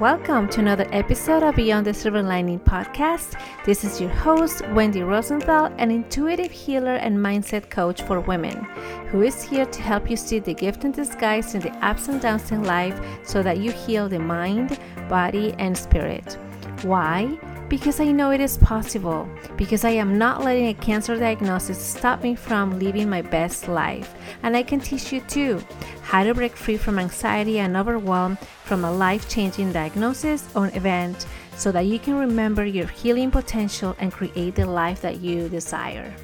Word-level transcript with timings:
Welcome 0.00 0.48
to 0.48 0.60
another 0.60 0.86
episode 0.92 1.42
of 1.42 1.56
Beyond 1.56 1.86
the 1.86 1.92
Silver 1.92 2.22
Lining 2.22 2.58
podcast. 2.58 3.38
This 3.66 3.84
is 3.84 4.00
your 4.00 4.10
host, 4.10 4.66
Wendy 4.70 5.02
Rosenthal, 5.02 5.66
an 5.76 5.90
intuitive 5.90 6.50
healer 6.50 6.94
and 6.94 7.18
mindset 7.18 7.68
coach 7.68 8.00
for 8.02 8.20
women, 8.20 8.64
who 9.10 9.20
is 9.22 9.42
here 9.42 9.66
to 9.66 9.82
help 9.82 10.08
you 10.08 10.16
see 10.16 10.38
the 10.38 10.54
gift 10.54 10.84
in 10.84 10.92
disguise 10.92 11.54
in 11.54 11.60
the 11.60 11.72
ups 11.84 12.08
and 12.08 12.22
downs 12.22 12.50
in 12.50 12.64
life 12.64 12.98
so 13.22 13.42
that 13.42 13.58
you 13.58 13.72
heal 13.72 14.08
the 14.08 14.18
mind, 14.18 14.78
body, 15.08 15.54
and 15.58 15.76
spirit. 15.76 16.38
Why? 16.82 17.38
Because 17.72 18.00
I 18.00 18.12
know 18.12 18.32
it 18.32 18.40
is 18.42 18.58
possible. 18.58 19.26
Because 19.56 19.82
I 19.82 19.92
am 19.92 20.18
not 20.18 20.44
letting 20.44 20.68
a 20.68 20.74
cancer 20.74 21.16
diagnosis 21.16 21.78
stop 21.78 22.22
me 22.22 22.34
from 22.34 22.78
living 22.78 23.08
my 23.08 23.22
best 23.22 23.66
life. 23.66 24.14
And 24.42 24.54
I 24.54 24.62
can 24.62 24.78
teach 24.78 25.10
you 25.10 25.22
too 25.22 25.58
how 26.02 26.22
to 26.22 26.34
break 26.34 26.54
free 26.54 26.76
from 26.76 26.98
anxiety 26.98 27.60
and 27.60 27.74
overwhelm 27.74 28.36
from 28.64 28.84
a 28.84 28.92
life 28.92 29.26
changing 29.26 29.72
diagnosis 29.72 30.54
or 30.54 30.66
event 30.74 31.26
so 31.56 31.72
that 31.72 31.86
you 31.86 31.98
can 31.98 32.18
remember 32.18 32.66
your 32.66 32.88
healing 32.88 33.30
potential 33.30 33.96
and 34.00 34.12
create 34.12 34.54
the 34.54 34.66
life 34.66 35.00
that 35.00 35.20
you 35.22 35.48
desire. 35.48 36.14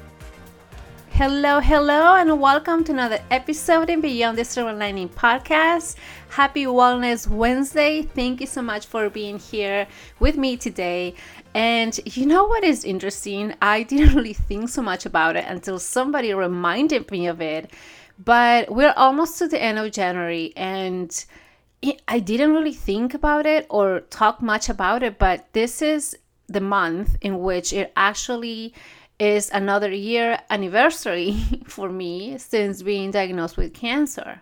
Hello, 1.19 1.59
hello, 1.59 2.15
and 2.15 2.39
welcome 2.39 2.85
to 2.85 2.93
another 2.93 3.19
episode 3.29 3.89
in 3.89 3.99
Beyond 3.99 4.37
the 4.37 4.45
Silver 4.45 4.71
Lining 4.71 5.09
podcast. 5.09 5.97
Happy 6.29 6.63
Wellness 6.63 7.27
Wednesday. 7.27 8.03
Thank 8.03 8.39
you 8.39 8.47
so 8.47 8.61
much 8.61 8.85
for 8.85 9.09
being 9.09 9.37
here 9.37 9.85
with 10.21 10.37
me 10.37 10.55
today. 10.55 11.15
And 11.53 11.99
you 12.05 12.25
know 12.25 12.45
what 12.45 12.63
is 12.63 12.85
interesting? 12.85 13.53
I 13.61 13.83
didn't 13.83 14.15
really 14.15 14.31
think 14.31 14.69
so 14.69 14.81
much 14.81 15.05
about 15.05 15.35
it 15.35 15.43
until 15.45 15.77
somebody 15.77 16.33
reminded 16.33 17.11
me 17.11 17.27
of 17.27 17.41
it. 17.41 17.69
But 18.17 18.71
we're 18.71 18.93
almost 18.95 19.39
to 19.39 19.49
the 19.49 19.61
end 19.61 19.77
of 19.77 19.91
January, 19.91 20.53
and 20.55 21.11
I 22.07 22.19
didn't 22.19 22.53
really 22.53 22.71
think 22.71 23.13
about 23.13 23.45
it 23.45 23.67
or 23.69 23.99
talk 24.09 24.41
much 24.41 24.69
about 24.69 25.03
it, 25.03 25.19
but 25.19 25.51
this 25.51 25.81
is 25.81 26.17
the 26.47 26.61
month 26.61 27.17
in 27.19 27.39
which 27.39 27.73
it 27.73 27.91
actually 27.97 28.73
is 29.19 29.49
another 29.51 29.91
year 29.91 30.39
anniversary 30.49 31.35
for 31.67 31.89
me 31.89 32.37
since 32.37 32.81
being 32.81 33.11
diagnosed 33.11 33.57
with 33.57 33.73
cancer. 33.73 34.41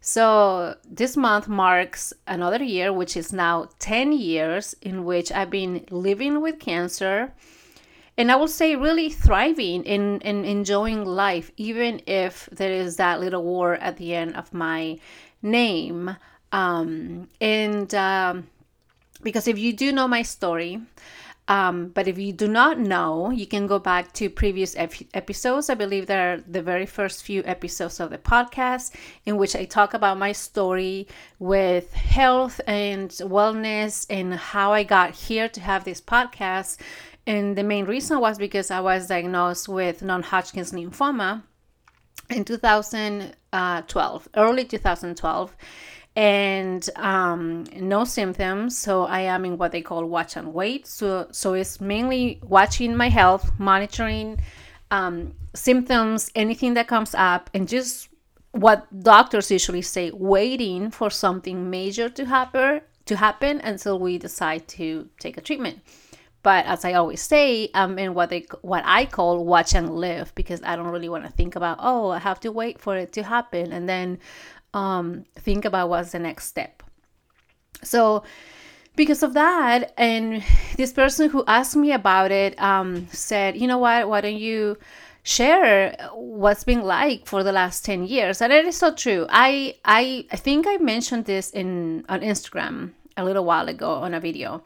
So 0.00 0.76
this 0.88 1.16
month 1.16 1.48
marks 1.48 2.12
another 2.26 2.62
year, 2.62 2.92
which 2.92 3.16
is 3.16 3.32
now 3.32 3.68
10 3.78 4.12
years 4.12 4.74
in 4.82 5.04
which 5.04 5.32
I've 5.32 5.50
been 5.50 5.84
living 5.90 6.40
with 6.40 6.58
cancer. 6.58 7.32
And 8.16 8.32
I 8.32 8.36
will 8.36 8.48
say, 8.48 8.74
really 8.74 9.10
thriving 9.10 9.86
and, 9.86 10.22
enjoying 10.22 11.04
life, 11.04 11.52
even 11.56 12.02
if 12.06 12.48
there 12.50 12.72
is 12.72 12.96
that 12.96 13.20
little 13.20 13.44
war 13.44 13.74
at 13.74 13.96
the 13.96 14.14
end 14.14 14.34
of 14.34 14.52
my 14.52 14.98
name. 15.40 16.16
Um, 16.50 17.28
and 17.40 17.94
um, 17.94 18.48
because 19.22 19.46
if 19.46 19.58
you 19.58 19.72
do 19.72 19.92
know 19.92 20.08
my 20.08 20.22
story, 20.22 20.80
um, 21.48 21.88
but 21.88 22.06
if 22.06 22.18
you 22.18 22.32
do 22.32 22.46
not 22.46 22.78
know, 22.78 23.30
you 23.30 23.46
can 23.46 23.66
go 23.66 23.78
back 23.78 24.12
to 24.12 24.28
previous 24.28 24.76
ep- 24.76 24.92
episodes. 25.14 25.70
I 25.70 25.74
believe 25.74 26.06
they're 26.06 26.44
the 26.46 26.60
very 26.60 26.84
first 26.84 27.24
few 27.24 27.42
episodes 27.46 28.00
of 28.00 28.10
the 28.10 28.18
podcast 28.18 28.94
in 29.24 29.38
which 29.38 29.56
I 29.56 29.64
talk 29.64 29.94
about 29.94 30.18
my 30.18 30.32
story 30.32 31.08
with 31.38 31.94
health 31.94 32.60
and 32.66 33.08
wellness 33.08 34.04
and 34.10 34.34
how 34.34 34.74
I 34.74 34.82
got 34.82 35.14
here 35.14 35.48
to 35.48 35.60
have 35.62 35.84
this 35.84 36.02
podcast. 36.02 36.76
And 37.26 37.56
the 37.56 37.64
main 37.64 37.86
reason 37.86 38.20
was 38.20 38.36
because 38.36 38.70
I 38.70 38.80
was 38.80 39.06
diagnosed 39.06 39.68
with 39.68 40.02
non 40.02 40.22
Hodgkin's 40.24 40.72
lymphoma 40.72 41.44
in 42.28 42.44
2012, 42.44 44.28
early 44.36 44.64
2012 44.66 45.56
and 46.16 46.88
um, 46.96 47.64
no 47.76 48.04
symptoms. 48.04 48.76
So 48.76 49.04
I 49.04 49.20
am 49.20 49.44
in 49.44 49.58
what 49.58 49.72
they 49.72 49.82
call 49.82 50.04
watch 50.04 50.36
and 50.36 50.52
wait. 50.52 50.86
So 50.86 51.28
so 51.30 51.54
it's 51.54 51.80
mainly 51.80 52.40
watching 52.42 52.96
my 52.96 53.08
health, 53.08 53.50
monitoring 53.58 54.40
um, 54.90 55.34
symptoms, 55.54 56.30
anything 56.34 56.74
that 56.74 56.88
comes 56.88 57.14
up, 57.14 57.50
and 57.54 57.68
just 57.68 58.08
what 58.52 58.86
doctors 59.02 59.50
usually 59.50 59.82
say, 59.82 60.10
waiting 60.10 60.90
for 60.90 61.10
something 61.10 61.70
major 61.70 62.08
to 62.08 62.24
happen 62.24 62.80
to 63.08 63.16
happen 63.16 63.60
until 63.62 63.98
we 63.98 64.18
decide 64.18 64.68
to 64.68 65.08
take 65.18 65.36
a 65.36 65.40
treatment. 65.40 65.80
But 66.42 66.66
as 66.66 66.84
I 66.84 66.92
always 66.92 67.20
say, 67.20 67.68
I'm 67.74 67.98
in 67.98 68.14
what 68.14 68.30
they 68.30 68.46
what 68.62 68.84
I 68.86 69.06
call 69.06 69.44
watch 69.44 69.74
and 69.74 69.96
live 69.96 70.34
because 70.34 70.62
I 70.62 70.76
don't 70.76 70.86
really 70.88 71.08
want 71.08 71.24
to 71.24 71.32
think 71.32 71.56
about 71.56 71.78
oh 71.80 72.10
I 72.10 72.20
have 72.20 72.40
to 72.40 72.52
wait 72.52 72.80
for 72.80 72.96
it 72.96 73.12
to 73.14 73.22
happen 73.24 73.72
and 73.72 73.88
then 73.88 74.18
um, 74.74 75.24
think 75.36 75.64
about 75.64 75.88
what's 75.88 76.12
the 76.12 76.18
next 76.18 76.46
step. 76.46 76.82
So, 77.82 78.22
because 78.96 79.22
of 79.22 79.34
that, 79.34 79.92
and 79.96 80.42
this 80.76 80.92
person 80.92 81.30
who 81.30 81.44
asked 81.46 81.76
me 81.76 81.92
about 81.92 82.32
it 82.32 82.60
um, 82.60 83.06
said, 83.08 83.56
you 83.56 83.66
know 83.66 83.78
what, 83.78 84.08
why 84.08 84.20
don't 84.20 84.36
you 84.36 84.76
share 85.22 85.96
what's 86.14 86.64
been 86.64 86.82
like 86.82 87.26
for 87.26 87.44
the 87.44 87.52
last 87.52 87.84
10 87.84 88.06
years? 88.06 88.42
And 88.42 88.52
it 88.52 88.64
is 88.66 88.76
so 88.76 88.92
true. 88.92 89.26
I, 89.28 89.76
I, 89.84 90.26
I 90.32 90.36
think 90.36 90.66
I 90.66 90.78
mentioned 90.78 91.26
this 91.26 91.50
in 91.50 92.04
on 92.08 92.20
Instagram 92.20 92.92
a 93.16 93.24
little 93.24 93.44
while 93.44 93.68
ago 93.68 93.92
on 93.92 94.14
a 94.14 94.20
video 94.20 94.62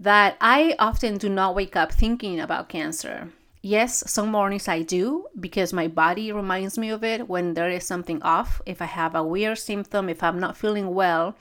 that 0.00 0.36
I 0.40 0.74
often 0.78 1.18
do 1.18 1.28
not 1.28 1.54
wake 1.54 1.76
up 1.76 1.92
thinking 1.92 2.40
about 2.40 2.68
cancer. 2.68 3.28
Yes, 3.62 4.02
some 4.10 4.30
mornings 4.30 4.68
I 4.68 4.82
do 4.82 5.26
because 5.38 5.72
my 5.72 5.86
body 5.86 6.32
reminds 6.32 6.78
me 6.78 6.88
of 6.88 7.04
it 7.04 7.28
when 7.28 7.52
there 7.54 7.68
is 7.68 7.86
something 7.86 8.22
off. 8.22 8.62
If 8.64 8.80
I 8.80 8.86
have 8.86 9.14
a 9.14 9.22
weird 9.22 9.58
symptom, 9.58 10.08
if 10.08 10.22
I'm 10.22 10.40
not 10.40 10.56
feeling 10.56 10.94
well, 10.94 11.36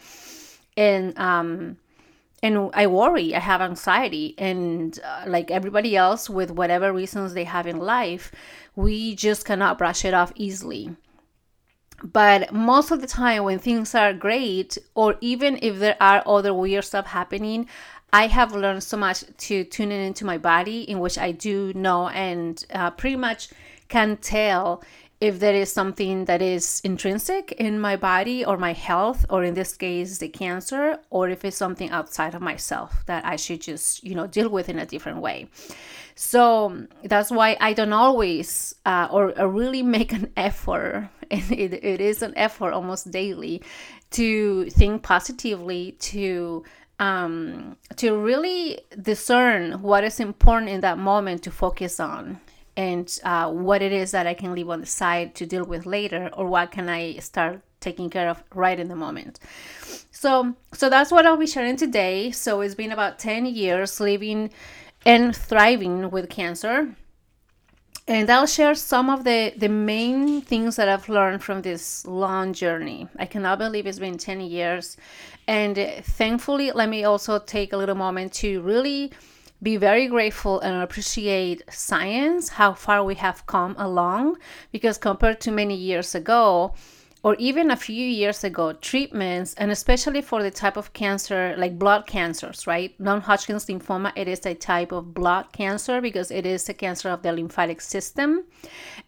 and 0.76 1.18
um, 1.18 1.78
and 2.44 2.72
I 2.74 2.88
worry, 2.88 3.34
I 3.34 3.40
have 3.40 3.62
anxiety, 3.62 4.36
and 4.38 5.00
uh, 5.04 5.26
like 5.28 5.50
everybody 5.50 5.96
else 5.96 6.30
with 6.30 6.52
whatever 6.52 6.92
reasons 6.92 7.34
they 7.34 7.46
have 7.46 7.68
in 7.68 7.80
life, 7.80 8.32
we 8.76 9.16
just 9.16 9.46
cannot 9.46 9.78
brush 9.78 10.04
it 10.04 10.14
off 10.14 10.34
easily. 10.36 10.96
But 12.02 12.54
most 12.54 12.92
of 12.92 13.02
the 13.02 13.08
time, 13.08 13.44
when 13.44 13.60
things 13.60 13.94
are 13.94 14.14
great, 14.14 14.78
or 14.96 15.16
even 15.20 15.60
if 15.62 15.80
there 15.80 15.98
are 16.00 16.24
other 16.26 16.54
weird 16.54 16.86
stuff 16.86 17.08
happening, 17.08 17.68
I 18.12 18.28
have 18.28 18.54
learned 18.54 18.84
so 18.84 18.98
much 18.98 19.24
to 19.38 19.64
tune 19.64 19.92
in 19.92 20.02
into 20.02 20.26
my 20.26 20.38
body, 20.38 20.82
in 20.82 21.00
which 21.00 21.18
I 21.18 21.32
do 21.32 21.74
know 21.74 22.10
and 22.10 22.64
uh, 22.74 22.92
pretty 22.92 23.16
much 23.16 23.50
can 23.88 24.18
tell 24.18 24.84
if 25.22 25.40
there 25.40 25.54
is 25.54 25.72
something 25.72 26.26
that 26.26 26.42
is 26.42 26.80
intrinsic 26.84 27.52
in 27.54 27.80
my 27.80 27.98
body 27.98 28.46
or 28.46 28.58
my 28.58 28.72
health, 28.72 29.26
or 29.30 29.44
in 29.44 29.54
this 29.54 29.76
case, 29.76 30.18
the 30.20 30.30
cancer, 30.30 30.98
or 31.10 31.30
if 31.30 31.44
it's 31.44 31.58
something 31.58 31.90
outside 31.90 32.34
of 32.34 32.42
myself 32.42 33.04
that 33.06 33.26
I 33.26 33.36
should 33.36 33.62
just, 33.62 34.04
you 34.04 34.16
know, 34.16 34.28
deal 34.28 34.48
with 34.50 34.70
in 34.70 34.80
a 34.80 34.86
different 34.86 35.20
way. 35.20 35.50
So 36.16 36.86
that's 37.04 37.32
why 37.32 37.58
I 37.60 37.74
don't 37.74 37.94
always 37.94 38.76
uh, 38.86 39.10
or, 39.12 39.38
or, 39.38 39.50
really 39.50 39.84
make 39.84 40.14
an 40.14 40.32
effort, 40.38 41.10
and 41.32 41.52
it, 41.52 41.74
it 41.74 42.02
is 42.02 42.22
an 42.22 42.34
effort 42.38 42.72
almost 42.72 43.12
daily, 43.12 43.62
to 44.12 44.70
think 44.70 45.04
positively, 45.04 45.94
to 46.00 46.64
um, 47.00 47.78
to 47.96 48.18
really 48.18 48.82
discern 49.02 49.82
what 49.82 50.04
is 50.04 50.20
important 50.20 50.70
in 50.70 50.82
that 50.82 50.98
moment 50.98 51.44
to 51.44 51.52
focus 51.52 52.00
on 52.00 52.40
and 52.76 53.20
uh, 53.24 53.50
what 53.50 53.82
it 53.82 53.92
is 53.92 54.12
that 54.12 54.28
I 54.28 54.34
can 54.34 54.54
leave 54.54 54.70
on 54.70 54.82
the 54.82 54.86
side 54.86 55.36
to 55.36 55.46
deal 55.46 55.66
with 55.66 55.86
later 55.86 56.30
or 56.34 56.46
what 56.48 56.72
can 56.72 56.88
I 56.90 57.18
start 57.18 57.62
taking 57.80 58.10
care 58.10 58.30
of 58.30 58.44
right 58.54 58.80
in 58.80 58.90
the 58.90 58.96
moment. 58.96 59.40
So 60.12 60.56
so 60.74 60.90
that's 60.90 61.12
what 61.12 61.26
I'll 61.26 61.38
be 61.38 61.48
sharing 61.48 61.78
today. 61.78 62.32
So 62.32 62.62
it's 62.62 62.76
been 62.76 62.92
about 62.92 63.20
10 63.20 63.46
years 63.46 64.00
living 64.00 64.52
and 65.06 65.36
thriving 65.36 66.12
with 66.12 66.30
cancer. 66.30 66.96
And 68.10 68.28
I'll 68.32 68.48
share 68.48 68.74
some 68.74 69.08
of 69.08 69.24
the, 69.24 69.54
the 69.56 69.70
main 69.70 70.42
things 70.42 70.78
that 70.78 70.90
I've 70.90 71.10
learned 71.10 71.44
from 71.44 71.62
this 71.62 72.08
long 72.08 72.54
journey. 72.54 73.08
I 73.20 73.28
cannot 73.28 73.60
believe 73.60 73.86
it's 73.86 74.00
been 74.00 74.18
10 74.18 74.42
years 74.42 74.98
and 75.48 75.78
uh, 75.78 76.02
thankfully, 76.02 76.72
let 76.72 76.90
me 76.90 77.04
also 77.04 77.38
take 77.38 77.72
a 77.72 77.78
little 77.78 77.94
moment 77.94 78.34
to 78.34 78.62
really 78.62 79.12
be 79.62 79.78
very 79.78 80.08
grateful 80.08 80.60
and 80.60 80.82
appreciate 80.82 81.62
science, 81.70 82.50
how 82.50 82.74
far 82.74 83.04
we 83.04 83.14
have 83.14 83.46
come 83.46 83.76
along, 83.78 84.38
because 84.72 84.98
compared 84.98 85.40
to 85.42 85.52
many 85.52 85.76
years 85.76 86.16
ago, 86.16 86.74
or 87.22 87.36
even 87.36 87.70
a 87.70 87.76
few 87.76 88.06
years 88.06 88.44
ago, 88.44 88.74
treatments, 88.74 89.54
and 89.56 89.72
especially 89.72 90.22
for 90.22 90.42
the 90.42 90.52
type 90.52 90.78
of 90.78 90.94
cancer 90.94 91.54
like 91.58 91.78
blood 91.78 92.08
cancers, 92.08 92.66
right? 92.66 92.98
Non 93.00 93.20
Hodgkin's 93.22 93.66
lymphoma, 93.66 94.14
it 94.16 94.28
is 94.28 94.46
a 94.46 94.54
type 94.54 94.92
of 94.94 95.14
blood 95.14 95.52
cancer 95.52 96.00
because 96.00 96.32
it 96.32 96.46
is 96.46 96.70
a 96.70 96.74
cancer 96.74 97.10
of 97.10 97.22
the 97.22 97.34
lymphatic 97.34 97.82
system. 97.82 98.46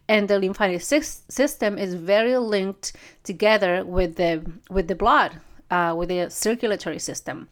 And 0.08 0.28
the 0.28 0.38
lymphatic 0.38 0.82
system 0.82 1.78
is 1.78 1.94
very 1.94 2.36
linked 2.36 2.92
together 3.24 3.84
with 3.84 4.16
the 4.16 4.44
with 4.68 4.88
the 4.88 4.94
blood 4.94 5.40
uh, 5.70 5.94
with 5.96 6.10
the 6.10 6.28
circulatory 6.28 6.98
system. 6.98 7.48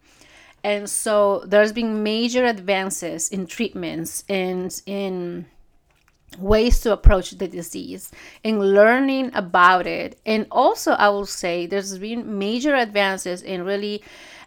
And 0.62 0.91
so 0.91 1.43
there's 1.47 1.73
been 1.73 2.03
major 2.03 2.45
advances 2.45 3.31
in 3.31 3.47
treatments 3.47 4.25
and 4.29 4.71
in 4.85 5.47
ways 6.38 6.81
to 6.81 6.93
approach 6.93 7.32
the 7.32 7.49
disease 7.49 8.11
and 8.44 8.61
learning 8.61 9.31
about 9.35 9.87
it. 9.87 10.19
And 10.25 10.47
also, 10.50 10.93
I 10.93 11.09
will 11.09 11.27
say 11.27 11.67
there's 11.67 11.99
been 11.99 12.38
major 12.38 12.75
advances 12.75 13.43
in 13.43 13.65
really 13.65 14.03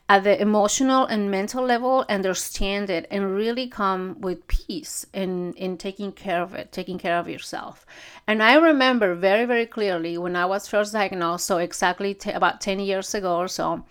at 0.09 0.23
the 0.23 0.41
emotional 0.41 1.05
and 1.05 1.31
mental 1.31 1.63
level 1.63 2.05
understand 2.09 2.89
it 2.89 3.07
and 3.09 3.33
really 3.33 3.67
come 3.67 4.19
with 4.19 4.45
peace 4.47 5.05
in 5.13 5.53
in 5.53 5.77
taking 5.77 6.11
care 6.11 6.41
of 6.41 6.53
it 6.53 6.71
taking 6.73 6.97
care 6.97 7.17
of 7.17 7.29
yourself 7.29 7.85
and 8.27 8.43
i 8.43 8.55
remember 8.55 9.15
very 9.15 9.45
very 9.45 9.65
clearly 9.65 10.17
when 10.17 10.35
i 10.35 10.45
was 10.45 10.67
first 10.67 10.91
diagnosed 10.91 11.45
so 11.45 11.57
exactly 11.57 12.13
t- 12.13 12.31
about 12.31 12.59
10 12.59 12.81
years 12.81 13.15
ago 13.15 13.37
or 13.37 13.47
so 13.47 13.83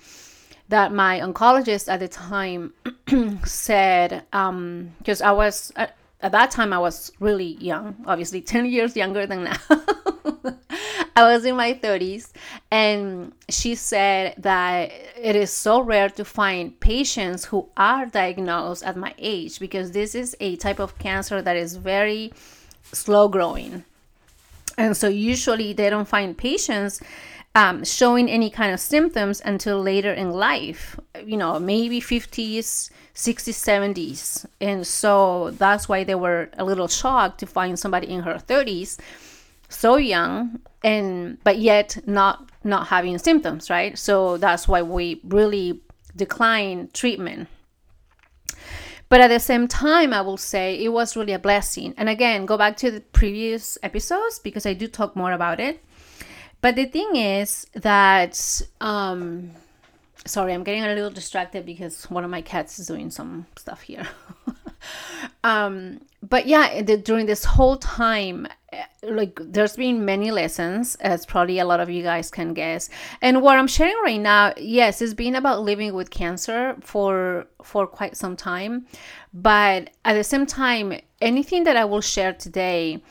that 0.68 0.92
my 0.92 1.18
oncologist 1.20 1.90
at 1.90 2.00
the 2.00 2.08
time 2.08 2.74
said 3.44 4.22
because 4.30 5.22
um, 5.22 5.26
i 5.26 5.32
was 5.32 5.72
at, 6.22 6.26
at 6.26 6.32
that 6.32 6.50
time 6.50 6.72
i 6.72 6.78
was 6.78 7.12
really 7.20 7.56
young 7.60 7.96
obviously 8.06 8.40
10 8.54 8.66
years 8.66 8.96
younger 8.96 9.26
than 9.26 9.44
now 9.44 9.56
I 11.14 11.24
was 11.24 11.44
in 11.44 11.56
my 11.56 11.74
30s, 11.74 12.32
and 12.70 13.32
she 13.48 13.74
said 13.74 14.34
that 14.38 14.90
it 15.20 15.36
is 15.36 15.50
so 15.50 15.80
rare 15.80 16.08
to 16.10 16.24
find 16.24 16.78
patients 16.80 17.44
who 17.44 17.68
are 17.76 18.06
diagnosed 18.06 18.82
at 18.82 18.96
my 18.96 19.14
age 19.18 19.60
because 19.60 19.92
this 19.92 20.14
is 20.14 20.34
a 20.40 20.56
type 20.56 20.78
of 20.78 20.98
cancer 20.98 21.42
that 21.42 21.56
is 21.56 21.76
very 21.76 22.32
slow 22.92 23.28
growing. 23.28 23.84
And 24.78 24.96
so, 24.96 25.08
usually, 25.08 25.74
they 25.74 25.90
don't 25.90 26.08
find 26.08 26.36
patients 26.36 27.02
um, 27.54 27.84
showing 27.84 28.30
any 28.30 28.50
kind 28.50 28.72
of 28.72 28.80
symptoms 28.80 29.42
until 29.44 29.80
later 29.80 30.12
in 30.12 30.30
life, 30.30 30.98
you 31.24 31.36
know, 31.36 31.58
maybe 31.58 32.00
50s, 32.00 32.90
60s, 33.14 33.94
70s. 33.94 34.46
And 34.60 34.86
so 34.86 35.50
that's 35.50 35.88
why 35.88 36.04
they 36.04 36.14
were 36.14 36.48
a 36.56 36.64
little 36.64 36.88
shocked 36.88 37.40
to 37.40 37.46
find 37.46 37.78
somebody 37.78 38.08
in 38.08 38.22
her 38.22 38.34
30s 38.34 38.98
so 39.68 39.96
young 39.96 40.60
and 40.84 41.42
but 41.44 41.58
yet 41.58 41.98
not 42.06 42.50
not 42.62 42.88
having 42.88 43.16
symptoms 43.18 43.70
right? 43.70 43.98
So 43.98 44.36
that's 44.36 44.68
why 44.68 44.82
we 44.82 45.20
really 45.24 45.80
decline 46.14 46.90
treatment. 46.92 47.48
But 49.08 49.20
at 49.20 49.28
the 49.28 49.40
same 49.40 49.68
time 49.68 50.12
i 50.12 50.20
will 50.20 50.36
say 50.36 50.74
it 50.82 50.90
was 50.90 51.16
really 51.16 51.32
a 51.32 51.38
blessing. 51.38 51.94
And 51.96 52.08
again 52.08 52.44
go 52.44 52.58
back 52.58 52.76
to 52.78 52.90
the 52.90 53.00
previous 53.00 53.78
episodes 53.82 54.38
because 54.38 54.66
i 54.66 54.74
do 54.74 54.86
talk 54.86 55.16
more 55.16 55.32
about 55.32 55.58
it 55.58 55.82
but 56.62 56.76
the 56.76 56.86
thing 56.86 57.16
is 57.16 57.66
that 57.74 58.62
um 58.80 59.50
sorry 60.24 60.54
i'm 60.54 60.64
getting 60.64 60.84
a 60.84 60.94
little 60.94 61.10
distracted 61.10 61.66
because 61.66 62.10
one 62.10 62.24
of 62.24 62.30
my 62.30 62.40
cats 62.40 62.78
is 62.78 62.86
doing 62.86 63.10
some 63.10 63.46
stuff 63.56 63.82
here. 63.82 64.08
Um 65.44 66.00
but 66.22 66.46
yeah 66.46 66.82
the, 66.82 66.96
during 66.96 67.26
this 67.26 67.44
whole 67.44 67.76
time 67.76 68.46
eh, 68.72 68.84
like 69.02 69.38
there's 69.40 69.76
been 69.76 70.04
many 70.04 70.30
lessons 70.30 70.96
as 70.96 71.26
probably 71.26 71.58
a 71.58 71.64
lot 71.64 71.80
of 71.80 71.90
you 71.90 72.02
guys 72.02 72.30
can 72.30 72.54
guess. 72.54 72.88
And 73.20 73.42
what 73.42 73.58
i'm 73.58 73.66
sharing 73.68 73.96
right 74.02 74.20
now 74.20 74.52
yes 74.56 75.02
it's 75.02 75.14
been 75.14 75.34
about 75.34 75.62
living 75.62 75.94
with 75.94 76.10
cancer 76.10 76.76
for 76.80 77.46
for 77.62 77.86
quite 77.86 78.16
some 78.16 78.36
time. 78.36 78.86
But 79.32 79.90
at 80.04 80.14
the 80.14 80.24
same 80.24 80.46
time 80.46 81.00
anything 81.20 81.64
that 81.64 81.76
i 81.76 81.84
will 81.84 82.00
share 82.00 82.32
today 82.32 83.02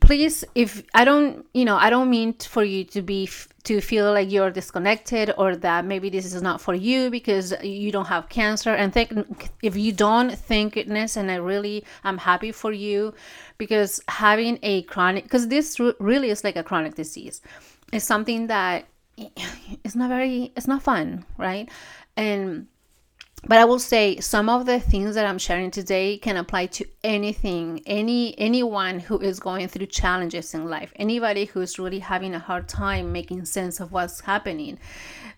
please 0.00 0.44
if 0.54 0.82
i 0.94 1.04
don't 1.04 1.46
you 1.54 1.64
know 1.64 1.76
i 1.76 1.90
don't 1.90 2.10
mean 2.10 2.32
for 2.34 2.64
you 2.64 2.84
to 2.84 3.02
be 3.02 3.28
to 3.68 3.82
feel 3.82 4.10
like 4.14 4.32
you're 4.32 4.50
disconnected 4.50 5.34
or 5.36 5.54
that 5.54 5.84
maybe 5.84 6.08
this 6.08 6.32
is 6.32 6.40
not 6.40 6.58
for 6.58 6.74
you 6.74 7.10
because 7.10 7.52
you 7.62 7.92
don't 7.92 8.06
have 8.06 8.26
cancer. 8.30 8.70
And 8.70 8.94
think 8.94 9.50
if 9.62 9.76
you 9.76 9.92
don't 9.92 10.34
thank 10.34 10.72
goodness 10.72 11.18
and 11.18 11.30
i 11.30 11.34
really 11.34 11.84
i'm 12.02 12.16
happy 12.16 12.50
for 12.50 12.72
you 12.72 13.12
because 13.58 14.00
having 14.08 14.58
a 14.62 14.82
chronic 14.84 15.24
because 15.24 15.48
this 15.48 15.78
really 16.00 16.30
is 16.30 16.44
like 16.44 16.56
a 16.56 16.62
chronic 16.62 16.94
disease. 16.94 17.42
It's 17.92 18.06
something 18.06 18.46
that 18.46 18.86
it's 19.84 19.94
not 19.94 20.08
very 20.08 20.50
it's 20.56 20.66
not 20.66 20.82
fun 20.82 21.26
right? 21.36 21.68
And 22.16 22.68
but 23.44 23.58
i 23.58 23.64
will 23.64 23.78
say 23.78 24.18
some 24.18 24.48
of 24.48 24.66
the 24.66 24.80
things 24.80 25.14
that 25.14 25.26
i'm 25.26 25.38
sharing 25.38 25.70
today 25.70 26.16
can 26.18 26.36
apply 26.36 26.66
to 26.66 26.84
anything 27.04 27.80
any 27.86 28.38
anyone 28.38 28.98
who 28.98 29.18
is 29.18 29.38
going 29.38 29.68
through 29.68 29.86
challenges 29.86 30.54
in 30.54 30.68
life 30.68 30.92
anybody 30.96 31.44
who's 31.44 31.78
really 31.78 32.00
having 32.00 32.34
a 32.34 32.38
hard 32.38 32.68
time 32.68 33.12
making 33.12 33.44
sense 33.44 33.80
of 33.80 33.92
what's 33.92 34.20
happening 34.20 34.78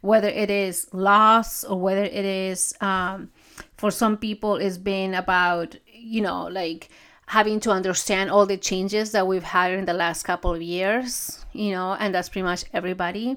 whether 0.00 0.28
it 0.28 0.50
is 0.50 0.88
loss 0.92 1.64
or 1.64 1.78
whether 1.78 2.04
it 2.04 2.24
is 2.24 2.74
um, 2.80 3.30
for 3.76 3.90
some 3.90 4.16
people 4.16 4.56
it's 4.56 4.78
been 4.78 5.14
about 5.14 5.76
you 5.92 6.20
know 6.20 6.44
like 6.44 6.88
having 7.26 7.60
to 7.60 7.70
understand 7.70 8.28
all 8.30 8.44
the 8.44 8.56
changes 8.56 9.12
that 9.12 9.26
we've 9.26 9.44
had 9.44 9.72
in 9.72 9.84
the 9.84 9.92
last 9.92 10.24
couple 10.24 10.52
of 10.52 10.62
years 10.62 11.44
you 11.52 11.70
know 11.70 11.94
and 11.94 12.14
that's 12.14 12.28
pretty 12.28 12.44
much 12.44 12.64
everybody 12.72 13.36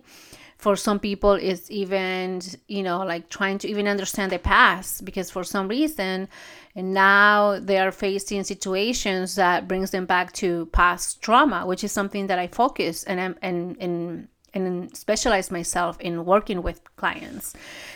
for 0.63 0.75
some 0.77 1.00
people 1.00 1.33
it's 1.33 1.69
even 1.69 2.42
you 2.68 2.83
know 2.88 3.00
like 3.04 3.27
trying 3.30 3.57
to 3.57 3.68
even 3.68 3.86
understand 3.88 4.31
the 4.31 4.39
past 4.39 5.04
because 5.04 5.30
for 5.30 5.44
some 5.44 5.68
reason 5.68 6.27
now 6.75 7.60
they 7.60 7.77
are 7.77 7.92
facing 7.92 8.44
situations 8.44 9.36
that 9.36 9.68
brings 9.68 9.92
them 9.92 10.06
back 10.06 10.31
to 10.31 10.65
past 10.68 11.21
trauma 11.21 11.65
which 11.65 11.83
is 11.83 11.92
something 11.92 12.27
that 12.27 12.39
i 12.39 12.48
focus 12.48 13.04
and 13.04 13.19
and 13.42 13.77
and 13.81 14.27
and 14.54 14.95
specialize 14.95 15.51
myself 15.51 16.00
in 16.00 16.25
working 16.25 16.62
with 16.62 16.80
clients. 16.95 17.54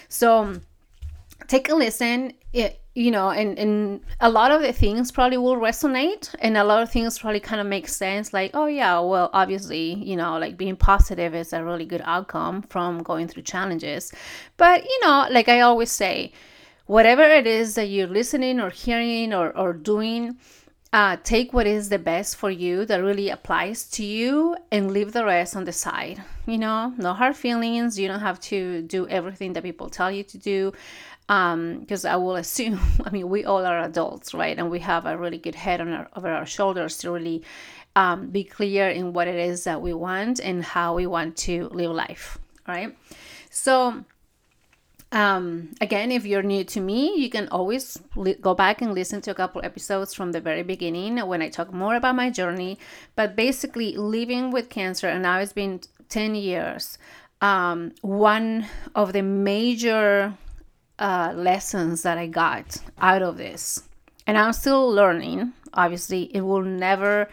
So 0.09 0.59
take 1.47 1.69
a 1.69 1.75
listen 1.75 2.33
it, 2.53 2.81
you 2.95 3.11
know 3.11 3.29
and 3.29 3.59
and 3.59 4.01
a 4.21 4.29
lot 4.29 4.51
of 4.51 4.61
the 4.61 4.73
things 4.73 5.11
probably 5.11 5.37
will 5.37 5.57
resonate 5.57 6.33
and 6.39 6.57
a 6.57 6.63
lot 6.63 6.81
of 6.81 6.91
things 6.91 7.19
probably 7.19 7.39
kind 7.39 7.61
of 7.61 7.67
make 7.67 7.87
sense 7.87 8.33
like 8.33 8.51
oh 8.53 8.65
yeah 8.65 8.99
well 8.99 9.29
obviously 9.33 9.93
you 9.93 10.15
know 10.15 10.37
like 10.39 10.57
being 10.57 10.75
positive 10.75 11.35
is 11.35 11.53
a 11.53 11.63
really 11.63 11.85
good 11.85 12.01
outcome 12.05 12.61
from 12.63 13.03
going 13.03 13.27
through 13.27 13.43
challenges. 13.43 14.11
But 14.57 14.83
you 14.83 14.99
know 15.03 15.27
like 15.29 15.47
i 15.47 15.61
always 15.61 15.91
say 15.91 16.31
whatever 16.87 17.23
it 17.23 17.45
is 17.45 17.75
that 17.75 17.85
you're 17.85 18.07
listening 18.07 18.59
or 18.59 18.69
hearing 18.69 19.33
or, 19.33 19.55
or 19.55 19.73
doing 19.73 20.37
uh, 20.93 21.17
take 21.21 21.51
what 21.53 21.67
is 21.67 21.89
the 21.89 21.99
best 21.99 22.37
for 22.37 22.49
you 22.49 22.85
that 22.85 23.03
really 23.03 23.29
applies 23.29 23.89
to 23.89 24.05
you 24.05 24.55
and 24.71 24.89
leave 24.89 25.11
the 25.11 25.25
rest 25.25 25.55
on 25.55 25.65
the 25.65 25.73
side 25.73 26.23
you 26.47 26.57
know? 26.57 26.93
No 26.97 27.13
hard 27.13 27.35
feelings 27.35 27.99
you 27.99 28.07
don't 28.07 28.21
have 28.21 28.39
to 28.51 28.81
do 28.83 29.07
everything 29.07 29.53
that 29.53 29.63
people 29.63 29.89
tell 29.89 30.09
you 30.09 30.23
to 30.23 30.37
do 30.37 30.71
because 31.27 32.05
um, 32.05 32.11
I 32.11 32.15
will 32.15 32.37
assume, 32.37 32.79
I 33.05 33.09
mean, 33.09 33.29
we 33.29 33.43
all 33.43 33.65
are 33.65 33.79
adults, 33.79 34.33
right? 34.33 34.57
And 34.57 34.71
we 34.71 34.79
have 34.79 35.05
a 35.05 35.17
really 35.17 35.37
good 35.37 35.55
head 35.55 35.81
on 35.81 35.91
our, 35.91 36.07
over 36.15 36.29
our 36.29 36.45
shoulders 36.45 36.97
to 36.99 37.11
really 37.11 37.43
um, 37.95 38.29
be 38.29 38.43
clear 38.43 38.87
in 38.89 39.11
what 39.11 39.27
it 39.27 39.35
is 39.35 39.65
that 39.65 39.81
we 39.81 39.93
want 39.93 40.39
and 40.39 40.63
how 40.63 40.93
we 40.93 41.05
want 41.05 41.35
to 41.37 41.67
live 41.69 41.91
life, 41.91 42.37
right? 42.67 42.95
So, 43.49 44.05
um, 45.11 45.73
again, 45.81 46.11
if 46.11 46.25
you're 46.25 46.43
new 46.43 46.63
to 46.65 46.79
me, 46.79 47.17
you 47.17 47.29
can 47.29 47.47
always 47.49 47.97
li- 48.15 48.35
go 48.35 48.53
back 48.53 48.81
and 48.81 48.93
listen 48.93 49.19
to 49.21 49.31
a 49.31 49.33
couple 49.33 49.61
episodes 49.65 50.13
from 50.13 50.31
the 50.31 50.39
very 50.39 50.63
beginning 50.63 51.17
when 51.27 51.41
I 51.41 51.49
talk 51.49 51.73
more 51.73 51.95
about 51.95 52.15
my 52.15 52.29
journey. 52.29 52.77
But 53.15 53.35
basically, 53.35 53.97
living 53.97 54.51
with 54.51 54.69
cancer, 54.69 55.07
and 55.07 55.23
now 55.23 55.39
it's 55.39 55.53
been 55.53 55.81
10 56.09 56.35
years. 56.35 56.97
Um, 57.41 57.93
one 58.01 58.67
of 58.95 59.13
the 59.13 59.21
major 59.21 60.33
uh, 60.99 61.33
lessons 61.35 62.01
that 62.03 62.17
I 62.17 62.27
got 62.27 62.77
out 62.99 63.21
of 63.21 63.37
this. 63.37 63.83
And 64.25 64.37
I'm 64.37 64.53
still 64.53 64.89
learning. 64.89 65.53
Obviously, 65.73 66.23
it 66.35 66.41
will 66.41 66.63
never 66.63 67.29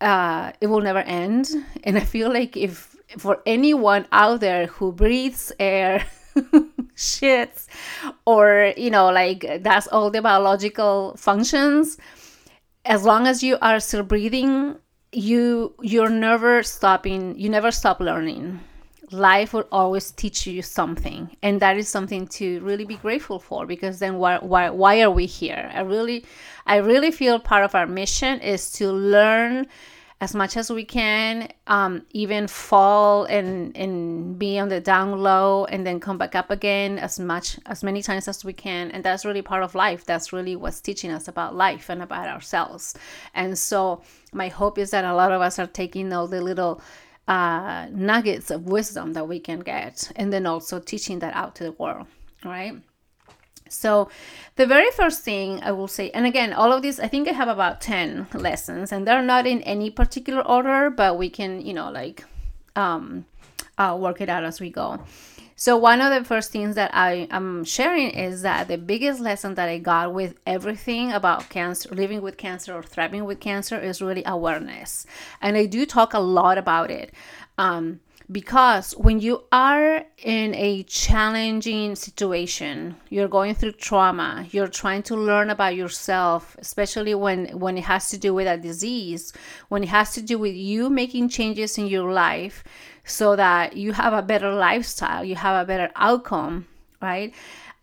uh, 0.00 0.52
it 0.60 0.66
will 0.66 0.80
never 0.80 1.00
end. 1.00 1.50
And 1.84 1.96
I 1.96 2.00
feel 2.00 2.32
like 2.32 2.56
if 2.56 2.96
for 3.18 3.40
anyone 3.46 4.06
out 4.12 4.40
there 4.40 4.66
who 4.66 4.92
breathes 4.92 5.52
air, 5.58 6.04
shits, 6.96 7.66
or 8.24 8.72
you 8.76 8.90
know, 8.90 9.10
like 9.10 9.62
that's 9.62 9.86
all 9.88 10.10
the 10.10 10.22
biological 10.22 11.14
functions, 11.16 11.98
as 12.84 13.04
long 13.04 13.26
as 13.26 13.42
you 13.42 13.58
are 13.62 13.80
still 13.80 14.02
breathing, 14.02 14.76
you 15.12 15.74
you're 15.80 16.10
never 16.10 16.62
stopping. 16.62 17.38
You 17.38 17.48
never 17.48 17.70
stop 17.70 18.00
learning 18.00 18.60
life 19.12 19.52
will 19.52 19.66
always 19.72 20.10
teach 20.12 20.46
you 20.46 20.62
something 20.62 21.36
and 21.42 21.60
that 21.60 21.76
is 21.76 21.88
something 21.88 22.26
to 22.26 22.60
really 22.60 22.84
be 22.84 22.96
grateful 22.96 23.38
for 23.38 23.66
because 23.66 23.98
then 23.98 24.18
why, 24.18 24.38
why, 24.38 24.70
why 24.70 25.00
are 25.02 25.10
we 25.10 25.26
here? 25.26 25.70
I 25.74 25.80
really 25.80 26.24
i 26.66 26.76
really 26.76 27.10
feel 27.10 27.38
part 27.38 27.64
of 27.64 27.74
our 27.74 27.86
mission 27.86 28.40
is 28.40 28.70
to 28.72 28.92
learn 28.92 29.66
as 30.20 30.34
much 30.34 30.56
as 30.56 30.70
we 30.70 30.84
can 30.84 31.48
um, 31.66 32.04
even 32.10 32.46
fall 32.46 33.24
and 33.24 33.74
and 33.74 34.38
be 34.38 34.58
on 34.58 34.68
the 34.68 34.80
down 34.80 35.18
low 35.18 35.64
and 35.64 35.86
then 35.86 35.98
come 35.98 36.18
back 36.18 36.34
up 36.34 36.50
again 36.50 36.98
as 36.98 37.18
much 37.18 37.58
as 37.66 37.82
many 37.82 38.02
times 38.02 38.28
as 38.28 38.44
we 38.44 38.52
can 38.52 38.90
and 38.90 39.02
that's 39.02 39.24
really 39.24 39.42
part 39.42 39.62
of 39.62 39.74
life. 39.74 40.04
That's 40.04 40.32
really 40.32 40.56
what's 40.56 40.80
teaching 40.80 41.10
us 41.10 41.26
about 41.26 41.54
life 41.54 41.88
and 41.88 42.02
about 42.02 42.28
ourselves. 42.28 42.94
And 43.34 43.58
so 43.58 44.02
my 44.32 44.48
hope 44.48 44.78
is 44.78 44.90
that 44.90 45.04
a 45.04 45.14
lot 45.14 45.32
of 45.32 45.40
us 45.40 45.58
are 45.58 45.66
taking 45.66 46.12
all 46.12 46.28
the 46.28 46.42
little 46.42 46.82
uh, 47.30 47.86
nuggets 47.92 48.50
of 48.50 48.66
wisdom 48.66 49.12
that 49.12 49.28
we 49.28 49.38
can 49.38 49.60
get, 49.60 50.10
and 50.16 50.32
then 50.32 50.46
also 50.46 50.80
teaching 50.80 51.20
that 51.20 51.32
out 51.34 51.54
to 51.54 51.62
the 51.62 51.70
world, 51.72 52.08
right? 52.44 52.74
So, 53.68 54.10
the 54.56 54.66
very 54.66 54.90
first 54.90 55.22
thing 55.22 55.62
I 55.62 55.70
will 55.70 55.86
say, 55.86 56.10
and 56.10 56.26
again, 56.26 56.52
all 56.52 56.72
of 56.72 56.82
these, 56.82 56.98
I 56.98 57.06
think 57.06 57.28
I 57.28 57.32
have 57.32 57.46
about 57.46 57.80
10 57.80 58.26
lessons, 58.34 58.90
and 58.90 59.06
they're 59.06 59.22
not 59.22 59.46
in 59.46 59.62
any 59.62 59.90
particular 59.90 60.42
order, 60.42 60.90
but 60.90 61.16
we 61.16 61.30
can, 61.30 61.64
you 61.64 61.72
know, 61.72 61.88
like 61.88 62.24
um, 62.74 63.26
uh, 63.78 63.96
work 63.96 64.20
it 64.20 64.28
out 64.28 64.42
as 64.42 64.60
we 64.60 64.68
go. 64.68 64.98
So, 65.60 65.76
one 65.76 66.00
of 66.00 66.10
the 66.10 66.26
first 66.26 66.52
things 66.52 66.74
that 66.76 66.90
I 66.94 67.28
am 67.30 67.64
sharing 67.64 68.12
is 68.12 68.40
that 68.40 68.66
the 68.68 68.78
biggest 68.78 69.20
lesson 69.20 69.56
that 69.56 69.68
I 69.68 69.76
got 69.76 70.14
with 70.14 70.36
everything 70.46 71.12
about 71.12 71.50
cancer, 71.50 71.94
living 71.94 72.22
with 72.22 72.38
cancer 72.38 72.74
or 72.74 72.82
thriving 72.82 73.26
with 73.26 73.40
cancer, 73.40 73.78
is 73.78 74.00
really 74.00 74.22
awareness. 74.24 75.04
And 75.42 75.58
I 75.58 75.66
do 75.66 75.84
talk 75.84 76.14
a 76.14 76.18
lot 76.18 76.56
about 76.56 76.90
it. 76.90 77.12
Um, 77.58 78.00
because 78.30 78.92
when 78.92 79.18
you 79.18 79.42
are 79.50 80.04
in 80.18 80.54
a 80.54 80.82
challenging 80.84 81.96
situation 81.96 82.96
you're 83.08 83.28
going 83.28 83.54
through 83.54 83.72
trauma 83.72 84.46
you're 84.50 84.68
trying 84.68 85.02
to 85.02 85.16
learn 85.16 85.50
about 85.50 85.74
yourself 85.74 86.56
especially 86.58 87.14
when 87.14 87.46
when 87.58 87.76
it 87.76 87.84
has 87.84 88.08
to 88.10 88.18
do 88.18 88.32
with 88.32 88.46
a 88.46 88.56
disease 88.56 89.32
when 89.68 89.82
it 89.82 89.88
has 89.88 90.12
to 90.12 90.22
do 90.22 90.38
with 90.38 90.54
you 90.54 90.88
making 90.88 91.28
changes 91.28 91.76
in 91.78 91.86
your 91.86 92.12
life 92.12 92.62
so 93.04 93.34
that 93.34 93.76
you 93.76 93.92
have 93.92 94.12
a 94.12 94.22
better 94.22 94.52
lifestyle 94.52 95.24
you 95.24 95.34
have 95.34 95.62
a 95.62 95.66
better 95.66 95.90
outcome 95.96 96.66
right? 97.00 97.34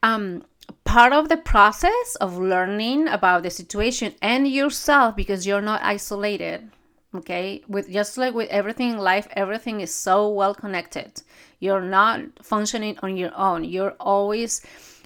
Um 0.04 0.44
part 0.84 1.14
of 1.14 1.30
the 1.30 1.38
process 1.38 2.16
of 2.22 2.38
learning 2.38 3.08
about 3.08 3.44
the 3.44 3.50
situation 3.50 4.14
and 4.22 4.48
yourself 4.48 5.16
because 5.16 5.46
you're 5.46 5.62
not 5.62 5.82
isolated 5.82 6.70
okay? 7.18 7.64
With 7.68 7.92
just 7.92 8.18
like 8.18 8.34
with 8.34 8.50
everything 8.50 8.92
in 8.92 8.98
life 8.98 9.28
everything 9.32 9.82
is 9.82 9.94
so 9.94 10.30
well 10.30 10.54
connected. 10.54 11.22
You're 11.60 11.82
not 11.82 12.22
functioning 12.42 12.98
on 13.02 13.18
your 13.18 13.32
own. 13.36 13.64
You're 13.64 13.96
always 14.00 14.62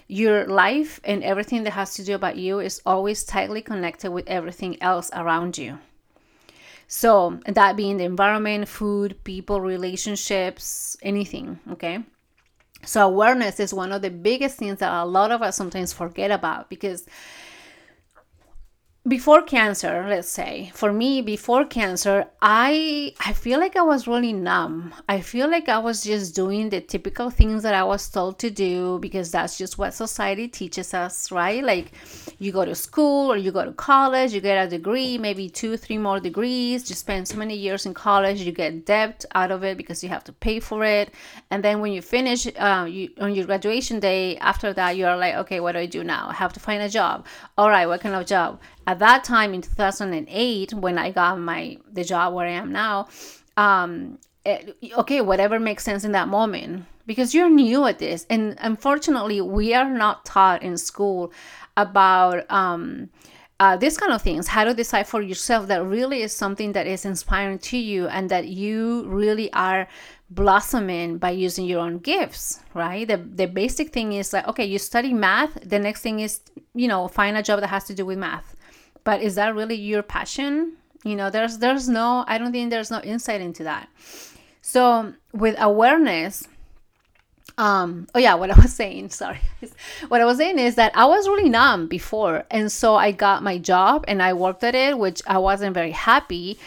your 0.08 0.46
life 0.46 1.00
and 1.04 1.24
everything 1.24 1.62
that 1.64 1.72
has 1.72 1.94
to 1.94 2.04
do 2.04 2.14
about 2.14 2.36
you 2.36 2.60
is 2.60 2.82
always 2.84 3.24
tightly 3.24 3.62
connected 3.62 4.10
with 4.10 4.28
everything 4.28 4.80
else 4.82 5.10
around 5.14 5.56
you. 5.56 5.78
So 6.86 7.40
that 7.46 7.76
being 7.76 7.96
the 7.96 8.04
environment 8.04 8.68
food 8.68 9.24
people 9.24 9.60
relationships 9.60 10.96
anything 11.02 11.58
okay? 11.70 12.04
So 12.84 13.06
awareness 13.06 13.60
is 13.60 13.72
one 13.72 13.92
of 13.92 14.02
the 14.02 14.10
biggest 14.10 14.58
things 14.58 14.80
that 14.80 14.92
a 14.92 15.06
lot 15.06 15.30
of 15.30 15.40
us 15.40 15.56
sometimes 15.56 15.92
forget 15.92 16.30
about 16.30 16.68
because 16.68 17.06
before 19.08 19.42
cancer 19.42 20.06
let's 20.08 20.28
say 20.28 20.70
for 20.74 20.92
me 20.92 21.20
before 21.20 21.64
cancer 21.64 22.24
i 22.40 23.12
i 23.18 23.32
feel 23.32 23.58
like 23.58 23.74
i 23.74 23.82
was 23.82 24.06
really 24.06 24.32
numb. 24.32 24.94
I 25.08 25.20
feel 25.20 25.50
like 25.50 25.68
i 25.68 25.78
was 25.78 26.04
just 26.04 26.36
doing 26.36 26.68
the 26.68 26.80
typical 26.80 27.28
things 27.28 27.64
that 27.64 27.74
i 27.74 27.82
was 27.82 28.08
told 28.08 28.38
to 28.38 28.48
do 28.48 29.00
because 29.00 29.32
that's 29.32 29.58
just 29.58 29.76
what 29.76 29.92
society 29.92 30.46
teaches 30.46 30.94
us 30.94 31.32
right? 31.32 31.64
Like 31.64 31.90
you 32.38 32.52
go 32.52 32.64
to 32.64 32.76
school 32.76 33.32
or 33.32 33.36
you 33.36 33.50
go 33.50 33.64
to 33.64 33.72
college 33.72 34.32
you 34.32 34.40
get 34.40 34.64
a 34.64 34.70
degree 34.70 35.18
maybe 35.18 35.48
two 35.48 35.76
three 35.76 35.98
more 35.98 36.20
degrees. 36.20 36.88
You 36.88 36.94
spend 36.94 37.26
so 37.26 37.36
many 37.36 37.56
years 37.56 37.86
in 37.86 37.94
college 37.94 38.40
you 38.40 38.52
get 38.52 38.86
debt 38.86 39.24
out 39.34 39.50
of 39.50 39.64
it 39.64 39.76
because 39.76 40.04
you 40.04 40.10
have 40.10 40.22
to 40.24 40.32
pay 40.32 40.60
for 40.60 40.84
it. 40.84 41.10
And 41.50 41.64
then 41.64 41.80
when 41.80 41.92
you 41.92 42.02
finish 42.02 42.46
uh, 42.56 42.86
you, 42.88 43.10
on 43.18 43.34
your 43.34 43.46
graduation 43.46 43.98
day 43.98 44.36
after 44.36 44.72
that 44.74 44.96
you're 44.96 45.16
like 45.16 45.34
okay 45.34 45.58
what 45.58 45.72
do 45.72 45.78
i 45.78 45.86
do 45.86 46.04
now? 46.04 46.28
I 46.28 46.34
have 46.34 46.52
to 46.52 46.60
find 46.60 46.80
a 46.84 46.88
job. 46.88 47.26
All 47.58 47.68
right 47.68 47.86
what 47.86 48.00
kind 48.00 48.14
of 48.14 48.26
job 48.26 48.60
at 48.86 48.98
that 48.98 49.24
time 49.24 49.54
in 49.54 49.62
2008 49.62 50.74
when 50.74 50.98
i 50.98 51.10
got 51.10 51.38
my 51.38 51.76
the 51.92 52.04
job 52.04 52.34
where 52.34 52.46
i 52.46 52.50
am 52.50 52.72
now 52.72 53.08
um 53.56 54.18
it, 54.44 54.76
okay 54.96 55.20
whatever 55.20 55.60
makes 55.60 55.84
sense 55.84 56.04
in 56.04 56.12
that 56.12 56.28
moment 56.28 56.84
because 57.06 57.34
you're 57.34 57.50
new 57.50 57.84
at 57.86 57.98
this. 57.98 58.26
And 58.30 58.56
unfortunately 58.60 59.40
we 59.40 59.74
are 59.74 59.88
not 59.88 60.24
taught 60.24 60.62
in 60.62 60.76
school 60.76 61.32
about 61.76 62.50
um 62.50 63.10
uh, 63.60 63.78
kind 63.78 64.12
of 64.12 64.20
things. 64.20 64.48
How 64.48 64.64
to 64.64 64.74
decide 64.74 65.06
for 65.06 65.22
yourself 65.22 65.68
that 65.68 65.84
really 65.84 66.22
is 66.22 66.32
something 66.32 66.72
that 66.72 66.88
is 66.88 67.04
inspiring 67.04 67.60
to 67.60 67.78
you 67.78 68.08
and 68.08 68.28
that 68.28 68.48
you 68.48 69.04
really 69.06 69.52
are 69.52 69.86
blossoming 70.30 71.18
by 71.18 71.30
using 71.30 71.66
your 71.66 71.78
own 71.78 71.98
gifts 71.98 72.58
right? 72.74 73.06
The, 73.06 73.18
the 73.18 73.46
basic 73.46 73.92
thing 73.92 74.14
is 74.14 74.32
like 74.32 74.48
okay 74.48 74.64
you 74.64 74.78
study 74.78 75.12
math. 75.14 75.58
The 75.62 75.78
next 75.78 76.00
thing 76.00 76.20
is 76.20 76.40
you 76.74 76.88
know 76.88 77.06
find 77.08 77.36
a 77.36 77.42
job 77.42 77.60
that 77.60 77.68
has 77.68 77.84
to 77.84 77.94
do 77.94 78.04
with 78.04 78.18
math 78.18 78.56
but 79.04 79.22
is 79.22 79.34
that 79.36 79.54
really 79.54 79.76
your 79.76 80.02
passion? 80.02 80.76
You 81.04 81.16
know 81.16 81.30
there's 81.30 81.58
there's 81.58 81.88
no 81.88 82.24
i 82.28 82.38
don't 82.38 82.52
think 82.52 82.70
there's 82.70 82.90
no 82.90 83.00
insight 83.00 83.40
into 83.40 83.64
that. 83.64 83.88
So 84.60 85.14
with 85.32 85.56
awareness 85.58 86.46
um 87.58 88.06
oh 88.14 88.18
yeah 88.18 88.34
what 88.34 88.50
i 88.50 88.60
was 88.60 88.72
saying 88.82 89.10
sorry. 89.10 89.40
What 90.08 90.20
i 90.20 90.24
was 90.24 90.38
saying 90.38 90.58
is 90.58 90.76
that 90.76 90.92
i 90.96 91.04
was 91.04 91.28
really 91.28 91.48
numb 91.48 91.86
before 91.86 92.44
and 92.50 92.70
so 92.70 92.94
i 92.96 93.12
got 93.12 93.42
my 93.42 93.58
job 93.58 94.04
and 94.08 94.22
i 94.22 94.32
worked 94.32 94.64
at 94.64 94.74
it 94.74 94.98
which 94.98 95.22
i 95.26 95.38
wasn't 95.38 95.74
very 95.74 95.90
happy 95.90 96.58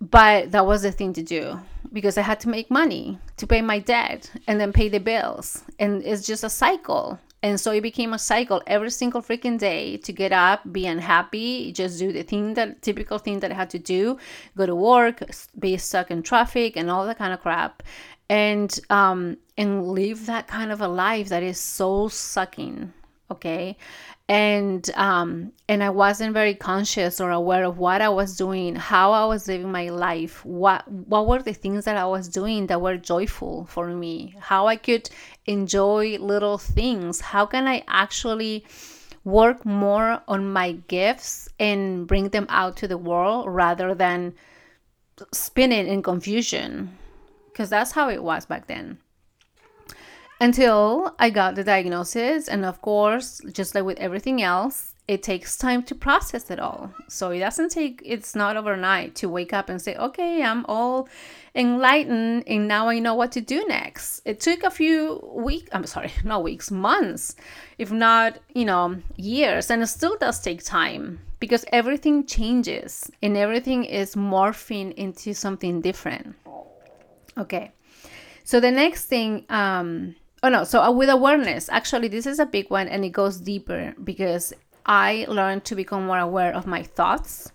but 0.00 0.50
that 0.52 0.66
was 0.66 0.82
the 0.82 0.92
thing 0.92 1.12
to 1.12 1.22
do 1.22 1.60
because 1.92 2.18
i 2.18 2.22
had 2.22 2.40
to 2.40 2.48
make 2.48 2.70
money 2.70 3.18
to 3.36 3.46
pay 3.46 3.62
my 3.62 3.78
debt 3.78 4.30
and 4.46 4.60
then 4.60 4.72
pay 4.72 4.88
the 4.88 5.00
bills 5.00 5.62
and 5.78 6.02
it's 6.02 6.26
just 6.26 6.42
a 6.44 6.50
cycle 6.50 7.18
and 7.46 7.60
so 7.60 7.70
it 7.70 7.80
became 7.80 8.12
a 8.12 8.18
cycle 8.18 8.60
every 8.66 8.90
single 8.90 9.22
freaking 9.22 9.56
day 9.56 9.98
to 9.98 10.12
get 10.12 10.32
up, 10.32 10.60
be 10.72 10.84
unhappy, 10.84 11.70
just 11.70 11.96
do 12.00 12.10
the 12.12 12.24
thing 12.24 12.54
that 12.54 12.82
typical 12.82 13.18
thing 13.18 13.38
that 13.38 13.52
I 13.52 13.54
had 13.54 13.70
to 13.70 13.78
do, 13.78 14.18
go 14.56 14.66
to 14.66 14.74
work, 14.74 15.22
be 15.56 15.76
stuck 15.76 16.10
in 16.10 16.24
traffic 16.24 16.76
and 16.76 16.90
all 16.90 17.06
that 17.06 17.18
kind 17.18 17.32
of 17.32 17.40
crap. 17.40 17.84
And 18.28 18.76
um 18.90 19.36
and 19.56 19.86
live 19.86 20.26
that 20.26 20.48
kind 20.48 20.72
of 20.72 20.80
a 20.80 20.88
life 20.88 21.28
that 21.28 21.44
is 21.44 21.60
so 21.60 22.08
sucking. 22.08 22.92
Okay? 23.30 23.76
And 24.28 24.88
um 24.94 25.52
and 25.68 25.84
i 25.84 25.90
wasn't 25.90 26.34
very 26.34 26.54
conscious 26.54 27.20
or 27.20 27.30
aware 27.30 27.64
of 27.64 27.78
what 27.78 28.02
i 28.02 28.08
was 28.08 28.36
doing 28.36 28.74
how 28.74 29.12
i 29.12 29.24
was 29.24 29.46
living 29.46 29.70
my 29.70 29.88
life 29.88 30.44
what 30.44 30.86
what 30.90 31.28
were 31.28 31.40
the 31.40 31.52
things 31.52 31.84
that 31.84 31.96
i 31.96 32.04
was 32.04 32.26
doing 32.26 32.66
that 32.66 32.80
were 32.80 32.96
joyful 32.96 33.66
for 33.66 33.86
me 33.86 34.34
how 34.40 34.66
i 34.66 34.74
could 34.74 35.08
enjoy 35.46 36.18
little 36.18 36.58
things 36.58 37.20
how 37.20 37.46
can 37.46 37.68
i 37.68 37.84
actually 37.86 38.64
work 39.26 39.66
more 39.66 40.22
on 40.28 40.52
my 40.52 40.72
gifts 40.86 41.48
and 41.58 42.06
bring 42.06 42.28
them 42.28 42.46
out 42.48 42.76
to 42.76 42.88
the 42.88 42.96
world 42.96 43.46
rather 43.48 43.92
than 43.94 44.32
spinning 45.32 45.88
in 45.88 46.00
confusion? 46.00 46.96
Because 47.48 47.68
that's 47.68 47.90
how 47.90 48.08
it 48.08 48.22
was 48.22 48.46
back 48.46 48.68
then 48.68 48.98
until 50.40 51.14
I 51.18 51.30
got 51.30 51.54
the 51.54 51.64
diagnosis. 51.64 52.48
And 52.48 52.64
of 52.64 52.82
course, 52.82 53.40
just 53.52 53.74
like 53.74 53.84
with 53.84 53.98
everything 53.98 54.42
else, 54.42 54.94
it 55.08 55.22
takes 55.22 55.56
time 55.56 55.84
to 55.84 55.94
process 55.94 56.50
it 56.50 56.58
all. 56.58 56.92
So 57.08 57.30
it 57.30 57.38
doesn't 57.38 57.70
take, 57.70 58.02
it's 58.04 58.34
not 58.34 58.56
overnight 58.56 59.14
to 59.16 59.28
wake 59.28 59.52
up 59.52 59.68
and 59.68 59.80
say, 59.80 59.94
okay, 59.94 60.42
I'm 60.42 60.66
all 60.66 61.08
enlightened 61.54 62.44
and 62.46 62.66
now 62.66 62.88
I 62.88 62.98
know 62.98 63.14
what 63.14 63.32
to 63.32 63.40
do 63.40 63.64
next. 63.68 64.20
It 64.24 64.40
took 64.40 64.64
a 64.64 64.70
few 64.70 65.22
weeks, 65.32 65.68
I'm 65.72 65.86
sorry, 65.86 66.10
not 66.24 66.42
weeks, 66.42 66.70
months, 66.70 67.36
if 67.78 67.92
not, 67.92 68.38
you 68.52 68.64
know, 68.64 68.96
years. 69.16 69.70
And 69.70 69.82
it 69.82 69.86
still 69.86 70.16
does 70.18 70.40
take 70.40 70.64
time 70.64 71.20
because 71.38 71.64
everything 71.72 72.26
changes 72.26 73.08
and 73.22 73.36
everything 73.36 73.84
is 73.84 74.16
morphing 74.16 74.92
into 74.94 75.34
something 75.34 75.80
different. 75.80 76.34
Okay. 77.38 77.70
So 78.42 78.58
the 78.60 78.70
next 78.70 79.04
thing, 79.04 79.44
um, 79.50 80.16
oh 80.46 80.48
no 80.48 80.62
so 80.62 80.80
uh, 80.80 80.92
with 80.92 81.08
awareness 81.08 81.68
actually 81.70 82.06
this 82.06 82.24
is 82.24 82.38
a 82.38 82.46
big 82.46 82.70
one 82.70 82.86
and 82.86 83.04
it 83.04 83.10
goes 83.10 83.38
deeper 83.38 83.92
because 84.04 84.52
i 84.86 85.26
learned 85.28 85.64
to 85.64 85.74
become 85.74 86.06
more 86.06 86.20
aware 86.20 86.54
of 86.54 86.68
my 86.68 86.84
thoughts 86.84 87.50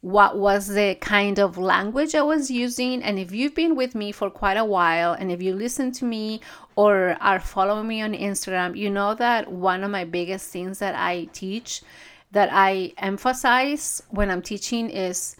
what 0.00 0.38
was 0.38 0.68
the 0.68 0.96
kind 1.00 1.38
of 1.38 1.58
language 1.58 2.14
i 2.14 2.22
was 2.22 2.50
using 2.50 3.02
and 3.02 3.18
if 3.18 3.32
you've 3.32 3.54
been 3.54 3.76
with 3.76 3.94
me 3.94 4.10
for 4.10 4.30
quite 4.30 4.56
a 4.56 4.64
while 4.64 5.12
and 5.12 5.30
if 5.30 5.42
you 5.42 5.54
listen 5.54 5.92
to 5.92 6.06
me 6.06 6.40
or 6.74 7.18
are 7.20 7.38
following 7.38 7.86
me 7.86 8.00
on 8.00 8.14
instagram 8.14 8.74
you 8.74 8.88
know 8.88 9.14
that 9.14 9.52
one 9.52 9.84
of 9.84 9.90
my 9.90 10.02
biggest 10.02 10.48
things 10.48 10.78
that 10.78 10.94
i 10.94 11.28
teach 11.34 11.82
that 12.30 12.48
i 12.50 12.90
emphasize 12.96 14.02
when 14.08 14.30
i'm 14.30 14.40
teaching 14.40 14.88
is 14.88 15.36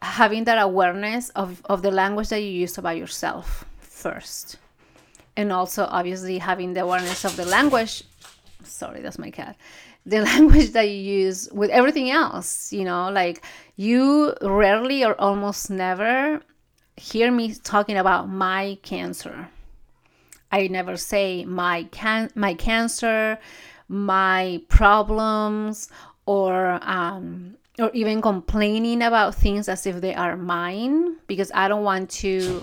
having 0.00 0.44
that 0.44 0.58
awareness 0.58 1.28
of, 1.30 1.62
of 1.66 1.82
the 1.82 1.90
language 1.90 2.30
that 2.30 2.40
you 2.40 2.48
use 2.48 2.78
about 2.78 2.96
yourself 2.96 3.66
first 3.78 4.56
and 5.36 5.52
also 5.52 5.86
obviously 5.90 6.38
having 6.38 6.72
the 6.74 6.82
awareness 6.82 7.24
of 7.24 7.36
the 7.36 7.44
language 7.44 8.02
sorry 8.62 9.00
that's 9.00 9.18
my 9.18 9.30
cat 9.30 9.56
the 10.06 10.20
language 10.32 10.70
that 10.72 10.88
you 10.88 10.96
use 10.96 11.48
with 11.52 11.70
everything 11.70 12.10
else 12.10 12.72
you 12.72 12.84
know 12.84 13.10
like 13.10 13.44
you 13.76 14.34
rarely 14.42 15.04
or 15.04 15.18
almost 15.20 15.70
never 15.70 16.40
hear 16.96 17.30
me 17.30 17.54
talking 17.54 17.96
about 17.96 18.28
my 18.28 18.78
cancer. 18.82 19.48
I 20.52 20.68
never 20.68 20.96
say 20.96 21.44
my 21.44 21.84
can 21.90 22.30
my 22.34 22.54
cancer 22.54 23.38
my 23.88 24.62
problems 24.68 25.88
or 26.26 26.78
um 26.82 27.56
or 27.78 27.90
even 27.92 28.22
complaining 28.22 29.02
about 29.02 29.34
things 29.34 29.68
as 29.68 29.84
if 29.84 30.00
they 30.00 30.14
are 30.14 30.36
mine 30.36 31.16
because 31.26 31.50
i 31.54 31.68
don't 31.68 31.84
want 31.84 32.08
to 32.08 32.62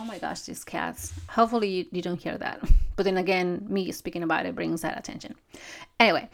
Oh 0.00 0.04
my 0.04 0.18
gosh, 0.18 0.42
these 0.42 0.62
cats. 0.62 1.12
Hopefully, 1.28 1.68
you, 1.68 1.86
you 1.90 2.02
don't 2.02 2.22
hear 2.22 2.38
that. 2.38 2.60
But 2.94 3.02
then 3.02 3.16
again, 3.16 3.66
me 3.68 3.90
speaking 3.90 4.22
about 4.22 4.46
it 4.46 4.54
brings 4.54 4.82
that 4.82 4.96
attention. 4.96 5.34
Anyway, 5.98 6.28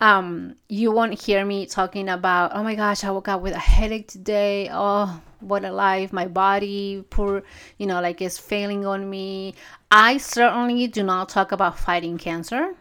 um, 0.00 0.56
you 0.70 0.90
won't 0.90 1.20
hear 1.20 1.44
me 1.44 1.66
talking 1.66 2.08
about, 2.08 2.52
oh 2.54 2.62
my 2.62 2.74
gosh, 2.74 3.04
I 3.04 3.10
woke 3.10 3.28
up 3.28 3.42
with 3.42 3.52
a 3.52 3.58
headache 3.58 4.08
today. 4.08 4.70
Oh, 4.72 5.20
what 5.40 5.62
a 5.62 5.70
life. 5.70 6.10
My 6.10 6.26
body, 6.26 7.04
poor, 7.10 7.42
you 7.76 7.86
know, 7.86 8.00
like 8.00 8.22
it's 8.22 8.38
failing 8.38 8.86
on 8.86 9.10
me. 9.10 9.56
I 9.90 10.16
certainly 10.16 10.86
do 10.86 11.02
not 11.02 11.28
talk 11.28 11.52
about 11.52 11.78
fighting 11.78 12.16
cancer. 12.16 12.74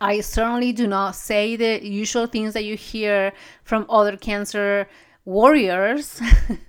I 0.00 0.20
certainly 0.20 0.72
do 0.72 0.88
not 0.88 1.14
say 1.14 1.54
the 1.54 1.86
usual 1.86 2.26
things 2.26 2.54
that 2.54 2.64
you 2.64 2.76
hear 2.76 3.32
from 3.62 3.86
other 3.88 4.16
cancer 4.16 4.88
warriors. 5.24 6.20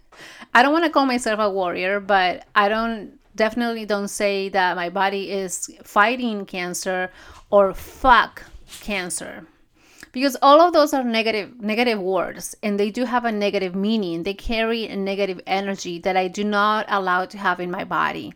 I 0.54 0.64
don't 0.64 0.74
want 0.74 0.86
to 0.86 0.92
call 0.92 1.06
myself 1.06 1.40
a 1.40 1.50
warrior, 1.50 2.00
but 2.00 2.46
I 2.56 2.70
don't 2.70 3.20
definitely 3.36 3.86
don't 3.86 4.08
say 4.08 4.50
that 4.50 4.76
my 4.76 4.90
body 4.90 5.32
is 5.32 5.70
fighting 5.84 6.46
cancer 6.46 7.12
or 7.50 7.74
fuck 7.74 8.44
cancer. 8.82 9.46
Because 10.12 10.36
all 10.42 10.60
of 10.60 10.74
those 10.74 10.94
are 10.94 11.04
negative 11.04 11.62
negative 11.62 12.00
words 12.00 12.56
and 12.64 12.80
they 12.80 12.90
do 12.90 13.06
have 13.06 13.26
a 13.26 13.32
negative 13.32 13.76
meaning. 13.76 14.24
They 14.24 14.34
carry 14.34 14.88
a 14.88 14.96
negative 14.96 15.40
energy 15.46 16.00
that 16.00 16.18
i 16.18 16.28
do 16.28 16.44
not 16.44 16.86
allow 16.90 17.26
to 17.26 17.38
have 17.38 17.60
in 17.60 17.70
my 17.70 17.84
body. 17.84 18.34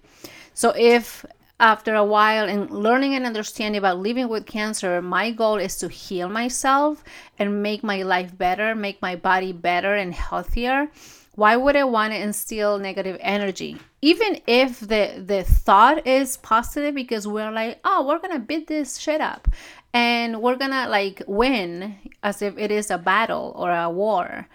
So 0.54 0.72
if 0.78 1.26
after 1.60 1.96
a 1.96 2.04
while 2.06 2.48
and 2.48 2.70
learning 2.70 3.16
and 3.16 3.26
understanding 3.26 3.78
about 3.78 3.98
living 3.98 4.28
with 4.28 4.46
cancer 4.46 5.02
my 5.02 5.32
goal 5.32 5.58
is 5.58 5.78
to 5.78 5.88
heal 5.88 6.28
myself 6.28 7.04
and 7.40 7.64
make 7.64 7.84
my 7.84 8.02
life 8.02 8.36
better 8.38 8.74
make 8.74 9.02
my 9.02 9.16
body 9.16 9.54
better 9.54 9.94
and 9.94 10.14
healthier 10.14 10.90
why 11.36 11.56
would 11.56 11.76
i 11.76 11.84
want 11.84 12.14
to 12.14 12.20
instill 12.20 12.78
negative 12.78 13.18
energy? 13.20 13.78
Even 14.02 14.42
if 14.46 14.80
the 14.80 15.24
the 15.26 15.44
thought 15.44 16.06
is 16.06 16.38
positive 16.38 16.94
because 16.94 17.28
we're 17.28 17.52
like 17.52 17.80
oh 17.84 18.06
we're 18.06 18.20
gonna 18.20 18.40
beat 18.40 18.68
this 18.68 18.98
shit 18.98 19.22
up 19.22 19.48
and 19.94 20.42
we're 20.42 20.56
gonna 20.56 20.88
like 20.88 21.24
win 21.28 21.96
as 22.22 22.42
if 22.42 22.58
it 22.58 22.72
is 22.72 22.92
a 22.92 22.98
battle 22.98 23.54
or 23.56 23.72
a 23.72 23.90
war. 23.90 24.48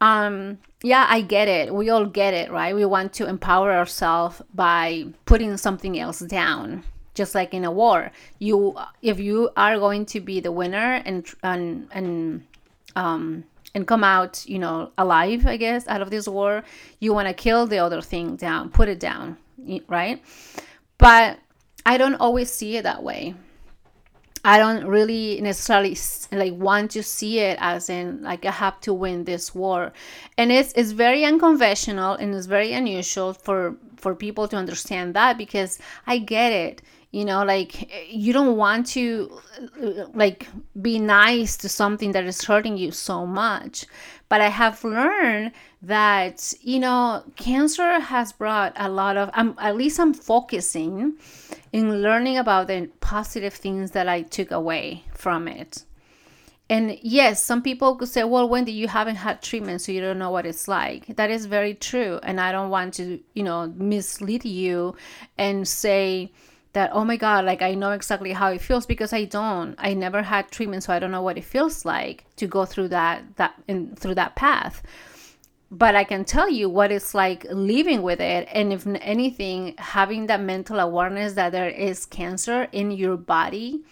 Um 0.00 0.58
yeah 0.82 1.06
i 1.08 1.20
get 1.20 1.48
it. 1.48 1.74
We 1.74 1.90
all 1.90 2.06
get 2.06 2.34
it 2.34 2.50
right? 2.52 2.74
We 2.74 2.84
want 2.84 3.12
to 3.14 3.28
empower 3.28 3.72
ourselves 3.72 4.42
by 4.54 5.06
putting 5.24 5.56
something 5.56 5.98
else 5.98 6.20
down 6.20 6.84
just 7.14 7.34
like 7.34 7.52
in 7.52 7.64
a 7.64 7.70
war. 7.70 8.12
You 8.38 8.76
if 9.02 9.18
you 9.18 9.50
are 9.56 9.78
going 9.78 10.06
to 10.06 10.20
be 10.20 10.40
the 10.40 10.52
winner 10.52 11.02
and 11.04 11.26
and 11.42 11.88
and 11.92 12.46
um 12.94 13.44
and 13.74 13.86
come 13.86 14.04
out 14.04 14.44
you 14.46 14.58
know 14.58 14.90
alive 14.98 15.46
i 15.46 15.56
guess 15.56 15.86
out 15.88 16.02
of 16.02 16.10
this 16.10 16.28
war 16.28 16.62
you 17.00 17.12
want 17.12 17.26
to 17.28 17.34
kill 17.34 17.66
the 17.66 17.78
other 17.78 18.00
thing 18.00 18.36
down 18.36 18.68
put 18.70 18.88
it 18.88 19.00
down 19.00 19.36
right? 19.88 20.22
But 20.98 21.38
i 21.84 21.96
don't 21.96 22.14
always 22.16 22.50
see 22.50 22.76
it 22.76 22.82
that 22.84 23.02
way. 23.02 23.34
I 24.44 24.58
don't 24.58 24.86
really 24.86 25.40
necessarily 25.40 25.96
like 26.32 26.54
want 26.54 26.90
to 26.92 27.02
see 27.02 27.38
it 27.38 27.58
as 27.60 27.88
in 27.88 28.22
like 28.22 28.44
I 28.44 28.50
have 28.50 28.80
to 28.80 28.92
win 28.92 29.24
this 29.24 29.54
war, 29.54 29.92
and 30.36 30.50
it's 30.50 30.72
it's 30.72 30.90
very 30.90 31.24
unconventional 31.24 32.14
and 32.14 32.34
it's 32.34 32.46
very 32.46 32.72
unusual 32.72 33.34
for 33.34 33.76
for 33.96 34.16
people 34.16 34.48
to 34.48 34.56
understand 34.56 35.14
that 35.14 35.38
because 35.38 35.78
I 36.08 36.18
get 36.18 36.52
it. 36.52 36.82
You 37.12 37.26
know, 37.26 37.44
like 37.44 38.10
you 38.10 38.32
don't 38.32 38.56
want 38.56 38.86
to 38.88 39.30
like 40.14 40.48
be 40.80 40.98
nice 40.98 41.58
to 41.58 41.68
something 41.68 42.12
that 42.12 42.24
is 42.24 42.42
hurting 42.42 42.78
you 42.78 42.90
so 42.90 43.26
much, 43.26 43.84
but 44.30 44.40
I 44.40 44.48
have 44.48 44.82
learned 44.82 45.52
that 45.82 46.54
you 46.62 46.80
know 46.80 47.22
cancer 47.36 48.00
has 48.00 48.32
brought 48.32 48.72
a 48.76 48.88
lot 48.88 49.18
of. 49.18 49.28
I'm 49.34 49.54
at 49.58 49.76
least 49.76 50.00
I'm 50.00 50.14
focusing 50.14 51.18
in 51.70 52.00
learning 52.00 52.38
about 52.38 52.68
the 52.68 52.88
positive 53.00 53.52
things 53.52 53.90
that 53.90 54.08
I 54.08 54.22
took 54.22 54.50
away 54.50 55.04
from 55.12 55.48
it. 55.48 55.84
And 56.70 56.98
yes, 57.02 57.42
some 57.42 57.60
people 57.60 57.96
could 57.96 58.08
say, 58.08 58.24
well, 58.24 58.48
Wendy, 58.48 58.72
you 58.72 58.88
haven't 58.88 59.16
had 59.16 59.42
treatment, 59.42 59.82
so 59.82 59.92
you 59.92 60.00
don't 60.00 60.18
know 60.18 60.30
what 60.30 60.46
it's 60.46 60.66
like. 60.66 61.16
That 61.16 61.30
is 61.30 61.44
very 61.44 61.74
true. 61.74 62.18
And 62.22 62.40
I 62.40 62.52
don't 62.52 62.70
want 62.70 62.94
to, 62.94 63.20
you 63.34 63.42
know, 63.42 63.66
mislead 63.76 64.46
you 64.46 64.96
and 65.36 65.68
say 65.68 66.32
that, 66.72 66.90
oh 66.92 67.04
my 67.04 67.16
God, 67.16 67.44
like 67.44 67.62
I 67.62 67.74
know 67.74 67.90
exactly 67.90 68.32
how 68.32 68.48
it 68.50 68.60
feels 68.60 68.86
because 68.86 69.12
I 69.12 69.24
don't. 69.24 69.74
I 69.78 69.94
never 69.94 70.22
had 70.22 70.50
treatment, 70.50 70.84
so 70.84 70.92
I 70.92 70.98
don't 70.98 71.10
know 71.10 71.22
what 71.22 71.38
it 71.38 71.44
feels 71.44 71.84
like 71.84 72.24
to 72.36 72.46
go 72.46 72.64
through 72.64 72.88
that 72.88 73.36
that 73.36 73.54
in 73.68 73.94
through 73.96 74.14
that 74.16 74.36
path 74.36 74.82
but 75.72 75.94
I 75.96 76.04
can 76.04 76.26
tell 76.26 76.50
you 76.50 76.68
what 76.68 76.92
it's 76.92 77.14
like 77.14 77.46
living 77.50 78.02
with 78.02 78.20
it. 78.20 78.46
And 78.52 78.74
if 78.74 78.86
anything, 78.86 79.74
having 79.78 80.26
that 80.26 80.42
mental 80.42 80.78
awareness 80.78 81.32
that 81.32 81.52
there 81.52 81.70
is 81.70 82.04
cancer 82.04 82.68
in 82.72 82.90
your 82.90 83.16
body, 83.16 83.82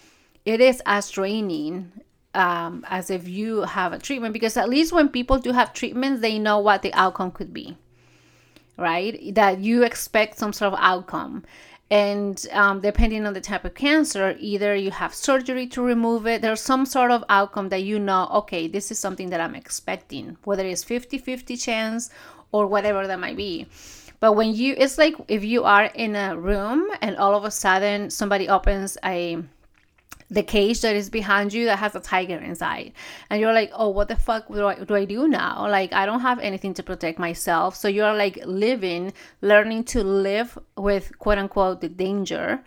it 0.44 0.60
is 0.60 0.82
as 0.84 1.10
draining 1.10 1.90
um, 2.34 2.84
as 2.86 3.08
if 3.08 3.26
you 3.26 3.62
have 3.62 3.94
a 3.94 3.98
treatment. 3.98 4.34
Because 4.34 4.58
at 4.58 4.68
least 4.68 4.92
when 4.92 5.08
people 5.08 5.38
do 5.38 5.52
have 5.52 5.72
treatments, 5.72 6.20
they 6.20 6.38
know 6.38 6.58
what 6.58 6.82
the 6.82 6.92
outcome 6.92 7.30
could 7.30 7.54
be, 7.54 7.78
right? 8.76 9.34
That 9.34 9.60
you 9.60 9.82
expect 9.82 10.36
some 10.36 10.52
sort 10.52 10.74
of 10.74 10.78
outcome 10.82 11.44
and 11.90 12.46
um, 12.52 12.80
depending 12.80 13.26
on 13.26 13.32
the 13.32 13.40
type 13.40 13.64
of 13.64 13.74
cancer 13.74 14.36
either 14.38 14.74
you 14.76 14.90
have 14.90 15.12
surgery 15.12 15.66
to 15.66 15.82
remove 15.82 16.26
it 16.26 16.40
there's 16.40 16.60
some 16.60 16.86
sort 16.86 17.10
of 17.10 17.24
outcome 17.28 17.68
that 17.68 17.82
you 17.82 17.98
know 17.98 18.28
okay 18.32 18.68
this 18.68 18.90
is 18.90 18.98
something 18.98 19.30
that 19.30 19.40
i'm 19.40 19.56
expecting 19.56 20.36
whether 20.44 20.64
it's 20.64 20.84
50 20.84 21.18
50 21.18 21.56
chance 21.56 22.10
or 22.52 22.66
whatever 22.66 23.06
that 23.06 23.20
might 23.20 23.36
be. 23.36 23.66
But 24.18 24.34
when 24.34 24.54
you 24.54 24.74
it's 24.76 24.98
like 24.98 25.14
if 25.28 25.44
you 25.44 25.64
are 25.64 25.84
in 25.84 26.14
a 26.14 26.36
room 26.36 26.90
and 27.00 27.16
all 27.16 27.34
of 27.34 27.44
a 27.44 27.50
sudden 27.50 28.10
somebody 28.10 28.48
opens 28.48 28.98
a 29.04 29.38
the 30.30 30.42
cage 30.42 30.80
that 30.82 30.94
is 30.94 31.10
behind 31.10 31.52
you 31.52 31.64
that 31.66 31.78
has 31.78 31.94
a 31.94 32.00
tiger 32.00 32.36
inside 32.36 32.92
and 33.28 33.40
you're 33.40 33.52
like 33.52 33.70
oh 33.74 33.88
what 33.88 34.08
the 34.08 34.16
fuck 34.16 34.46
do 34.48 34.66
I, 34.66 34.76
do 34.76 34.94
I 34.94 35.04
do 35.04 35.26
now 35.26 35.68
like 35.68 35.92
i 35.92 36.06
don't 36.06 36.20
have 36.20 36.38
anything 36.38 36.72
to 36.74 36.82
protect 36.82 37.18
myself 37.18 37.74
so 37.74 37.88
you're 37.88 38.14
like 38.14 38.38
living 38.46 39.12
learning 39.40 39.84
to 39.84 40.04
live 40.04 40.58
with 40.76 41.18
quote 41.18 41.38
unquote 41.38 41.80
the 41.80 41.88
danger 41.88 42.60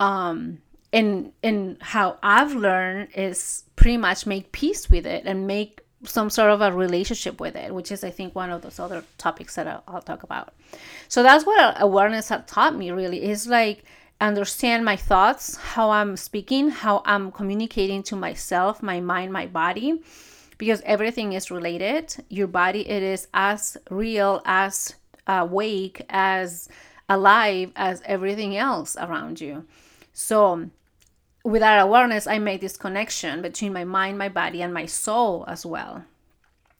um 0.00 0.58
and 0.92 1.32
and 1.42 1.78
how 1.80 2.18
i've 2.22 2.54
learned 2.54 3.08
is 3.14 3.64
pretty 3.76 3.96
much 3.96 4.26
make 4.26 4.52
peace 4.52 4.90
with 4.90 5.06
it 5.06 5.24
and 5.24 5.46
make 5.46 5.82
some 6.04 6.30
sort 6.30 6.50
of 6.50 6.60
a 6.60 6.72
relationship 6.72 7.40
with 7.40 7.56
it, 7.56 7.74
which 7.74 7.90
is, 7.90 8.04
I 8.04 8.10
think, 8.10 8.34
one 8.34 8.50
of 8.50 8.62
those 8.62 8.78
other 8.78 9.02
topics 9.18 9.56
that 9.56 9.66
I'll, 9.66 9.82
I'll 9.88 10.02
talk 10.02 10.22
about. 10.22 10.54
So 11.08 11.22
that's 11.22 11.44
what 11.44 11.76
awareness 11.80 12.28
has 12.28 12.42
taught 12.46 12.76
me. 12.76 12.90
Really, 12.90 13.24
is 13.24 13.46
like 13.46 13.84
understand 14.20 14.84
my 14.84 14.96
thoughts, 14.96 15.56
how 15.56 15.90
I'm 15.90 16.16
speaking, 16.16 16.70
how 16.70 17.02
I'm 17.04 17.30
communicating 17.30 18.02
to 18.04 18.16
myself, 18.16 18.82
my 18.82 19.00
mind, 19.00 19.32
my 19.32 19.46
body, 19.46 20.02
because 20.58 20.80
everything 20.84 21.32
is 21.32 21.50
related. 21.50 22.16
Your 22.28 22.48
body, 22.48 22.88
it 22.88 23.02
is 23.02 23.28
as 23.32 23.76
real, 23.90 24.42
as 24.44 24.94
awake, 25.26 26.04
as 26.08 26.68
alive 27.08 27.72
as 27.76 28.02
everything 28.04 28.56
else 28.56 28.96
around 28.96 29.40
you. 29.40 29.64
So, 30.12 30.70
with 31.44 31.60
that 31.60 31.80
awareness, 31.80 32.26
I 32.26 32.38
make 32.38 32.60
this 32.60 32.76
connection 32.76 33.40
between 33.40 33.72
my 33.72 33.84
mind, 33.84 34.18
my 34.18 34.28
body, 34.28 34.60
and 34.60 34.74
my 34.74 34.86
soul 34.86 35.44
as 35.46 35.64
well. 35.64 36.04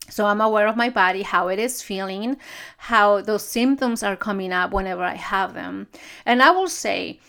So 0.09 0.25
I'm 0.25 0.41
aware 0.41 0.67
of 0.67 0.75
my 0.75 0.89
body, 0.89 1.21
how 1.21 1.47
it 1.47 1.59
is 1.59 1.81
feeling, 1.81 2.37
how 2.77 3.21
those 3.21 3.45
symptoms 3.45 4.03
are 4.03 4.15
coming 4.15 4.51
up 4.51 4.71
whenever 4.71 5.03
I 5.03 5.15
have 5.15 5.53
them. 5.53 5.87
And 6.25 6.41
I 6.41 6.51
will 6.51 6.67
say, 6.67 7.19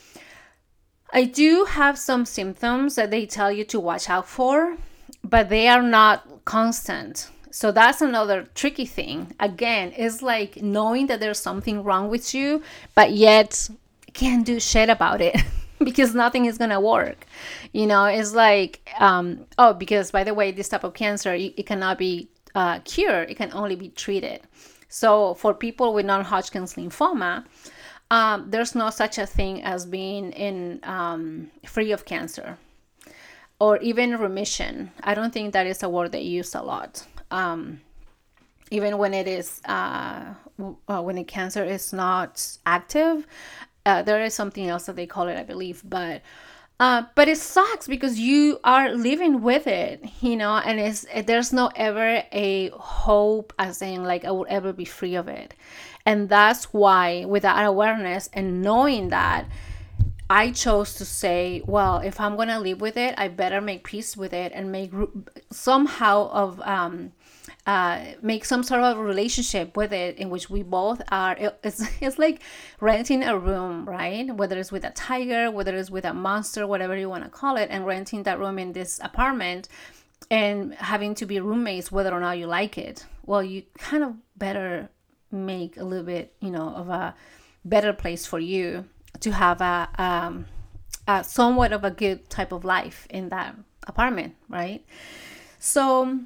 I 1.12 1.25
do 1.25 1.64
have 1.64 1.99
some 1.99 2.25
symptoms 2.25 2.94
that 2.94 3.11
they 3.11 3.27
tell 3.27 3.51
you 3.51 3.64
to 3.64 3.81
watch 3.81 4.09
out 4.09 4.29
for, 4.29 4.77
but 5.25 5.49
they 5.49 5.68
are 5.68 5.83
not 5.83 6.44
constant. 6.44 7.29
So 7.51 7.73
that's 7.73 8.01
another 8.01 8.46
tricky 8.55 8.87
thing. 8.87 9.35
Again, 9.40 9.92
it's 9.96 10.23
like 10.23 10.62
knowing 10.62 11.09
that 11.09 11.20
there's 11.20 11.40
something 11.40 11.83
wrong 11.83 12.09
with 12.09 12.35
you, 12.35 12.62
but 12.94 13.12
yet 13.12 13.68
can't 14.12 14.46
do 14.46 14.61
shit 14.61 14.88
about 14.88 15.20
it. 15.20 15.37
because 15.83 16.14
nothing 16.14 16.44
is 16.44 16.59
gonna 16.59 16.79
work 16.79 17.25
you 17.73 17.87
know 17.87 18.05
it's 18.05 18.35
like 18.35 18.87
um, 18.99 19.46
oh 19.57 19.73
because 19.73 20.11
by 20.11 20.23
the 20.23 20.35
way 20.35 20.53
this 20.53 20.68
type 20.68 20.85
of 20.85 20.92
cancer 20.92 21.33
it, 21.33 21.55
it 21.57 21.64
cannot 21.64 21.96
be 21.96 22.29
uh, 22.55 22.81
cure, 22.81 23.23
it 23.23 23.37
can 23.37 23.53
only 23.53 23.77
be 23.77 23.88
treated. 23.90 24.40
So 24.88 25.35
for 25.35 25.55
people 25.55 25.94
with 25.94 26.07
non-Hodgkin's 26.07 26.75
lymphoma, 26.75 27.44
um, 28.11 28.51
there's 28.51 28.75
no 28.75 28.90
such 28.90 29.18
a 29.18 29.27
thing 29.27 29.62
as 29.62 29.87
being 29.87 30.33
in 30.33 30.81
um, 30.83 31.51
free 31.64 31.92
of 31.92 32.05
cancer 32.05 32.59
or 33.61 33.77
even 33.79 34.16
remission. 34.18 34.90
I 35.03 35.14
don't 35.14 35.33
think 35.33 35.53
that 35.53 35.66
is 35.66 35.83
a 35.83 35.88
word 35.88 36.12
they 36.12 36.23
use 36.23 36.55
a 36.55 36.62
lot. 36.62 37.07
Um, 37.31 37.81
even 38.70 38.99
when 38.99 39.14
it 39.14 39.29
is 39.29 39.61
uh, 39.66 40.35
when 40.87 41.16
the 41.16 41.25
cancer 41.25 41.64
is 41.64 41.92
not 41.92 42.59
active, 42.66 43.27
uh, 43.87 44.03
there 44.03 44.23
is 44.23 44.35
something 44.35 44.68
else 44.68 44.87
that 44.87 44.96
they 44.96 45.07
call 45.07 45.29
it, 45.29 45.37
I 45.37 45.44
believe, 45.44 45.83
but 45.85 46.23
uh, 46.81 47.03
but 47.14 47.29
it 47.29 47.37
sucks 47.37 47.87
because 47.87 48.18
you 48.18 48.59
are 48.64 48.94
living 48.94 49.42
with 49.42 49.66
it, 49.66 50.03
you 50.20 50.37
know, 50.37 50.57
and 50.57 50.81
it's 50.81 51.05
there's 51.27 51.53
no 51.53 51.70
ever 51.77 52.23
a 52.33 52.70
hope 52.70 53.53
as 53.59 53.77
saying 53.77 54.03
like 54.03 54.25
I 54.25 54.31
will 54.31 54.46
ever 54.49 54.73
be 54.73 54.87
free 54.87 55.14
of 55.14 55.29
it. 55.29 55.55
And 56.06 56.28
that's 56.28 56.64
why 56.72 57.24
with 57.24 57.42
that 57.42 57.64
awareness 57.64 58.28
and 58.32 58.62
knowing 58.62 59.08
that 59.08 59.46
I 60.30 60.52
chose 60.52 60.94
to 60.94 61.04
say, 61.04 61.60
well, 61.66 61.98
if 61.98 62.20
I'm 62.20 62.36
gonna 62.36 62.60
live 62.60 62.80
with 62.80 62.96
it, 62.96 63.14
I 63.18 63.26
better 63.26 63.60
make 63.60 63.82
peace 63.82 64.16
with 64.16 64.32
it 64.32 64.52
and 64.54 64.70
make 64.70 64.92
somehow 65.50 66.30
of 66.30 66.60
um, 66.60 67.12
uh, 67.66 68.04
make 68.22 68.44
some 68.44 68.62
sort 68.62 68.80
of 68.80 68.96
relationship 68.98 69.76
with 69.76 69.92
it 69.92 70.16
in 70.18 70.30
which 70.30 70.48
we 70.48 70.62
both 70.62 71.02
are. 71.10 71.36
It's 71.64 71.82
it's 72.00 72.16
like 72.18 72.42
renting 72.80 73.24
a 73.24 73.36
room, 73.36 73.88
right? 73.88 74.32
Whether 74.34 74.56
it's 74.58 74.70
with 74.70 74.84
a 74.84 74.90
tiger, 74.90 75.50
whether 75.50 75.76
it's 75.76 75.90
with 75.90 76.04
a 76.04 76.14
monster, 76.14 76.64
whatever 76.64 76.96
you 76.96 77.08
want 77.08 77.24
to 77.24 77.30
call 77.30 77.56
it, 77.56 77.68
and 77.68 77.84
renting 77.84 78.22
that 78.22 78.38
room 78.38 78.58
in 78.58 78.72
this 78.72 79.00
apartment 79.02 79.68
and 80.30 80.74
having 80.74 81.14
to 81.16 81.26
be 81.26 81.40
roommates 81.40 81.90
whether 81.90 82.12
or 82.12 82.20
not 82.20 82.38
you 82.38 82.46
like 82.46 82.78
it. 82.78 83.04
Well, 83.26 83.42
you 83.42 83.64
kind 83.78 84.04
of 84.04 84.14
better 84.36 84.90
make 85.30 85.76
a 85.76 85.84
little 85.84 86.04
bit, 86.04 86.34
you 86.40 86.50
know, 86.50 86.70
of 86.70 86.88
a 86.88 87.14
better 87.64 87.92
place 87.92 88.26
for 88.26 88.38
you 88.38 88.84
to 89.20 89.32
have 89.32 89.60
a, 89.60 89.88
um, 89.98 90.46
a 91.06 91.24
somewhat 91.24 91.72
of 91.72 91.84
a 91.84 91.90
good 91.90 92.28
type 92.30 92.52
of 92.52 92.64
life 92.64 93.06
in 93.10 93.28
that 93.28 93.54
apartment, 93.86 94.34
right? 94.48 94.84
So, 95.58 96.20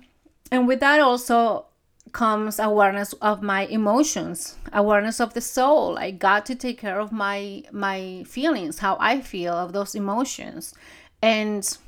and 0.51 0.67
with 0.67 0.81
that 0.81 1.01
also 1.01 1.67
comes 2.13 2.59
awareness 2.61 3.13
of 3.15 3.43
my 3.43 3.67
emotions 3.67 4.57
awareness 4.73 5.21
of 5.21 5.35
the 5.35 5.41
soul 5.41 5.99
i 5.99 6.13
got 6.13 6.47
to 6.47 6.55
take 6.55 6.79
care 6.79 7.01
of 7.01 7.11
my 7.11 7.63
my 7.73 8.23
feelings 8.25 8.79
how 8.79 8.97
i 9.01 9.21
feel 9.21 9.53
of 9.53 9.73
those 9.73 9.97
emotions 9.97 10.75
and 11.21 11.79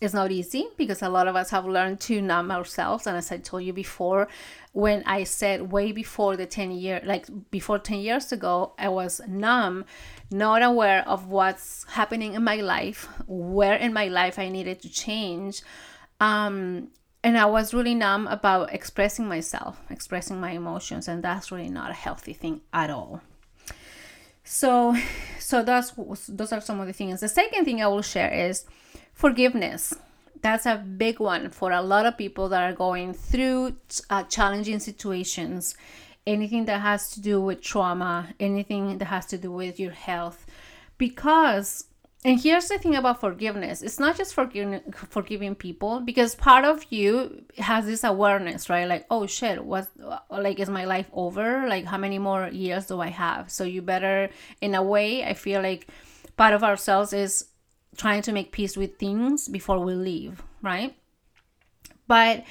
it's 0.00 0.14
not 0.14 0.30
easy 0.30 0.66
because 0.76 1.02
a 1.02 1.08
lot 1.08 1.28
of 1.28 1.36
us 1.36 1.50
have 1.50 1.66
learned 1.66 2.00
to 2.00 2.20
numb 2.20 2.50
ourselves. 2.50 3.06
And 3.06 3.16
as 3.16 3.30
i 3.32 3.38
told 3.38 3.62
you 3.62 3.72
before 3.72 4.28
when 4.72 5.02
i 5.06 5.24
said 5.24 5.70
way 5.72 5.92
before 5.92 6.36
the 6.36 6.46
10 6.46 6.72
year 6.72 7.00
like 7.04 7.26
before 7.50 7.78
10 7.78 7.98
years 7.98 8.32
ago 8.32 8.74
i 8.76 8.88
was 8.88 9.20
numb 9.28 9.84
not 10.32 10.62
aware 10.62 11.08
of 11.08 11.28
what's 11.28 11.84
happening 11.90 12.34
in 12.34 12.42
my 12.42 12.56
life 12.56 13.08
where 13.28 13.74
in 13.74 13.92
my 13.92 14.08
life 14.08 14.38
i 14.38 14.48
needed 14.48 14.80
to 14.82 14.88
change. 14.88 15.62
Um 16.20 16.88
and 17.22 17.38
i 17.38 17.46
was 17.46 17.72
really 17.72 17.94
numb 17.94 18.26
about 18.26 18.72
expressing 18.72 19.26
myself 19.26 19.80
expressing 19.90 20.40
my 20.40 20.50
emotions 20.50 21.08
and 21.08 21.22
that's 21.22 21.50
really 21.52 21.70
not 21.70 21.90
a 21.90 21.94
healthy 21.94 22.32
thing 22.32 22.60
at 22.72 22.90
all. 22.90 23.20
So 24.42 24.96
so 25.38 25.62
that's 25.62 25.92
those 26.28 26.52
are 26.52 26.60
some 26.60 26.80
of 26.80 26.86
the 26.86 26.92
things. 26.92 27.20
The 27.20 27.28
second 27.28 27.64
thing 27.64 27.82
i 27.82 27.86
will 27.86 28.02
share 28.02 28.32
is 28.32 28.64
Forgiveness. 29.14 29.94
That's 30.42 30.66
a 30.66 30.76
big 30.76 31.20
one 31.20 31.48
for 31.48 31.72
a 31.72 31.80
lot 31.80 32.04
of 32.04 32.18
people 32.18 32.48
that 32.50 32.62
are 32.62 32.74
going 32.74 33.14
through 33.14 33.76
uh, 34.10 34.24
challenging 34.24 34.80
situations. 34.80 35.76
Anything 36.26 36.64
that 36.66 36.80
has 36.80 37.10
to 37.10 37.20
do 37.20 37.40
with 37.40 37.62
trauma, 37.62 38.34
anything 38.40 38.98
that 38.98 39.06
has 39.06 39.26
to 39.26 39.38
do 39.38 39.50
with 39.52 39.78
your 39.78 39.92
health. 39.92 40.46
Because 40.98 41.84
and 42.24 42.40
here's 42.40 42.68
the 42.68 42.78
thing 42.78 42.96
about 42.96 43.20
forgiveness 43.20 43.82
it's 43.82 44.00
not 44.00 44.16
just 44.16 44.34
forgiving 44.34 44.80
forgiving 45.10 45.54
people 45.54 46.00
because 46.00 46.34
part 46.34 46.64
of 46.64 46.84
you 46.90 47.44
has 47.58 47.84
this 47.84 48.02
awareness 48.02 48.70
right 48.70 48.88
like 48.88 49.04
oh 49.10 49.26
shit 49.26 49.62
what 49.62 49.88
like 50.30 50.58
is 50.58 50.70
my 50.70 50.86
life 50.86 51.06
over 51.12 51.68
like 51.68 51.84
how 51.84 51.98
many 51.98 52.18
more 52.18 52.48
years 52.48 52.86
do 52.86 52.98
i 53.00 53.08
have 53.08 53.50
so 53.50 53.62
you 53.62 53.82
better 53.82 54.30
in 54.62 54.74
a 54.74 54.82
way 54.82 55.22
i 55.22 55.34
feel 55.34 55.60
like 55.60 55.86
part 56.36 56.54
of 56.54 56.64
ourselves 56.64 57.12
is 57.12 57.44
trying 57.96 58.22
to 58.22 58.32
make 58.32 58.52
peace 58.52 58.76
with 58.76 58.98
things 58.98 59.48
before 59.48 59.78
we 59.78 59.94
leave, 59.94 60.42
right? 60.62 60.96
But 62.06 62.44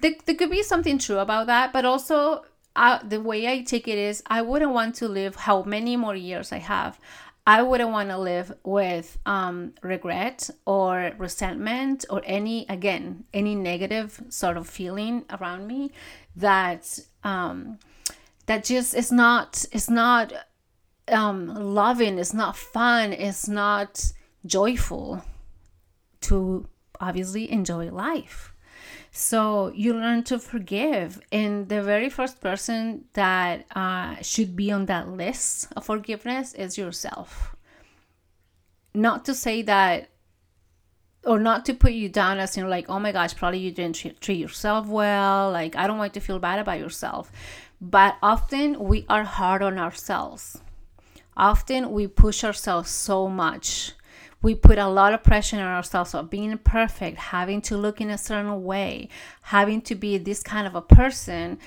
there, 0.00 0.14
there 0.24 0.34
could 0.34 0.50
be 0.50 0.62
something 0.62 0.98
true 0.98 1.18
about 1.18 1.46
that, 1.46 1.72
but 1.72 1.84
also 1.84 2.44
uh, 2.74 2.98
the 3.02 3.20
way 3.20 3.48
I 3.48 3.62
take 3.62 3.88
it 3.88 3.98
is 3.98 4.22
I 4.26 4.42
wouldn't 4.42 4.72
want 4.72 4.94
to 4.96 5.08
live 5.08 5.36
how 5.36 5.62
many 5.62 5.96
more 5.96 6.16
years 6.16 6.52
I 6.52 6.58
have. 6.58 6.98
I 7.48 7.62
wouldn't 7.62 7.90
want 7.90 8.08
to 8.08 8.18
live 8.18 8.52
with 8.64 9.18
um, 9.24 9.74
regret 9.80 10.50
or 10.66 11.12
resentment 11.16 12.04
or 12.10 12.20
any, 12.24 12.66
again, 12.68 13.24
any 13.32 13.54
negative 13.54 14.20
sort 14.30 14.56
of 14.56 14.68
feeling 14.68 15.24
around 15.30 15.68
me 15.68 15.92
that 16.34 16.98
um, 17.22 17.78
that 18.46 18.64
just 18.64 18.94
is 18.94 19.12
not, 19.12 19.64
it's 19.70 19.88
not 19.88 20.32
um, 21.08 21.46
loving, 21.46 22.18
it's 22.18 22.34
not 22.34 22.56
fun, 22.56 23.12
it's 23.12 23.48
not 23.48 24.12
joyful 24.46 25.24
to 26.22 26.66
obviously 27.00 27.50
enjoy 27.50 27.90
life. 27.90 28.52
So 29.10 29.72
you 29.74 29.94
learn 29.94 30.24
to 30.24 30.38
forgive. 30.38 31.20
And 31.32 31.68
the 31.68 31.82
very 31.82 32.10
first 32.10 32.40
person 32.40 33.06
that 33.14 33.66
uh, 33.74 34.16
should 34.22 34.54
be 34.54 34.70
on 34.70 34.86
that 34.86 35.08
list 35.08 35.68
of 35.76 35.86
forgiveness 35.86 36.52
is 36.54 36.76
yourself. 36.76 37.56
Not 38.94 39.24
to 39.26 39.34
say 39.34 39.62
that, 39.62 40.10
or 41.24 41.38
not 41.38 41.64
to 41.66 41.74
put 41.74 41.92
you 41.92 42.08
down 42.08 42.38
as 42.38 42.56
in 42.56 42.68
like, 42.68 42.88
oh 42.88 43.00
my 43.00 43.12
gosh, 43.12 43.34
probably 43.34 43.58
you 43.58 43.72
didn't 43.72 43.96
treat, 43.96 44.20
treat 44.20 44.38
yourself 44.38 44.86
well. 44.86 45.50
Like, 45.50 45.76
I 45.76 45.86
don't 45.86 45.98
want 45.98 46.14
you 46.14 46.20
to 46.20 46.26
feel 46.26 46.38
bad 46.38 46.58
about 46.58 46.78
yourself. 46.78 47.32
But 47.80 48.16
often 48.22 48.78
we 48.78 49.04
are 49.08 49.24
hard 49.24 49.62
on 49.62 49.78
ourselves. 49.78 50.60
Often 51.36 51.90
we 51.90 52.06
push 52.06 52.44
ourselves 52.44 52.90
so 52.90 53.28
much 53.28 53.92
we 54.42 54.54
put 54.54 54.78
a 54.78 54.88
lot 54.88 55.12
of 55.12 55.22
pressure 55.22 55.56
on 55.56 55.62
ourselves 55.62 56.14
of 56.14 56.30
being 56.30 56.56
perfect, 56.58 57.18
having 57.18 57.60
to 57.62 57.76
look 57.76 58.00
in 58.00 58.10
a 58.10 58.18
certain 58.18 58.62
way, 58.64 59.08
having 59.42 59.80
to 59.82 59.94
be 59.94 60.18
this 60.18 60.42
kind 60.42 60.66
of 60.66 60.74
a 60.74 60.82
person 60.82 61.58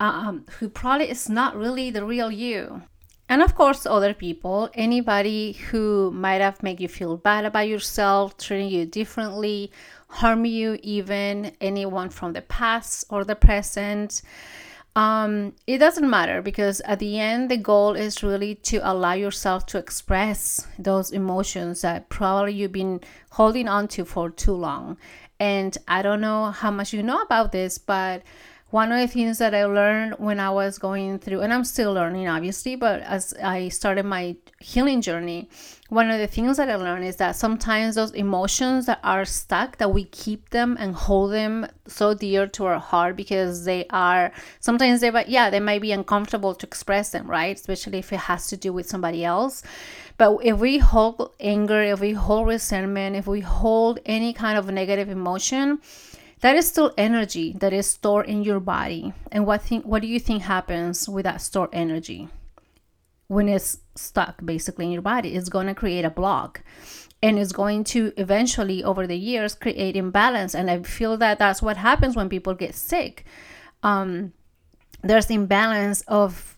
um, 0.00 0.44
who 0.58 0.68
probably 0.68 1.10
is 1.10 1.28
not 1.28 1.56
really 1.56 1.90
the 1.90 2.04
real 2.04 2.30
you. 2.30 2.82
And 3.28 3.42
of 3.42 3.54
course, 3.54 3.86
other 3.86 4.14
people, 4.14 4.70
anybody 4.74 5.52
who 5.52 6.12
might 6.12 6.40
have 6.40 6.62
made 6.62 6.80
you 6.80 6.88
feel 6.88 7.16
bad 7.16 7.44
about 7.44 7.68
yourself, 7.68 8.36
treating 8.36 8.68
you 8.68 8.86
differently, 8.86 9.72
harm 10.08 10.44
you, 10.44 10.78
even 10.82 11.52
anyone 11.60 12.10
from 12.10 12.34
the 12.34 12.42
past 12.42 13.04
or 13.10 13.24
the 13.24 13.34
present 13.34 14.22
um, 14.96 15.52
it 15.66 15.76
doesn't 15.76 16.08
matter 16.08 16.40
because 16.40 16.80
at 16.80 17.00
the 17.00 17.20
end, 17.20 17.50
the 17.50 17.58
goal 17.58 17.92
is 17.92 18.22
really 18.22 18.54
to 18.54 18.78
allow 18.78 19.12
yourself 19.12 19.66
to 19.66 19.78
express 19.78 20.66
those 20.78 21.10
emotions 21.12 21.82
that 21.82 22.08
probably 22.08 22.54
you've 22.54 22.72
been 22.72 23.00
holding 23.32 23.68
on 23.68 23.88
to 23.88 24.06
for 24.06 24.30
too 24.30 24.54
long. 24.54 24.96
And 25.38 25.76
I 25.86 26.00
don't 26.00 26.22
know 26.22 26.46
how 26.46 26.70
much 26.70 26.94
you 26.94 27.02
know 27.02 27.20
about 27.20 27.52
this, 27.52 27.76
but 27.76 28.22
one 28.70 28.90
of 28.90 28.98
the 28.98 29.06
things 29.06 29.38
that 29.38 29.54
I 29.54 29.64
learned 29.64 30.14
when 30.18 30.40
I 30.40 30.50
was 30.50 30.78
going 30.78 31.20
through, 31.20 31.40
and 31.42 31.52
I'm 31.52 31.64
still 31.64 31.92
learning, 31.92 32.26
obviously, 32.26 32.74
but 32.74 33.00
as 33.02 33.32
I 33.42 33.68
started 33.68 34.04
my 34.04 34.36
healing 34.58 35.02
journey, 35.02 35.48
one 35.88 36.10
of 36.10 36.18
the 36.18 36.26
things 36.26 36.56
that 36.56 36.68
I 36.68 36.74
learned 36.74 37.04
is 37.04 37.14
that 37.16 37.36
sometimes 37.36 37.94
those 37.94 38.10
emotions 38.10 38.86
that 38.86 38.98
are 39.04 39.24
stuck, 39.24 39.76
that 39.78 39.92
we 39.92 40.04
keep 40.04 40.50
them 40.50 40.76
and 40.80 40.96
hold 40.96 41.32
them 41.32 41.68
so 41.86 42.12
dear 42.12 42.48
to 42.48 42.64
our 42.66 42.80
heart 42.80 43.14
because 43.14 43.64
they 43.64 43.86
are 43.90 44.32
sometimes 44.58 45.00
they, 45.00 45.12
yeah, 45.28 45.48
they 45.48 45.60
might 45.60 45.80
be 45.80 45.92
uncomfortable 45.92 46.52
to 46.54 46.66
express 46.66 47.10
them, 47.10 47.30
right? 47.30 47.54
Especially 47.54 47.98
if 47.98 48.12
it 48.12 48.20
has 48.20 48.48
to 48.48 48.56
do 48.56 48.72
with 48.72 48.88
somebody 48.88 49.24
else. 49.24 49.62
But 50.18 50.38
if 50.42 50.58
we 50.58 50.78
hold 50.78 51.30
anger, 51.38 51.82
if 51.82 52.00
we 52.00 52.12
hold 52.14 52.48
resentment, 52.48 53.14
if 53.14 53.28
we 53.28 53.42
hold 53.42 54.00
any 54.06 54.32
kind 54.32 54.58
of 54.58 54.68
negative 54.68 55.08
emotion, 55.08 55.78
that 56.40 56.56
is 56.56 56.66
still 56.66 56.92
energy 56.98 57.54
that 57.60 57.72
is 57.72 57.88
stored 57.88 58.26
in 58.26 58.42
your 58.42 58.60
body. 58.60 59.12
And 59.32 59.46
what 59.46 59.62
think 59.62 59.84
what 59.84 60.02
do 60.02 60.08
you 60.08 60.20
think 60.20 60.42
happens 60.42 61.08
with 61.08 61.24
that 61.24 61.40
stored 61.40 61.70
energy? 61.72 62.28
When 63.28 63.48
it's 63.48 63.78
stuck 63.96 64.44
basically 64.44 64.86
in 64.86 64.92
your 64.92 65.02
body, 65.02 65.34
it's 65.34 65.48
going 65.48 65.66
to 65.66 65.74
create 65.74 66.04
a 66.04 66.10
block 66.10 66.62
and 67.22 67.38
it's 67.38 67.52
going 67.52 67.82
to 67.82 68.12
eventually 68.16 68.84
over 68.84 69.06
the 69.06 69.16
years 69.16 69.54
create 69.54 69.96
imbalance 69.96 70.54
and 70.54 70.70
i 70.70 70.82
feel 70.82 71.16
that 71.16 71.38
that's 71.38 71.62
what 71.62 71.76
happens 71.76 72.16
when 72.16 72.28
people 72.28 72.54
get 72.54 72.74
sick 72.74 73.24
um, 73.82 74.32
there's 75.02 75.30
imbalance 75.30 76.02
of 76.02 76.56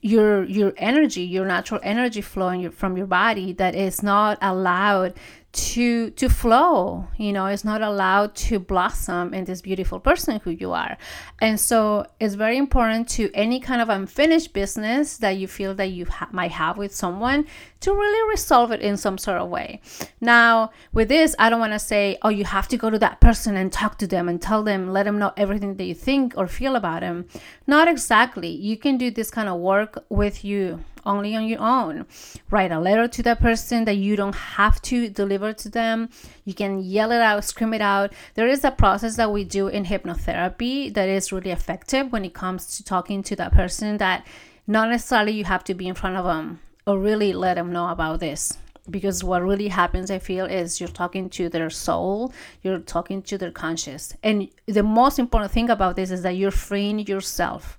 your 0.00 0.44
your 0.44 0.72
energy 0.76 1.22
your 1.22 1.46
natural 1.46 1.80
energy 1.82 2.20
flowing 2.20 2.70
from 2.70 2.96
your 2.96 3.06
body 3.06 3.52
that 3.52 3.74
is 3.74 4.02
not 4.02 4.38
allowed 4.42 5.14
to 5.56 6.10
to 6.10 6.28
flow 6.28 7.08
you 7.16 7.32
know 7.32 7.46
it's 7.46 7.64
not 7.64 7.80
allowed 7.80 8.34
to 8.34 8.58
blossom 8.58 9.32
in 9.32 9.44
this 9.44 9.62
beautiful 9.62 9.98
person 9.98 10.38
who 10.40 10.50
you 10.50 10.72
are. 10.72 10.96
And 11.40 11.58
so 11.58 12.06
it's 12.20 12.34
very 12.34 12.58
important 12.58 13.08
to 13.10 13.30
any 13.32 13.58
kind 13.60 13.80
of 13.80 13.88
unfinished 13.88 14.52
business 14.52 15.16
that 15.18 15.36
you 15.38 15.48
feel 15.48 15.74
that 15.74 15.86
you 15.86 16.04
ha- 16.06 16.28
might 16.30 16.52
have 16.52 16.76
with 16.76 16.94
someone 16.94 17.46
to 17.80 17.92
really 17.92 18.30
resolve 18.30 18.70
it 18.72 18.80
in 18.80 18.96
some 18.96 19.16
sort 19.16 19.40
of 19.40 19.48
way. 19.48 19.80
Now 20.20 20.70
with 20.92 21.08
this 21.08 21.34
i 21.38 21.48
don't 21.48 21.60
want 21.60 21.72
to 21.72 21.78
say 21.78 22.18
oh 22.22 22.28
you 22.28 22.44
have 22.44 22.68
to 22.68 22.76
go 22.76 22.90
to 22.90 22.98
that 22.98 23.20
person 23.20 23.56
and 23.56 23.72
talk 23.72 23.98
to 23.98 24.06
them 24.06 24.28
and 24.28 24.40
tell 24.40 24.62
them 24.62 24.92
let 24.92 25.04
them 25.04 25.18
know 25.18 25.32
everything 25.36 25.76
that 25.76 25.84
you 25.84 25.94
think 25.94 26.34
or 26.36 26.46
feel 26.46 26.76
about 26.76 27.00
them. 27.00 27.26
Not 27.66 27.88
exactly. 27.88 28.50
You 28.50 28.76
can 28.76 28.98
do 28.98 29.10
this 29.10 29.30
kind 29.30 29.48
of 29.48 29.58
work 29.58 30.04
with 30.08 30.44
you 30.44 30.84
only 31.06 31.34
on 31.36 31.46
your 31.46 31.60
own. 31.60 32.06
Write 32.50 32.72
a 32.72 32.80
letter 32.80 33.08
to 33.08 33.22
that 33.22 33.40
person 33.40 33.84
that 33.84 33.96
you 33.96 34.16
don't 34.16 34.34
have 34.34 34.82
to 34.82 35.08
deliver 35.08 35.52
to 35.54 35.68
them. 35.68 36.10
You 36.44 36.54
can 36.54 36.80
yell 36.80 37.12
it 37.12 37.20
out, 37.20 37.44
scream 37.44 37.72
it 37.72 37.80
out. 37.80 38.12
There 38.34 38.48
is 38.48 38.64
a 38.64 38.70
process 38.70 39.16
that 39.16 39.32
we 39.32 39.44
do 39.44 39.68
in 39.68 39.84
hypnotherapy 39.84 40.92
that 40.94 41.08
is 41.08 41.32
really 41.32 41.50
effective 41.52 42.12
when 42.12 42.24
it 42.24 42.34
comes 42.34 42.76
to 42.76 42.84
talking 42.84 43.22
to 43.22 43.36
that 43.36 43.52
person 43.52 43.96
that 43.98 44.26
not 44.66 44.90
necessarily 44.90 45.32
you 45.32 45.44
have 45.44 45.64
to 45.64 45.74
be 45.74 45.86
in 45.86 45.94
front 45.94 46.16
of 46.16 46.24
them 46.24 46.60
or 46.86 46.98
really 46.98 47.32
let 47.32 47.54
them 47.54 47.72
know 47.72 47.88
about 47.88 48.20
this. 48.20 48.58
because 48.88 49.24
what 49.24 49.42
really 49.42 49.68
happens 49.68 50.10
i 50.10 50.18
feel 50.18 50.46
is 50.46 50.80
you're 50.80 50.88
talking 50.88 51.28
to 51.28 51.48
their 51.48 51.70
soul 51.70 52.32
you're 52.62 52.78
talking 52.78 53.20
to 53.20 53.36
their 53.36 53.50
conscious 53.50 54.14
and 54.22 54.48
the 54.66 54.82
most 54.82 55.18
important 55.18 55.50
thing 55.52 55.70
about 55.70 55.96
this 55.96 56.10
is 56.10 56.22
that 56.22 56.36
you're 56.36 56.50
freeing 56.52 57.00
yourself 57.00 57.78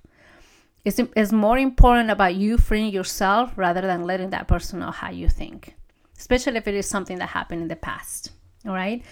it's, 0.88 1.00
it's 1.16 1.32
more 1.32 1.58
important 1.58 2.10
about 2.10 2.34
you 2.34 2.56
freeing 2.56 2.92
yourself 2.92 3.52
rather 3.56 3.80
than 3.80 4.04
letting 4.04 4.30
that 4.30 4.48
person 4.48 4.80
know 4.80 4.90
how 4.90 5.10
you 5.10 5.28
think 5.28 5.74
especially 6.18 6.56
if 6.56 6.66
it 6.66 6.74
is 6.74 6.88
something 6.88 7.18
that 7.18 7.28
happened 7.28 7.62
in 7.62 7.68
the 7.68 7.76
past 7.76 8.32
all 8.66 8.74
right? 8.74 9.04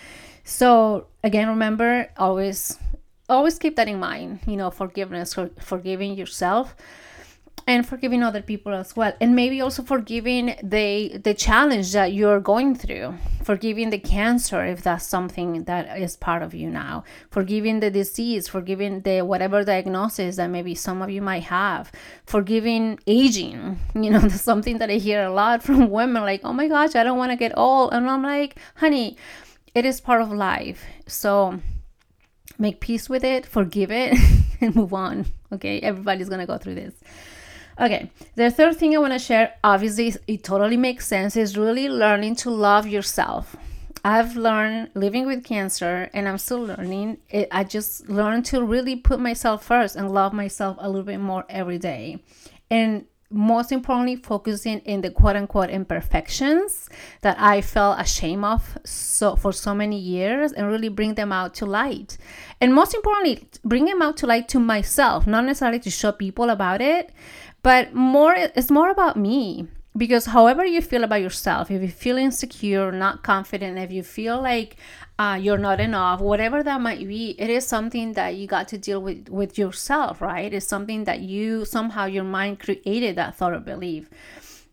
So 0.45 1.07
again 1.23 1.49
remember 1.49 2.09
always 2.17 2.79
always 3.29 3.59
keep 3.59 3.77
that 3.77 3.89
in 3.89 3.99
mind 3.99 4.41
you 4.47 4.57
know 4.57 4.71
forgiveness 4.71 5.35
for 5.35 5.51
forgiving 5.61 6.15
yourself 6.15 6.77
and 7.66 7.87
forgiving 7.87 8.22
other 8.22 8.42
people 8.42 8.72
as 8.72 8.94
well 8.94 9.12
and 9.20 9.35
maybe 9.35 9.61
also 9.61 9.83
forgiving 9.83 10.55
the 10.62 11.18
the 11.18 11.35
challenge 11.35 11.92
that 11.92 12.12
you're 12.12 12.40
going 12.40 12.74
through. 12.74 13.14
Forgiving 13.42 13.90
the 13.90 13.98
cancer 13.98 14.64
if 14.64 14.83
that's 14.83 15.07
something 15.07 15.64
that 15.64 15.98
is 15.98 16.16
part 16.16 16.42
of 16.42 16.52
you 16.55 16.68
now. 16.68 17.05
Forgiving 17.31 17.81
the 17.81 17.90
disease 17.90 18.48
forgiving 18.48 19.00
the 19.02 19.22
whatever 19.22 19.64
diagnosis 19.64 20.37
that 20.37 20.48
maybe 20.48 20.74
some 20.74 21.02
of 21.02 21.11
you 21.11 21.22
might 21.22 21.44
have. 21.44 21.90
Forgiving 22.24 22.98
aging 23.07 23.79
you 23.94 24.11
know 24.11 24.20
that's 24.20 24.40
something 24.40 24.79
that 24.79 24.90
i 24.90 24.94
hear 24.94 25.24
a 25.24 25.33
lot 25.33 25.62
from 25.62 25.90
women 25.98 26.22
like 26.22 26.40
oh 26.44 26.52
my 26.52 26.68
gosh 26.68 26.94
i 26.94 27.02
don't 27.02 27.18
want 27.18 27.31
to 27.31 27.37
get 27.37 27.57
old 27.57 27.92
and 27.92 28.09
i'm 28.09 28.22
like 28.22 28.57
honey 28.76 29.16
it 29.74 29.85
is 29.85 30.00
part 30.00 30.20
of 30.20 30.31
life 30.31 30.85
so 31.07 31.61
make 32.59 32.81
peace 32.81 33.09
with 33.09 33.24
it 33.24 33.46
forgive 33.46 33.90
it 33.90 34.16
and 34.61 34.74
move 34.74 34.92
on 34.92 35.26
okay? 35.52 35.81
Everybody's 35.81 36.29
gonna 36.29 36.46
go 36.46 36.59
through 36.59 36.74
this 36.74 36.94
Okay, 37.79 38.11
the 38.37 38.51
third 38.51 38.77
thing 38.77 38.95
I 38.95 38.99
want 38.99 39.12
to 39.12 39.19
share, 39.19 39.55
obviously, 39.62 40.15
it 40.27 40.43
totally 40.45 40.79
makes 40.79 41.07
sense, 41.07 41.37
is 41.37 41.59
really 41.59 41.89
learning 41.89 42.37
to 42.37 42.51
love 42.51 42.87
yourself. 42.87 43.55
I've 44.03 44.37
learned 44.37 44.91
living 44.95 45.27
with 45.27 45.45
cancer 45.45 46.09
and 46.15 46.29
I'm 46.29 46.39
still 46.39 46.62
learning. 46.62 47.19
It, 47.29 47.49
I 47.51 47.65
just 47.65 48.09
learned 48.09 48.45
to 48.47 48.62
really 48.62 48.95
put 48.95 49.19
myself 49.19 49.65
first 49.65 49.97
and 49.97 50.12
love 50.12 50.33
myself 50.33 50.77
a 50.79 50.89
little 50.89 51.03
bit 51.03 51.19
more 51.19 51.45
every 51.49 51.79
day. 51.79 52.23
And 52.71 53.07
most 53.31 53.73
importantly, 53.73 54.15
focusing 54.17 54.79
in 54.81 55.01
the 55.01 55.11
quote 55.11 55.35
unquote 55.35 55.71
imperfections 55.71 56.89
that 57.23 57.37
I 57.41 57.61
felt 57.61 57.99
ashamed 57.99 58.45
of 58.45 58.79
so 58.85 59.35
for 59.35 59.53
so 59.53 59.75
many 59.75 59.99
years 59.99 60.53
and 60.53 60.69
really 60.69 60.89
bring 60.89 61.15
them 61.15 61.33
out 61.33 61.55
to 61.55 61.67
light. 61.67 62.17
And 62.61 62.73
most 62.73 62.95
importantly, 62.95 63.49
bring 63.65 63.87
them 63.87 64.03
out 64.03 64.17
to 64.19 64.27
light 64.27 64.49
to 64.51 64.61
myself, 64.61 65.27
not 65.27 65.45
necessarily 65.45 65.81
to 65.81 65.91
show 65.91 66.12
people 66.12 66.51
about 66.51 66.81
it, 66.81 67.12
but 67.68 67.94
more 67.94 68.35
it's 68.59 68.70
more 68.70 68.90
about 68.90 69.16
me 69.16 69.66
because 69.96 70.26
however 70.26 70.64
you 70.64 70.81
feel 70.83 71.05
about 71.05 71.22
yourself 71.26 71.70
if 71.70 71.81
you 71.83 71.88
feel 72.05 72.18
insecure 72.18 72.92
not 72.92 73.22
confident 73.22 73.79
if 73.79 73.90
you 73.90 74.02
feel 74.02 74.40
like 74.40 74.76
uh, 75.18 75.38
you're 75.40 75.64
not 75.68 75.81
enough 75.81 76.20
whatever 76.20 76.62
that 76.62 76.81
might 76.81 77.07
be 77.09 77.35
it 77.44 77.48
is 77.48 77.66
something 77.66 78.12
that 78.12 78.35
you 78.37 78.46
got 78.46 78.68
to 78.68 78.76
deal 78.76 79.00
with 79.00 79.29
with 79.31 79.57
yourself 79.57 80.20
right? 80.20 80.52
It's 80.52 80.66
something 80.66 81.05
that 81.05 81.20
you 81.20 81.64
somehow 81.64 82.07
your 82.07 82.24
mind 82.24 82.61
created 82.61 83.16
that 83.16 83.37
thought 83.37 83.55
or 83.55 83.61
belief. 83.61 84.11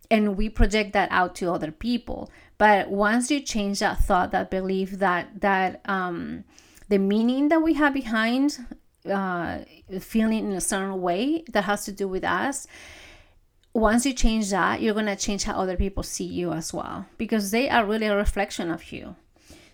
And 0.09 0.37
we 0.37 0.49
project 0.49 0.93
that 0.93 1.09
out 1.11 1.35
to 1.35 1.51
other 1.51 1.71
people. 1.71 2.29
But 2.57 2.89
once 2.89 3.31
you 3.31 3.39
change 3.39 3.79
that 3.79 3.99
thought 3.99 4.31
that 4.31 4.51
belief 4.51 4.91
that 4.91 5.41
that 5.41 5.81
um 5.85 6.43
the 6.89 6.99
meaning 6.99 7.49
that 7.49 7.61
we 7.61 7.73
have 7.73 7.93
behind 7.93 8.65
uh, 9.09 9.59
feeling 9.99 10.45
in 10.45 10.53
a 10.53 10.61
certain 10.61 11.01
way 11.01 11.43
that 11.51 11.65
has 11.65 11.85
to 11.85 11.91
do 11.91 12.07
with 12.07 12.23
us 12.23 12.67
once 13.73 14.05
you 14.05 14.13
change 14.13 14.51
that 14.51 14.81
you're 14.81 14.93
going 14.93 15.05
to 15.05 15.15
change 15.15 15.43
how 15.43 15.53
other 15.53 15.75
people 15.75 16.03
see 16.03 16.23
you 16.23 16.51
as 16.53 16.73
well 16.73 17.05
because 17.17 17.51
they 17.51 17.69
are 17.69 17.85
really 17.85 18.05
a 18.05 18.15
reflection 18.15 18.69
of 18.69 18.91
you. 18.91 19.15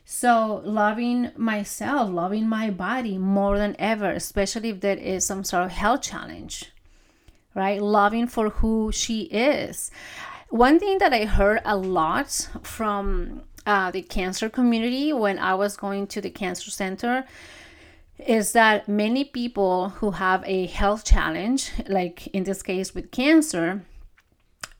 So 0.06 0.62
loving 0.66 1.32
myself 1.36 2.10
loving 2.10 2.48
my 2.48 2.70
body 2.70 3.18
more 3.18 3.58
than 3.58 3.76
ever 3.78 4.10
especially 4.10 4.70
if 4.70 4.80
there 4.80 4.98
is 4.98 5.26
some 5.26 5.44
sort 5.44 5.64
of 5.64 5.72
health 5.72 6.02
challenge 6.02 6.72
right? 7.56 7.82
Loving 7.82 8.28
for 8.28 8.50
who 8.50 8.92
she 8.92 9.24
is. 9.24 9.92
One 10.50 10.80
thing 10.80 10.98
that 11.00 11.14
i 11.14 11.26
heard 11.26 11.62
a 11.66 11.76
lot 11.76 12.50
from 12.64 13.42
uh, 13.66 13.92
the 13.92 14.02
cancer 14.02 14.50
community 14.50 15.14
when 15.14 15.38
i 15.38 15.54
was 15.54 15.78
going 15.78 16.08
to 16.08 16.22
the 16.22 16.30
cancer 16.30 16.72
center 16.72 17.26
is 18.26 18.52
that 18.54 18.88
many 18.88 19.24
people 19.24 19.90
who 19.90 20.12
have 20.12 20.44
a 20.46 20.66
health 20.68 21.06
challenge, 21.06 21.72
like 21.88 22.28
in 22.28 22.44
this 22.44 22.62
case 22.62 22.94
with 22.94 23.12
cancer, 23.12 23.84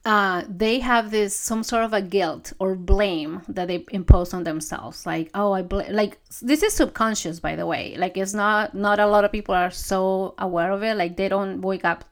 uh, 0.04 0.44
they 0.48 0.78
have 0.78 1.10
this 1.10 1.36
some 1.36 1.62
sort 1.62 1.84
of 1.84 1.92
a 1.92 2.00
guilt 2.00 2.54
or 2.58 2.74
blame 2.74 3.42
that 3.48 3.68
they 3.68 3.84
impose 3.90 4.32
on 4.32 4.44
themselves. 4.44 5.04
Like 5.04 5.30
oh 5.34 5.52
i 5.52 5.62
bl-, 5.62 5.90
like 5.90 6.18
this 6.40 6.62
is 6.62 6.72
subconscious 6.72 7.38
by 7.40 7.54
the 7.56 7.66
way. 7.66 7.96
Like 7.98 8.16
it's 8.16 8.32
not 8.32 8.74
not 8.74 8.98
a 8.98 9.06
lot 9.06 9.24
of 9.24 9.32
people 9.32 9.54
are 9.54 9.70
so 9.70 10.34
aware 10.38 10.72
of 10.72 10.82
it. 10.82 10.96
Like 10.96 11.16
they 11.16 11.28
don't 11.28 11.60
wake 11.60 11.84
up. 11.84 12.04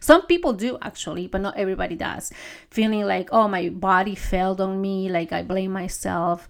Some 0.00 0.26
people 0.26 0.54
do 0.54 0.78
actually 0.80 1.26
but 1.26 1.42
not 1.42 1.58
everybody 1.58 1.96
does. 1.96 2.32
Feeling 2.70 3.02
like 3.02 3.28
oh 3.30 3.46
my 3.46 3.68
body 3.68 4.14
failed 4.14 4.60
on 4.62 4.80
me. 4.80 5.10
Like 5.10 5.30
i 5.30 5.42
blame 5.42 5.72
myself 5.72 6.48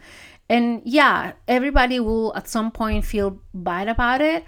and 0.48 0.82
yeah, 0.84 1.32
everybody 1.46 2.00
will 2.00 2.34
at 2.34 2.48
some 2.48 2.70
point 2.70 3.04
feel 3.04 3.40
bad 3.52 3.88
about 3.88 4.20
it. 4.20 4.44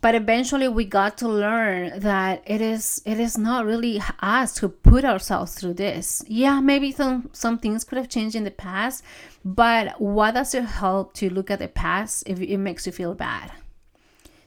But 0.00 0.14
eventually 0.14 0.68
we 0.68 0.84
got 0.84 1.18
to 1.18 1.28
learn 1.28 2.00
that 2.00 2.42
it 2.46 2.60
is 2.60 3.02
it 3.04 3.18
is 3.18 3.36
not 3.36 3.66
really 3.66 4.00
us 4.20 4.54
to 4.56 4.68
put 4.68 5.04
ourselves 5.04 5.54
through 5.54 5.74
this. 5.74 6.22
Yeah, 6.28 6.60
maybe 6.60 6.92
some 6.92 7.30
some 7.32 7.58
things 7.58 7.84
could 7.84 7.98
have 7.98 8.08
changed 8.08 8.36
in 8.36 8.44
the 8.44 8.50
past, 8.50 9.02
but 9.44 10.00
what 10.00 10.34
does 10.34 10.54
it 10.54 10.64
help 10.64 11.14
to 11.14 11.30
look 11.30 11.50
at 11.50 11.58
the 11.58 11.68
past 11.68 12.24
if 12.26 12.40
it 12.40 12.58
makes 12.58 12.86
you 12.86 12.92
feel 12.92 13.14
bad? 13.14 13.50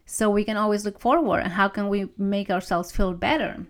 So 0.06 0.30
we 0.30 0.46
can 0.46 0.58
always 0.58 0.86
look 0.86 1.00
forward 1.00 1.40
and 1.40 1.54
how 1.54 1.68
can 1.68 1.90
we 1.90 2.10
make 2.18 2.50
ourselves 2.50 2.92
feel 2.92 3.14
better? 3.14 3.66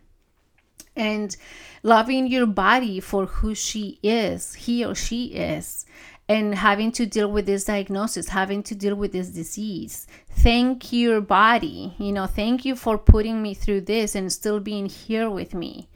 and 0.95 1.35
loving 1.83 2.27
your 2.27 2.45
body 2.45 2.99
for 2.99 3.25
who 3.25 3.55
she 3.55 3.99
is, 4.03 4.53
he 4.55 4.83
or 4.85 4.95
she 4.95 5.27
is, 5.27 5.85
and 6.31 6.55
having 6.55 6.93
to 6.93 7.05
deal 7.05 7.29
with 7.29 7.45
this 7.45 7.65
diagnosis, 7.65 8.29
having 8.29 8.63
to 8.63 8.73
deal 8.73 8.95
with 8.95 9.11
this 9.11 9.29
disease. 9.29 10.07
Thank 10.29 10.93
your 10.93 11.19
body. 11.19 11.93
You 11.97 12.13
know, 12.13 12.25
thank 12.25 12.63
you 12.63 12.75
for 12.77 12.97
putting 12.97 13.41
me 13.41 13.53
through 13.53 13.81
this 13.81 14.15
and 14.15 14.31
still 14.31 14.61
being 14.61 14.85
here 14.85 15.29
with 15.29 15.53
me. 15.53 15.89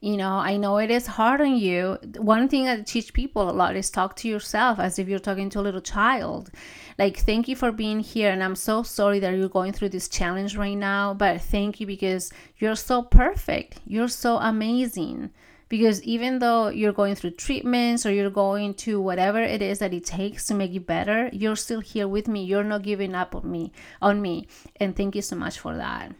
You 0.00 0.18
know, 0.18 0.34
I 0.34 0.58
know 0.58 0.76
it 0.76 0.90
is 0.90 1.06
hard 1.06 1.40
on 1.40 1.56
you. 1.56 1.98
One 2.18 2.48
thing 2.48 2.68
I 2.68 2.82
teach 2.82 3.14
people 3.14 3.48
a 3.48 3.58
lot 3.62 3.76
is 3.76 3.88
talk 3.88 4.14
to 4.16 4.28
yourself 4.28 4.78
as 4.78 4.98
if 4.98 5.08
you're 5.08 5.18
talking 5.18 5.48
to 5.50 5.60
a 5.60 5.66
little 5.66 5.80
child. 5.80 6.50
Like, 6.98 7.16
thank 7.16 7.48
you 7.48 7.56
for 7.56 7.72
being 7.72 8.00
here. 8.00 8.30
And 8.30 8.44
I'm 8.44 8.56
so 8.56 8.82
sorry 8.82 9.18
that 9.20 9.34
you're 9.34 9.48
going 9.48 9.72
through 9.72 9.88
this 9.88 10.08
challenge 10.08 10.54
right 10.54 10.76
now, 10.76 11.14
but 11.14 11.40
thank 11.40 11.80
you 11.80 11.86
because 11.86 12.30
you're 12.58 12.76
so 12.76 13.02
perfect. 13.02 13.80
You're 13.86 14.08
so 14.08 14.36
amazing 14.36 15.30
because 15.68 16.02
even 16.02 16.38
though 16.38 16.68
you're 16.68 16.92
going 16.92 17.14
through 17.14 17.32
treatments 17.32 18.06
or 18.06 18.12
you're 18.12 18.30
going 18.30 18.74
to 18.74 19.00
whatever 19.00 19.40
it 19.40 19.62
is 19.62 19.78
that 19.78 19.94
it 19.94 20.04
takes 20.04 20.46
to 20.46 20.54
make 20.54 20.72
you 20.72 20.80
better 20.80 21.28
you're 21.32 21.56
still 21.56 21.80
here 21.80 22.08
with 22.08 22.28
me. 22.28 22.44
You're 22.44 22.64
not 22.64 22.82
giving 22.82 23.14
up 23.14 23.34
on 23.34 23.50
me 23.50 23.72
on 24.00 24.20
me. 24.20 24.48
And 24.76 24.96
thank 24.96 25.14
you 25.14 25.22
so 25.22 25.36
much 25.36 25.58
for 25.58 25.76
that. 25.76 26.14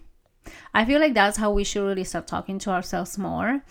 I 0.74 0.84
feel 0.84 1.00
like 1.00 1.14
that's 1.14 1.36
how 1.36 1.50
we 1.50 1.64
should 1.64 1.86
really 1.86 2.04
start 2.04 2.26
talking 2.26 2.58
to 2.60 2.70
ourselves 2.70 3.18
more. 3.18 3.62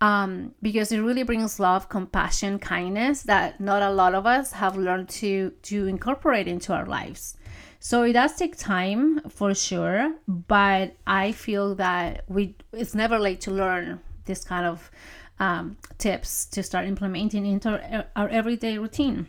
Um, 0.00 0.54
because 0.62 0.92
it 0.92 1.00
really 1.00 1.24
brings 1.24 1.58
love 1.58 1.88
compassion 1.88 2.60
kindness 2.60 3.24
that 3.24 3.60
not 3.60 3.82
a 3.82 3.90
lot 3.90 4.14
of 4.14 4.26
us 4.26 4.52
have 4.52 4.76
learned 4.76 5.08
to 5.20 5.50
to 5.62 5.88
incorporate 5.88 6.46
into 6.46 6.72
our 6.72 6.86
lives. 6.86 7.36
So 7.80 8.02
it 8.04 8.12
does 8.12 8.36
take 8.36 8.56
time 8.56 9.20
for 9.28 9.54
sure 9.54 10.12
but 10.26 10.96
i 11.06 11.30
feel 11.30 11.76
that 11.76 12.24
we 12.28 12.56
it's 12.72 12.92
never 12.92 13.20
late 13.20 13.40
to 13.42 13.52
learn 13.52 14.00
this 14.28 14.44
kind 14.44 14.66
of 14.66 14.90
um, 15.40 15.76
tips 15.98 16.46
to 16.46 16.62
start 16.62 16.86
implementing 16.86 17.46
into 17.46 18.06
our, 18.16 18.28
everyday 18.28 18.78
routine. 18.78 19.26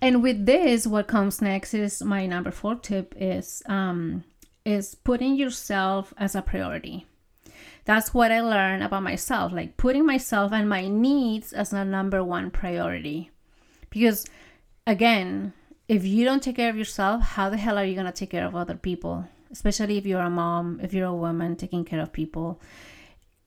And 0.00 0.22
with 0.22 0.46
this, 0.46 0.86
what 0.86 1.06
comes 1.06 1.40
next 1.40 1.74
is 1.74 2.02
my 2.02 2.26
number 2.26 2.50
four 2.50 2.74
tip 2.74 3.14
is 3.16 3.62
um, 3.66 4.24
is 4.64 4.94
putting 4.94 5.36
yourself 5.36 6.12
as 6.18 6.34
a 6.34 6.42
priority. 6.42 7.06
That's 7.84 8.14
what 8.14 8.32
I 8.32 8.40
learned 8.40 8.82
about 8.82 9.02
myself, 9.02 9.52
like 9.52 9.76
putting 9.76 10.06
myself 10.06 10.52
and 10.52 10.68
my 10.68 10.88
needs 10.88 11.52
as 11.52 11.72
a 11.72 11.84
number 11.84 12.24
one 12.24 12.50
priority. 12.50 13.30
Because 13.90 14.26
again, 14.86 15.52
if 15.86 16.04
you 16.04 16.24
don't 16.24 16.42
take 16.42 16.56
care 16.56 16.70
of 16.70 16.78
yourself, 16.78 17.22
how 17.22 17.50
the 17.50 17.58
hell 17.58 17.78
are 17.78 17.84
you 17.84 17.94
gonna 17.94 18.12
take 18.12 18.30
care 18.30 18.46
of 18.46 18.56
other 18.56 18.74
people? 18.74 19.28
Especially 19.52 19.98
if 19.98 20.06
you're 20.06 20.20
a 20.20 20.30
mom, 20.30 20.80
if 20.82 20.92
you're 20.92 21.06
a 21.06 21.14
woman 21.14 21.56
taking 21.56 21.84
care 21.84 22.00
of 22.00 22.12
people 22.12 22.60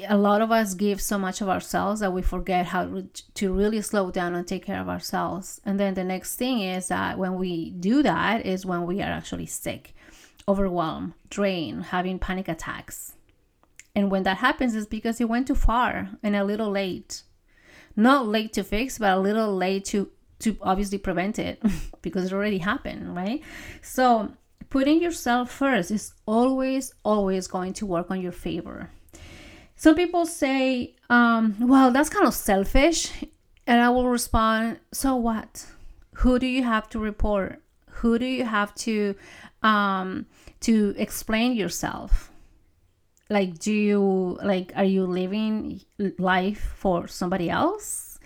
a 0.08 0.18
lot 0.18 0.42
of 0.42 0.52
us 0.52 0.76
give 0.76 1.02
so 1.02 1.18
much 1.18 1.42
of 1.42 1.50
ourselves 1.50 2.02
that 2.02 2.14
we 2.14 2.22
forget 2.22 2.68
how 2.68 3.04
to 3.34 3.54
really 3.54 3.82
slow 3.82 4.12
down 4.12 4.36
and 4.36 4.48
take 4.48 4.66
care 4.66 4.80
of 4.80 4.90
ourselves. 4.90 5.60
And 5.66 5.80
then 5.80 5.96
the 5.96 6.04
next 6.04 6.36
thing 6.36 6.62
is 6.62 6.90
that 6.90 7.18
when 7.18 7.36
we 7.36 7.72
do 7.72 8.04
that 8.04 8.46
is 8.46 8.66
when 8.66 8.86
we 8.86 9.02
are 9.02 9.12
actually 9.12 9.48
sick, 9.48 9.96
overwhelmed, 10.48 11.14
drained, 11.30 11.86
having 11.86 12.20
panic 12.20 12.48
attacks. 12.48 13.14
And 13.96 14.12
when 14.12 14.24
that 14.24 14.38
happens 14.38 14.76
is 14.76 14.86
because 14.86 15.20
you 15.20 15.28
went 15.28 15.48
too 15.48 15.56
far 15.56 16.10
and 16.22 16.36
a 16.36 16.44
little 16.44 16.70
late. 16.70 17.24
not 17.96 18.28
late 18.28 18.54
to 18.54 18.64
fix, 18.64 19.00
but 19.00 19.18
a 19.18 19.20
little 19.20 19.56
late 19.56 19.86
to 19.86 20.12
to 20.40 20.56
obviously 20.62 21.00
prevent 21.00 21.40
it 21.40 21.60
because 22.04 22.26
it 22.26 22.34
already 22.34 22.60
happened, 22.60 23.16
right? 23.16 23.42
So 23.82 24.34
putting 24.70 25.02
yourself 25.02 25.52
first 25.52 25.90
is 25.90 26.14
always, 26.28 26.94
always 27.04 27.48
going 27.48 27.74
to 27.74 27.88
work 27.88 28.12
on 28.12 28.22
your 28.22 28.32
favor. 28.32 28.92
Some 29.78 29.96
people 29.96 30.26
say, 30.26 30.96
um, 31.10 31.56
well, 31.60 31.92
that's 31.92 32.10
kind 32.10 32.26
of 32.26 32.34
selfish. 32.34 33.12
And 33.68 33.82
I 33.82 33.90
will 33.90 34.10
respond, 34.10 34.80
so 34.92 35.16
what? 35.16 35.66
Who 36.16 36.40
do 36.40 36.48
you 36.48 36.64
have 36.64 36.90
to 36.90 37.00
report? 37.00 37.62
Who 38.02 38.18
do 38.18 38.26
you 38.26 38.44
have 38.44 38.74
to 38.76 39.16
um, 39.62 40.26
to 40.62 40.96
explain 40.98 41.54
yourself? 41.54 42.32
Like, 43.30 43.60
do 43.60 43.74
you 43.74 44.40
like 44.44 44.72
are 44.76 44.84
you 44.84 45.06
living 45.06 45.82
life 46.18 46.74
for 46.78 47.08
somebody 47.08 47.50
else? 47.50 48.20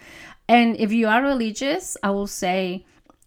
And 0.47 0.77
if 0.77 0.91
you 0.91 1.07
are 1.07 1.21
religious, 1.21 1.97
I 2.03 2.11
will 2.11 2.27
say, 2.27 2.85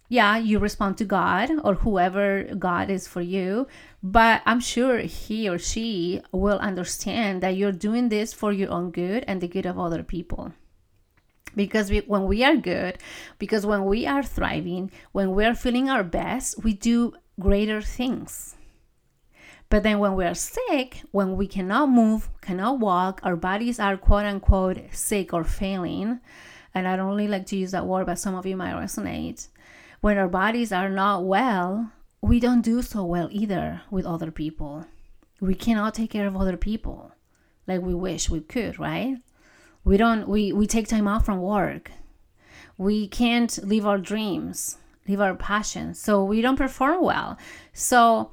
yeah, 0.08 0.37
you 0.37 0.58
respond 0.58 0.98
to 0.98 1.04
God 1.04 1.50
or 1.62 1.74
whoever 1.74 2.44
God 2.58 2.90
is 2.90 3.08
for 3.08 3.20
you, 3.20 3.66
but 4.06 4.42
I'm 4.44 4.60
sure 4.60 4.98
he 4.98 5.48
or 5.48 5.58
she 5.58 6.20
will 6.30 6.58
understand 6.58 7.42
that 7.42 7.56
you're 7.56 7.72
doing 7.72 8.10
this 8.10 8.34
for 8.34 8.52
your 8.52 8.70
own 8.70 8.90
good 8.90 9.24
and 9.26 9.40
the 9.40 9.48
good 9.48 9.64
of 9.64 9.78
other 9.78 10.02
people. 10.02 10.52
Because 11.56 11.90
we, 11.90 12.00
when 12.00 12.26
we 12.26 12.44
are 12.44 12.56
good, 12.56 12.98
because 13.38 13.64
when 13.64 13.86
we 13.86 14.06
are 14.06 14.22
thriving, 14.22 14.90
when 15.12 15.34
we're 15.34 15.54
feeling 15.54 15.88
our 15.88 16.04
best, 16.04 16.62
we 16.62 16.74
do 16.74 17.14
greater 17.40 17.80
things. 17.80 18.56
But 19.70 19.84
then 19.84 20.00
when 20.00 20.14
we 20.16 20.26
are 20.26 20.34
sick, 20.34 21.00
when 21.10 21.36
we 21.36 21.46
cannot 21.46 21.88
move, 21.88 22.28
cannot 22.42 22.80
walk, 22.80 23.20
our 23.22 23.36
bodies 23.36 23.80
are 23.80 23.96
quote 23.96 24.26
unquote 24.26 24.80
sick 24.92 25.32
or 25.32 25.44
failing, 25.44 26.20
and 26.74 26.86
I 26.86 26.96
don't 26.96 27.08
really 27.08 27.28
like 27.28 27.46
to 27.46 27.56
use 27.56 27.70
that 27.70 27.86
word, 27.86 28.04
but 28.04 28.18
some 28.18 28.34
of 28.34 28.44
you 28.44 28.56
might 28.56 28.74
resonate 28.74 29.48
when 30.02 30.18
our 30.18 30.28
bodies 30.28 30.70
are 30.72 30.90
not 30.90 31.24
well, 31.24 31.90
we 32.24 32.40
don't 32.40 32.62
do 32.62 32.80
so 32.80 33.04
well 33.04 33.28
either 33.30 33.82
with 33.90 34.06
other 34.06 34.30
people. 34.30 34.87
We 35.40 35.54
cannot 35.54 35.92
take 35.92 36.10
care 36.10 36.26
of 36.26 36.37
other 36.37 36.56
people 36.56 37.12
like 37.66 37.82
we 37.82 37.94
wish 37.94 38.30
we 38.30 38.40
could, 38.40 38.78
right? 38.78 39.18
We 39.84 39.98
don't 39.98 40.26
we 40.26 40.50
we 40.50 40.66
take 40.66 40.88
time 40.88 41.06
off 41.06 41.26
from 41.26 41.42
work. 41.42 41.90
We 42.78 43.08
can't 43.08 43.52
live 43.62 43.87
our 43.87 43.98
dreams, 43.98 44.78
live 45.06 45.20
our 45.20 45.34
passions. 45.34 46.00
So 46.00 46.24
we 46.24 46.40
don't 46.40 46.56
perform 46.56 47.02
well. 47.02 47.37
So 47.74 48.32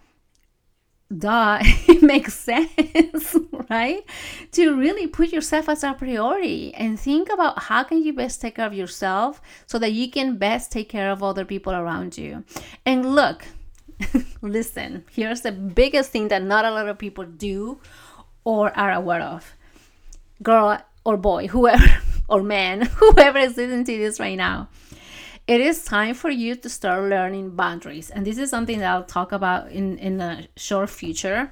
duh, 1.16 1.60
it 1.62 2.02
makes 2.02 2.34
sense, 2.34 3.36
right? 3.70 4.06
To 4.54 4.74
really 4.74 5.08
put 5.08 5.34
yourself 5.34 5.68
as 5.68 5.84
a 5.84 5.92
priority 5.94 6.74
and 6.76 6.98
think 6.98 7.30
about 7.30 7.64
how 7.64 7.84
can 7.84 8.02
you 8.02 8.14
best 8.14 8.40
take 8.40 8.56
care 8.56 8.66
of 8.66 8.74
yourself 8.74 9.42
so 9.68 9.78
that 9.80 9.92
you 9.92 10.10
can 10.10 10.38
best 10.38 10.72
take 10.72 10.88
care 10.88 11.12
of 11.12 11.22
other 11.22 11.44
people 11.44 11.74
around 11.74 12.18
you. 12.18 12.46
And 12.86 13.14
look, 13.14 13.44
listen, 14.42 15.06
here's 15.12 15.42
the 15.42 15.52
biggest 15.52 16.12
thing 16.12 16.28
that 16.30 16.44
not 16.44 16.66
a 16.66 16.72
lot 16.72 16.88
of 16.88 16.98
people 16.98 17.26
do 17.26 17.80
or 18.44 18.78
are 18.78 18.92
aware 18.92 19.22
of. 19.22 19.54
Girl 20.42 20.80
or 21.06 21.18
boy, 21.18 21.48
whoever, 21.48 21.86
or 22.28 22.44
man, 22.44 22.82
whoever 22.98 23.40
is 23.40 23.58
listening 23.58 23.86
to 23.86 23.98
this 23.98 24.20
right 24.20 24.38
now 24.38 24.70
it 25.48 25.60
is 25.60 25.84
time 25.84 26.14
for 26.14 26.30
you 26.30 26.56
to 26.56 26.70
start 26.70 27.10
learning 27.10 27.56
boundaries. 27.56 28.10
And 28.10 28.26
this 28.26 28.38
is 28.38 28.50
something 28.50 28.80
that 28.80 28.90
I'll 28.90 29.04
talk 29.04 29.32
about 29.32 29.72
in, 29.72 29.98
in 29.98 30.22
a 30.22 30.48
short 30.56 30.90
future. 30.90 31.52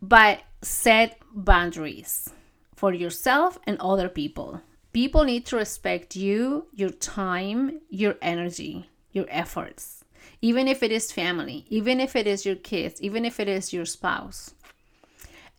But 0.00 0.40
set 0.62 1.20
boundaries 1.32 2.30
for 2.74 2.92
yourself 2.92 3.58
and 3.64 3.78
other 3.80 4.08
people. 4.08 4.60
People 4.92 5.24
need 5.24 5.46
to 5.46 5.56
respect 5.56 6.16
you, 6.16 6.66
your 6.72 6.90
time, 6.90 7.80
your 7.88 8.16
energy, 8.20 8.90
your 9.12 9.26
efforts, 9.28 10.01
even 10.42 10.68
if 10.68 10.82
it 10.82 10.92
is 10.92 11.12
family, 11.12 11.64
even 11.70 12.00
if 12.00 12.14
it 12.14 12.26
is 12.26 12.44
your 12.44 12.56
kids, 12.56 13.00
even 13.00 13.24
if 13.24 13.40
it 13.40 13.48
is 13.48 13.72
your 13.72 13.84
spouse. 13.86 14.54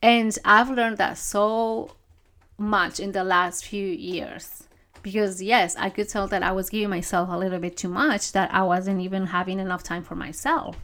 And 0.02 0.38
I've 0.44 0.70
learned 0.70 0.98
that 0.98 1.18
so 1.18 1.96
much 2.58 3.00
in 3.00 3.14
the 3.14 3.24
last 3.24 3.66
few 3.66 3.88
years 3.88 4.64
because 5.02 5.42
yes 5.42 5.76
i 5.78 5.90
could 5.90 6.08
tell 6.08 6.28
that 6.28 6.44
i 6.44 6.52
was 6.52 6.70
giving 6.70 6.90
myself 6.90 7.30
a 7.30 7.38
little 7.38 7.60
bit 7.60 7.76
too 7.76 7.90
much 7.90 8.32
that 8.32 8.54
i 8.54 8.62
wasn't 8.62 9.02
even 9.02 9.26
having 9.28 9.60
enough 9.60 9.84
time 9.84 10.04
for 10.04 10.16
myself. 10.16 10.78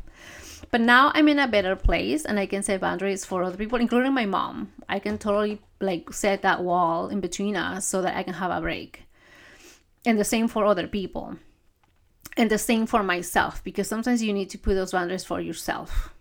But 0.71 0.81
now 0.81 1.12
i'm 1.15 1.27
in 1.29 1.39
a 1.39 1.47
better 1.47 1.75
place 1.75 2.25
and 2.25 2.39
i 2.39 2.45
can 2.45 2.63
set 2.63 2.81
boundaries 2.81 3.23
for 3.23 3.43
other 3.43 3.57
people 3.57 3.79
including 3.79 4.13
my 4.13 4.25
mom. 4.25 4.73
I 4.89 4.99
can 4.99 5.17
totally 5.17 5.62
like 5.79 6.12
set 6.12 6.41
that 6.41 6.63
wall 6.63 7.07
in 7.07 7.21
between 7.21 7.55
us 7.55 7.88
so 7.88 8.01
that 8.01 8.17
i 8.17 8.23
can 8.23 8.33
have 8.33 8.51
a 8.51 8.62
break. 8.62 9.03
And 10.05 10.19
the 10.19 10.25
same 10.25 10.47
for 10.47 10.65
other 10.65 10.88
people 10.88 11.38
and 12.38 12.50
the 12.50 12.58
same 12.58 12.86
for 12.86 13.04
myself 13.04 13.63
because 13.63 13.88
sometimes 13.88 14.24
you 14.24 14.34
need 14.34 14.50
to 14.50 14.58
put 14.58 14.76
those 14.76 14.92
boundaries 14.92 15.26
for 15.26 15.39
yourself 15.42 16.13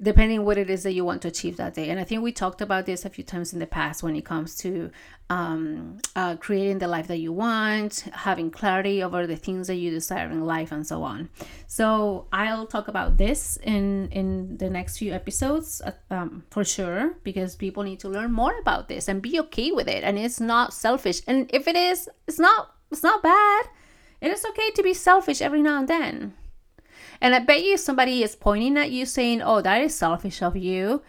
depending 0.00 0.44
what 0.44 0.58
it 0.58 0.68
is 0.68 0.82
that 0.82 0.92
you 0.92 1.04
want 1.04 1.22
to 1.22 1.28
achieve 1.28 1.56
that 1.56 1.74
day. 1.74 1.88
And 1.88 1.98
i 1.98 2.04
think 2.04 2.22
we 2.22 2.32
talked 2.32 2.60
about 2.60 2.86
this 2.86 3.04
a 3.04 3.10
few 3.10 3.24
times 3.24 3.52
in 3.52 3.58
the 3.58 3.66
past 3.66 4.02
when 4.02 4.14
it 4.14 4.24
comes 4.24 4.56
to 4.56 4.90
um, 5.28 5.98
uh, 6.14 6.36
creating 6.36 6.78
the 6.78 6.86
life 6.86 7.08
that 7.08 7.16
you 7.16 7.32
want 7.32 8.00
having 8.12 8.50
clarity 8.50 9.02
over 9.02 9.26
the 9.26 9.36
things 9.36 9.66
that 9.66 9.76
you 9.76 9.90
desire 9.90 10.30
in 10.30 10.44
life 10.44 10.70
and 10.70 10.86
so 10.86 11.02
on. 11.02 11.30
So 11.66 12.26
i'll 12.32 12.66
talk 12.66 12.88
about 12.88 13.16
this 13.16 13.56
in 13.62 14.08
in 14.10 14.58
the 14.58 14.70
next 14.70 14.98
few 14.98 15.12
episodes 15.12 15.80
uh, 15.80 15.92
um, 16.10 16.44
for 16.50 16.64
sure 16.64 17.14
because 17.24 17.56
people 17.56 17.82
need 17.82 18.00
to 18.00 18.08
learn 18.08 18.32
more 18.32 18.58
about 18.58 18.88
this 18.88 19.08
and 19.08 19.22
be 19.22 19.40
okay 19.40 19.72
with 19.72 19.88
it. 19.88 20.04
And 20.04 20.18
it's 20.18 20.40
not 20.40 20.74
selfish. 20.74 21.22
And 21.26 21.50
if 21.52 21.66
it 21.66 21.76
is 21.76 22.08
it's 22.28 22.38
not 22.38 22.74
it's 22.90 23.02
not 23.02 23.22
bad 23.22 23.66
it 24.20 24.30
is 24.30 24.44
okay 24.44 24.70
to 24.70 24.82
be 24.82 24.94
selfish 24.94 25.40
every 25.40 25.62
now 25.62 25.78
and 25.78 25.88
then 25.88 26.34
and 27.20 27.34
I 27.34 27.38
bet 27.40 27.64
you 27.64 27.76
somebody 27.76 28.22
is 28.22 28.36
pointing 28.36 28.76
at 28.76 28.90
you 28.90 29.06
saying, 29.06 29.42
oh, 29.42 29.60
that 29.62 29.80
is 29.80 29.94
selfish 29.94 30.42
of 30.42 30.56
you. 30.56 31.02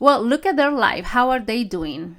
Well, 0.00 0.22
look 0.22 0.44
at 0.44 0.56
their 0.56 0.72
life. 0.72 1.06
How 1.06 1.30
are 1.30 1.40
they 1.40 1.64
doing? 1.64 2.16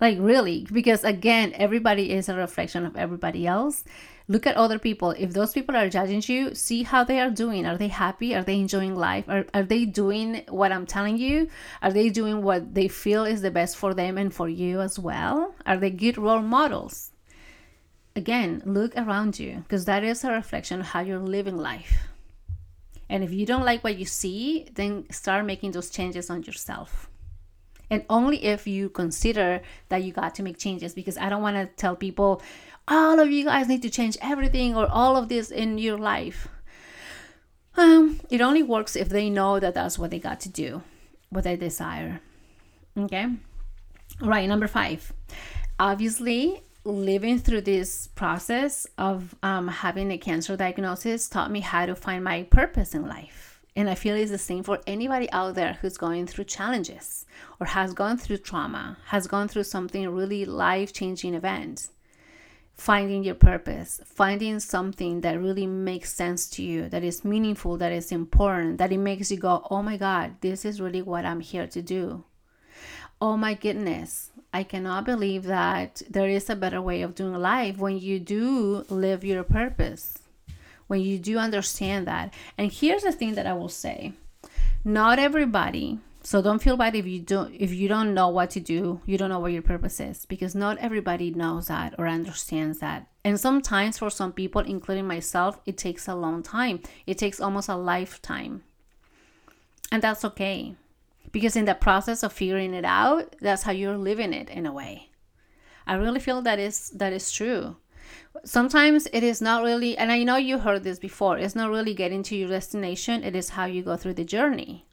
Like, 0.00 0.18
really? 0.18 0.66
Because 0.72 1.04
again, 1.04 1.52
everybody 1.54 2.12
is 2.12 2.28
a 2.28 2.36
reflection 2.36 2.86
of 2.86 2.96
everybody 2.96 3.46
else. 3.46 3.84
Look 4.28 4.46
at 4.46 4.56
other 4.56 4.78
people. 4.78 5.10
If 5.10 5.32
those 5.32 5.52
people 5.52 5.76
are 5.76 5.88
judging 5.88 6.22
you, 6.26 6.54
see 6.54 6.84
how 6.84 7.04
they 7.04 7.20
are 7.20 7.30
doing. 7.30 7.66
Are 7.66 7.76
they 7.76 7.88
happy? 7.88 8.34
Are 8.34 8.44
they 8.44 8.60
enjoying 8.60 8.94
life? 8.94 9.24
Are, 9.28 9.44
are 9.52 9.64
they 9.64 9.84
doing 9.84 10.42
what 10.48 10.72
I'm 10.72 10.86
telling 10.86 11.18
you? 11.18 11.48
Are 11.82 11.92
they 11.92 12.08
doing 12.10 12.42
what 12.42 12.74
they 12.74 12.88
feel 12.88 13.24
is 13.24 13.42
the 13.42 13.50
best 13.50 13.76
for 13.76 13.92
them 13.92 14.16
and 14.16 14.32
for 14.32 14.48
you 14.48 14.80
as 14.80 14.98
well? 14.98 15.54
Are 15.66 15.76
they 15.76 15.90
good 15.90 16.16
role 16.16 16.42
models? 16.42 17.10
Again, 18.20 18.62
look 18.66 18.92
around 18.98 19.38
you 19.38 19.64
because 19.64 19.86
that 19.86 20.04
is 20.04 20.24
a 20.24 20.30
reflection 20.30 20.80
of 20.80 20.86
how 20.88 21.00
you're 21.00 21.18
living 21.18 21.56
life. 21.56 22.08
And 23.08 23.24
if 23.24 23.32
you 23.32 23.46
don't 23.46 23.64
like 23.64 23.82
what 23.82 23.96
you 23.96 24.04
see, 24.04 24.68
then 24.74 25.06
start 25.10 25.46
making 25.46 25.70
those 25.70 25.88
changes 25.88 26.28
on 26.28 26.42
yourself. 26.42 27.08
And 27.88 28.04
only 28.10 28.44
if 28.44 28.66
you 28.66 28.90
consider 28.90 29.62
that 29.88 30.04
you 30.04 30.12
got 30.12 30.34
to 30.34 30.42
make 30.42 30.58
changes, 30.58 30.92
because 30.92 31.16
I 31.16 31.30
don't 31.30 31.40
want 31.40 31.56
to 31.56 31.64
tell 31.82 31.96
people, 31.96 32.42
all 32.86 33.18
of 33.18 33.30
you 33.30 33.42
guys 33.46 33.68
need 33.68 33.80
to 33.82 33.90
change 33.90 34.18
everything 34.20 34.76
or 34.76 34.86
all 34.86 35.16
of 35.16 35.30
this 35.30 35.50
in 35.50 35.78
your 35.78 35.96
life. 35.96 36.46
Um, 37.78 38.20
it 38.28 38.42
only 38.42 38.62
works 38.62 38.96
if 38.96 39.08
they 39.08 39.30
know 39.30 39.58
that 39.58 39.72
that's 39.72 39.98
what 39.98 40.10
they 40.10 40.18
got 40.18 40.40
to 40.40 40.50
do, 40.50 40.82
what 41.30 41.44
they 41.44 41.56
desire. 41.56 42.20
Okay. 42.98 43.28
Right. 44.20 44.46
Number 44.46 44.68
five. 44.68 45.10
Obviously, 45.78 46.62
living 46.84 47.38
through 47.38 47.60
this 47.60 48.08
process 48.08 48.86
of 48.96 49.34
um, 49.42 49.68
having 49.68 50.10
a 50.10 50.18
cancer 50.18 50.56
diagnosis 50.56 51.28
taught 51.28 51.50
me 51.50 51.60
how 51.60 51.86
to 51.86 51.94
find 51.94 52.24
my 52.24 52.44
purpose 52.44 52.94
in 52.94 53.06
life. 53.06 53.60
And 53.76 53.88
I 53.88 53.94
feel 53.94 54.16
it's 54.16 54.30
the 54.30 54.38
same 54.38 54.62
for 54.62 54.80
anybody 54.86 55.30
out 55.30 55.54
there 55.54 55.78
who's 55.80 55.96
going 55.96 56.26
through 56.26 56.44
challenges 56.44 57.24
or 57.60 57.66
has 57.66 57.94
gone 57.94 58.18
through 58.18 58.38
trauma, 58.38 58.98
has 59.06 59.26
gone 59.26 59.48
through 59.48 59.64
something 59.64 60.08
really 60.08 60.44
life 60.44 60.92
changing 60.92 61.34
event. 61.34 61.88
Finding 62.74 63.24
your 63.24 63.34
purpose, 63.34 64.00
finding 64.06 64.58
something 64.58 65.20
that 65.20 65.38
really 65.38 65.66
makes 65.66 66.14
sense 66.14 66.48
to 66.48 66.62
you, 66.62 66.88
that 66.88 67.04
is 67.04 67.26
meaningful, 67.26 67.76
that 67.76 67.92
is 67.92 68.10
important, 68.10 68.78
that 68.78 68.90
it 68.90 68.96
makes 68.96 69.30
you 69.30 69.36
go, 69.36 69.66
oh 69.70 69.82
my 69.82 69.98
God, 69.98 70.36
this 70.40 70.64
is 70.64 70.80
really 70.80 71.02
what 71.02 71.26
I'm 71.26 71.40
here 71.40 71.66
to 71.66 71.82
do. 71.82 72.24
Oh 73.20 73.36
my 73.36 73.52
goodness, 73.52 74.29
I 74.52 74.64
cannot 74.64 75.04
believe 75.04 75.44
that 75.44 76.02
there 76.10 76.28
is 76.28 76.50
a 76.50 76.56
better 76.56 76.82
way 76.82 77.02
of 77.02 77.14
doing 77.14 77.34
life 77.34 77.78
when 77.78 77.98
you 77.98 78.18
do 78.18 78.84
live 78.88 79.24
your 79.24 79.44
purpose, 79.44 80.18
when 80.88 81.00
you 81.00 81.18
do 81.18 81.38
understand 81.38 82.06
that. 82.06 82.34
And 82.58 82.72
here's 82.72 83.02
the 83.02 83.12
thing 83.12 83.34
that 83.34 83.46
I 83.46 83.52
will 83.52 83.68
say. 83.68 84.12
Not 84.84 85.18
everybody 85.18 85.98
so 86.22 86.42
don't 86.42 86.62
feel 86.62 86.76
bad 86.76 86.94
if 86.94 87.06
you 87.06 87.20
don't 87.20 87.54
if 87.54 87.72
you 87.72 87.88
don't 87.88 88.12
know 88.12 88.28
what 88.28 88.50
to 88.50 88.60
do 88.60 89.00
you 89.06 89.16
don't 89.16 89.30
know 89.30 89.38
what 89.38 89.52
your 89.52 89.62
purpose 89.62 90.00
is 90.00 90.26
because 90.26 90.54
not 90.54 90.76
everybody 90.76 91.30
knows 91.30 91.68
that 91.68 91.94
or 91.98 92.06
understands 92.06 92.80
that. 92.80 93.06
And 93.24 93.40
sometimes 93.40 93.98
for 93.98 94.10
some 94.10 94.32
people 94.32 94.60
including 94.60 95.06
myself 95.06 95.58
it 95.64 95.78
takes 95.78 96.06
a 96.08 96.14
long 96.14 96.42
time. 96.42 96.80
It 97.06 97.16
takes 97.16 97.40
almost 97.40 97.68
a 97.68 97.76
lifetime. 97.76 98.64
And 99.90 100.02
that's 100.02 100.24
okay 100.24 100.76
because 101.32 101.56
in 101.56 101.64
the 101.64 101.74
process 101.74 102.22
of 102.22 102.32
figuring 102.32 102.74
it 102.74 102.84
out, 102.84 103.36
that's 103.40 103.62
how 103.62 103.72
you're 103.72 103.96
living 103.96 104.32
it 104.32 104.50
in 104.50 104.66
a 104.66 104.72
way. 104.72 105.10
I 105.86 105.94
really 105.94 106.20
feel 106.20 106.42
that 106.42 106.58
is 106.58 106.90
that 106.90 107.12
is 107.12 107.32
true. 107.32 107.76
Sometimes 108.44 109.08
it 109.12 109.22
is 109.22 109.40
not 109.40 109.62
really, 109.62 109.96
and 109.96 110.12
I 110.12 110.22
know 110.22 110.36
you 110.36 110.58
heard 110.58 110.84
this 110.84 110.98
before. 110.98 111.38
It's 111.38 111.56
not 111.56 111.70
really 111.70 111.94
getting 111.94 112.22
to 112.24 112.36
your 112.36 112.48
destination. 112.48 113.24
It 113.24 113.34
is 113.34 113.50
how 113.50 113.64
you 113.66 113.82
go 113.82 113.96
through 113.96 114.14
the 114.14 114.24
journey. 114.24 114.86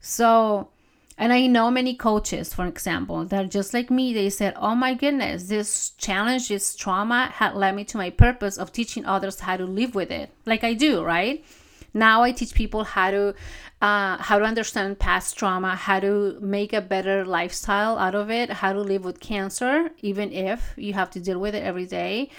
So 0.00 0.70
and 1.16 1.32
I 1.32 1.46
know 1.46 1.70
many 1.70 1.94
coaches, 1.94 2.52
for 2.52 2.66
example, 2.66 3.24
that 3.26 3.50
just 3.50 3.72
like 3.72 3.88
me, 3.90 4.12
they 4.12 4.30
said, 4.30 4.54
Oh 4.56 4.74
my 4.74 4.94
goodness, 4.94 5.44
this 5.44 5.90
challenge, 5.90 6.48
this 6.48 6.74
trauma 6.74 7.26
had 7.26 7.54
led 7.54 7.76
me 7.76 7.84
to 7.84 7.96
my 7.96 8.10
purpose 8.10 8.58
of 8.58 8.72
teaching 8.72 9.06
others 9.06 9.40
how 9.40 9.56
to 9.56 9.64
live 9.64 9.94
with 9.94 10.10
it. 10.10 10.30
Like 10.44 10.64
I 10.64 10.74
do, 10.74 11.04
right? 11.04 11.44
Now 11.94 12.22
I 12.22 12.32
teach 12.32 12.54
people 12.54 12.84
how 12.84 13.10
to 13.12 13.34
uh, 13.80 14.16
how 14.18 14.38
to 14.38 14.44
understand 14.44 14.98
past 14.98 15.38
trauma, 15.38 15.76
how 15.76 16.00
to 16.00 16.38
make 16.40 16.72
a 16.72 16.80
better 16.80 17.24
lifestyle 17.24 17.98
out 17.98 18.14
of 18.14 18.30
it, 18.30 18.50
how 18.50 18.72
to 18.72 18.80
live 18.80 19.04
with 19.04 19.20
cancer, 19.20 19.90
even 20.00 20.32
if 20.32 20.74
you 20.76 20.94
have 20.94 21.10
to 21.10 21.20
deal 21.20 21.38
with 21.38 21.54
it 21.54 21.62
every 21.62 21.86
day. 21.86 22.30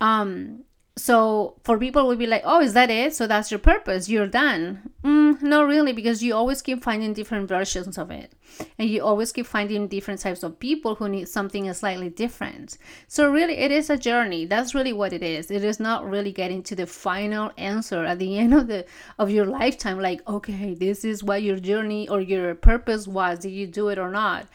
Um, 0.00 0.64
so 0.96 1.54
for 1.64 1.78
people 1.78 2.06
will 2.06 2.16
be 2.16 2.26
like 2.26 2.42
oh 2.44 2.60
is 2.60 2.74
that 2.74 2.90
it? 2.90 3.14
So 3.14 3.26
that's 3.26 3.50
your 3.50 3.60
purpose? 3.60 4.08
You're 4.08 4.26
done. 4.26 4.90
Mm, 5.02 5.40
no 5.42 5.64
really 5.64 5.92
because 5.92 6.22
you 6.22 6.34
always 6.34 6.60
keep 6.60 6.82
finding 6.82 7.14
different 7.14 7.48
versions 7.48 7.96
of 7.96 8.10
it. 8.10 8.32
And 8.78 8.88
you 8.88 9.02
always 9.02 9.32
keep 9.32 9.46
finding 9.46 9.88
different 9.88 10.20
types 10.20 10.42
of 10.42 10.58
people 10.58 10.96
who 10.96 11.08
need 11.08 11.28
something 11.28 11.72
slightly 11.72 12.10
different. 12.10 12.76
So 13.08 13.30
really 13.30 13.54
it 13.54 13.70
is 13.70 13.88
a 13.88 13.96
journey. 13.96 14.44
That's 14.44 14.74
really 14.74 14.92
what 14.92 15.14
it 15.14 15.22
is. 15.22 15.50
It 15.50 15.64
is 15.64 15.80
not 15.80 16.08
really 16.08 16.32
getting 16.32 16.62
to 16.64 16.76
the 16.76 16.86
final 16.86 17.50
answer 17.56 18.04
at 18.04 18.18
the 18.18 18.38
end 18.42 18.52
of 18.52 18.66
the 18.66 18.84
of 19.18 19.30
your 19.30 19.46
lifetime 19.46 20.00
like 20.00 20.26
okay 20.28 20.74
this 20.74 21.04
is 21.04 21.24
what 21.24 21.42
your 21.42 21.58
journey 21.58 22.08
or 22.08 22.20
your 22.20 22.54
purpose 22.54 23.08
was. 23.08 23.38
Did 23.38 23.52
you 23.52 23.66
do 23.66 23.88
it 23.88 23.98
or 23.98 24.10
not? 24.10 24.46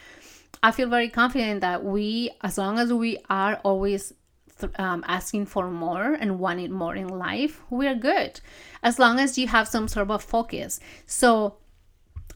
I 0.62 0.72
feel 0.72 0.88
very 0.88 1.08
confident 1.08 1.60
that 1.60 1.84
we, 1.84 2.30
as 2.40 2.58
long 2.58 2.78
as 2.78 2.92
we 2.92 3.18
are 3.30 3.60
always 3.62 4.12
um, 4.78 5.04
asking 5.06 5.46
for 5.46 5.70
more 5.70 6.12
and 6.12 6.38
wanting 6.38 6.72
more 6.72 6.94
in 6.94 7.08
life, 7.08 7.60
we're 7.70 7.94
good 7.94 8.40
as 8.82 8.98
long 8.98 9.18
as 9.18 9.38
you 9.38 9.48
have 9.48 9.68
some 9.68 9.88
sort 9.88 10.10
of 10.10 10.22
focus. 10.22 10.80
So, 11.06 11.56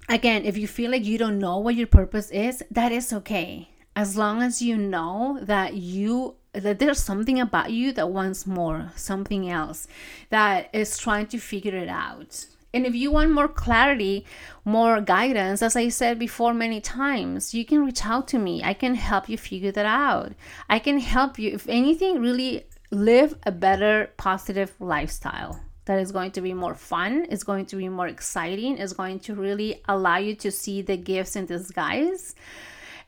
again, 0.09 0.45
if 0.45 0.57
you 0.57 0.67
feel 0.67 0.91
like 0.91 1.05
you 1.05 1.19
don't 1.19 1.39
know 1.39 1.59
what 1.59 1.75
your 1.75 1.87
purpose 1.87 2.31
is, 2.31 2.63
that 2.71 2.93
is 2.93 3.13
okay. 3.13 3.69
As 3.95 4.17
long 4.17 4.43
as 4.43 4.63
you 4.63 4.77
know 4.77 5.39
that 5.43 5.75
you 5.75 6.37
that 6.53 6.79
there's 6.79 7.03
something 7.03 7.41
about 7.41 7.71
you 7.71 7.93
that 7.93 8.11
wants 8.11 8.47
more, 8.47 8.93
something 8.95 9.49
else 9.49 9.87
that 10.29 10.69
is 10.75 10.99
trying 10.99 11.27
to 11.27 11.39
figure 11.39 11.75
it 11.75 11.89
out. 11.89 12.47
And 12.75 12.87
if 12.87 12.95
you 12.95 13.11
want 13.11 13.33
more 13.33 13.49
clarity, 13.49 14.25
more 14.65 15.01
guidance, 15.01 15.61
as 15.61 15.77
I 15.77 15.89
said 15.89 16.19
before 16.19 16.55
many 16.55 16.81
times, 16.81 17.53
you 17.53 17.65
can 17.65 17.85
reach 17.85 18.05
out 18.07 18.29
to 18.29 18.39
me. 18.39 18.63
I 18.65 18.73
can 18.73 18.95
help 18.95 19.29
you 19.29 19.37
figure 19.37 19.73
that 19.73 19.87
out. 19.87 20.33
I 20.71 20.79
can 20.79 20.99
help 20.99 21.39
you, 21.39 21.51
if 21.53 21.69
anything, 21.69 22.21
really 22.21 22.65
live 22.91 23.39
a 23.45 23.53
better, 23.53 24.11
positive 24.17 24.75
lifestyle 24.81 25.61
that 25.85 25.99
is 25.99 26.13
going 26.13 26.31
to 26.31 26.41
be 26.41 26.55
more 26.55 26.75
fun, 26.75 27.25
is 27.27 27.45
going 27.45 27.67
to 27.67 27.77
be 27.77 27.89
more 27.89 28.07
exciting, 28.07 28.79
is 28.79 28.93
going 28.93 29.19
to 29.21 29.35
really 29.35 29.83
allow 29.89 30.17
you 30.17 30.35
to 30.37 30.51
see 30.51 30.81
the 30.81 30.97
gifts 30.97 31.37
in 31.37 31.47
disguise. 31.47 32.35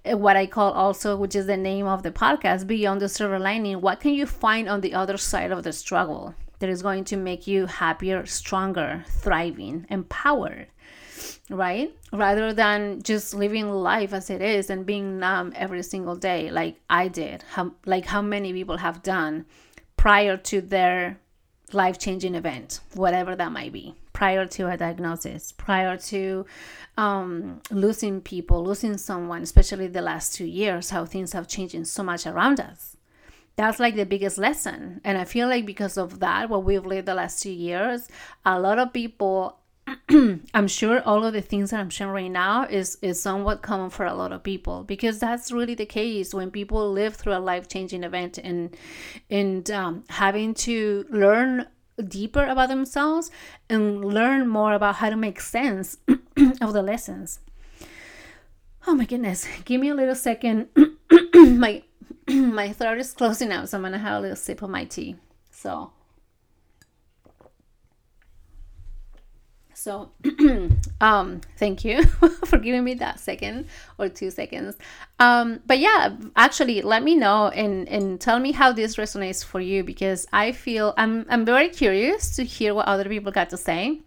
What 0.04 0.36
I 0.36 0.46
call 0.46 0.72
also, 0.72 1.16
which 1.16 1.34
is 1.34 1.46
the 1.46 1.56
name 1.56 1.86
of 1.86 2.02
the 2.02 2.10
podcast, 2.10 2.66
Beyond 2.66 3.00
the 3.00 3.08
Silver 3.08 3.38
Lining. 3.38 3.80
What 3.80 4.00
can 4.00 4.12
you 4.12 4.26
find 4.26 4.68
on 4.68 4.82
the 4.82 4.92
other 4.92 5.16
side 5.16 5.52
of 5.52 5.62
the 5.62 5.72
struggle? 5.72 6.34
That 6.64 6.70
is 6.70 6.80
going 6.80 7.04
to 7.04 7.18
make 7.18 7.46
you 7.46 7.66
happier, 7.66 8.24
stronger, 8.24 9.04
thriving, 9.06 9.84
empowered, 9.90 10.66
right? 11.50 11.94
Rather 12.10 12.54
than 12.54 13.02
just 13.02 13.34
living 13.34 13.70
life 13.70 14.14
as 14.14 14.30
it 14.30 14.40
is 14.40 14.70
and 14.70 14.86
being 14.86 15.18
numb 15.18 15.52
every 15.54 15.82
single 15.82 16.16
day, 16.16 16.50
like 16.50 16.80
I 16.88 17.08
did, 17.08 17.42
how, 17.50 17.72
like 17.84 18.06
how 18.06 18.22
many 18.22 18.50
people 18.54 18.78
have 18.78 19.02
done 19.02 19.44
prior 19.98 20.38
to 20.38 20.62
their 20.62 21.18
life 21.74 21.98
changing 21.98 22.34
event, 22.34 22.80
whatever 22.94 23.36
that 23.36 23.52
might 23.52 23.74
be, 23.74 23.94
prior 24.14 24.46
to 24.46 24.70
a 24.70 24.78
diagnosis, 24.78 25.52
prior 25.52 25.98
to 25.98 26.46
um, 26.96 27.60
losing 27.70 28.22
people, 28.22 28.64
losing 28.64 28.96
someone, 28.96 29.42
especially 29.42 29.88
the 29.88 30.00
last 30.00 30.34
two 30.34 30.46
years, 30.46 30.88
how 30.88 31.04
things 31.04 31.34
have 31.34 31.46
changed 31.46 31.86
so 31.86 32.02
much 32.02 32.26
around 32.26 32.58
us 32.58 32.93
that's 33.56 33.78
like 33.78 33.94
the 33.96 34.06
biggest 34.06 34.38
lesson. 34.38 35.00
And 35.04 35.18
i 35.18 35.24
feel 35.24 35.48
like 35.48 35.66
because 35.66 35.96
of 35.96 36.20
that 36.20 36.48
what 36.48 36.64
we've 36.64 36.86
lived 36.86 37.06
the 37.06 37.14
last 37.14 37.42
two 37.42 37.52
years 37.52 38.08
a 38.44 38.58
lot 38.58 38.78
of 38.78 38.92
people 38.92 39.58
i'm 40.54 40.66
sure 40.66 41.02
all 41.02 41.24
of 41.24 41.34
the 41.34 41.42
things 41.42 41.70
that 41.70 41.78
i'm 41.78 41.90
sharing 41.90 42.14
right 42.14 42.30
now 42.30 42.64
is 42.64 42.96
is 43.02 43.20
somewhat 43.20 43.60
common 43.60 43.90
for 43.90 44.06
a 44.06 44.14
lot 44.14 44.32
of 44.32 44.42
people. 44.42 44.82
Because 44.84 45.18
that's 45.18 45.52
really 45.52 45.74
the 45.74 45.86
case 45.86 46.32
when 46.32 46.50
people 46.50 46.90
live 46.90 47.16
through 47.16 47.34
a 47.34 47.38
life-changing 47.38 48.02
event 48.02 48.38
and 48.38 48.76
and 49.30 49.70
um, 49.70 50.04
having 50.08 50.54
to 50.54 51.04
learn 51.10 51.66
deeper 52.08 52.44
about 52.44 52.68
themselves 52.68 53.30
and 53.68 54.04
learn 54.04 54.48
more 54.48 54.72
about 54.72 54.96
how 54.96 55.10
to 55.10 55.16
make 55.16 55.40
sense 55.40 55.98
of 56.60 56.72
the 56.72 56.82
lessons. 56.82 57.40
Oh 58.86 58.94
my 58.94 59.04
goodness. 59.04 59.46
Give 59.64 59.80
me 59.80 59.88
a 59.88 59.94
little 59.94 60.14
second. 60.14 60.68
My 61.34 61.82
my 62.28 62.72
throat 62.72 62.98
is 62.98 63.12
closing 63.12 63.52
out, 63.52 63.68
so 63.68 63.78
I'm 63.78 63.82
gonna 63.82 63.98
have 63.98 64.18
a 64.18 64.20
little 64.20 64.36
sip 64.36 64.62
of 64.62 64.70
my 64.70 64.84
tea. 64.84 65.16
So, 65.50 65.92
so, 69.72 70.10
um, 71.00 71.40
thank 71.58 71.84
you 71.84 72.04
for 72.46 72.58
giving 72.58 72.84
me 72.84 72.94
that 72.94 73.20
second 73.20 73.66
or 73.98 74.08
two 74.08 74.30
seconds. 74.30 74.76
Um, 75.18 75.60
but 75.66 75.78
yeah, 75.78 76.16
actually, 76.36 76.82
let 76.82 77.02
me 77.02 77.14
know 77.14 77.48
and 77.48 77.88
and 77.88 78.20
tell 78.20 78.38
me 78.38 78.52
how 78.52 78.72
this 78.72 78.96
resonates 78.96 79.44
for 79.44 79.60
you 79.60 79.84
because 79.84 80.26
I 80.32 80.52
feel 80.52 80.94
I'm 80.96 81.26
I'm 81.28 81.44
very 81.44 81.68
curious 81.68 82.36
to 82.36 82.44
hear 82.44 82.74
what 82.74 82.86
other 82.86 83.04
people 83.04 83.32
got 83.32 83.50
to 83.50 83.56
say 83.56 84.00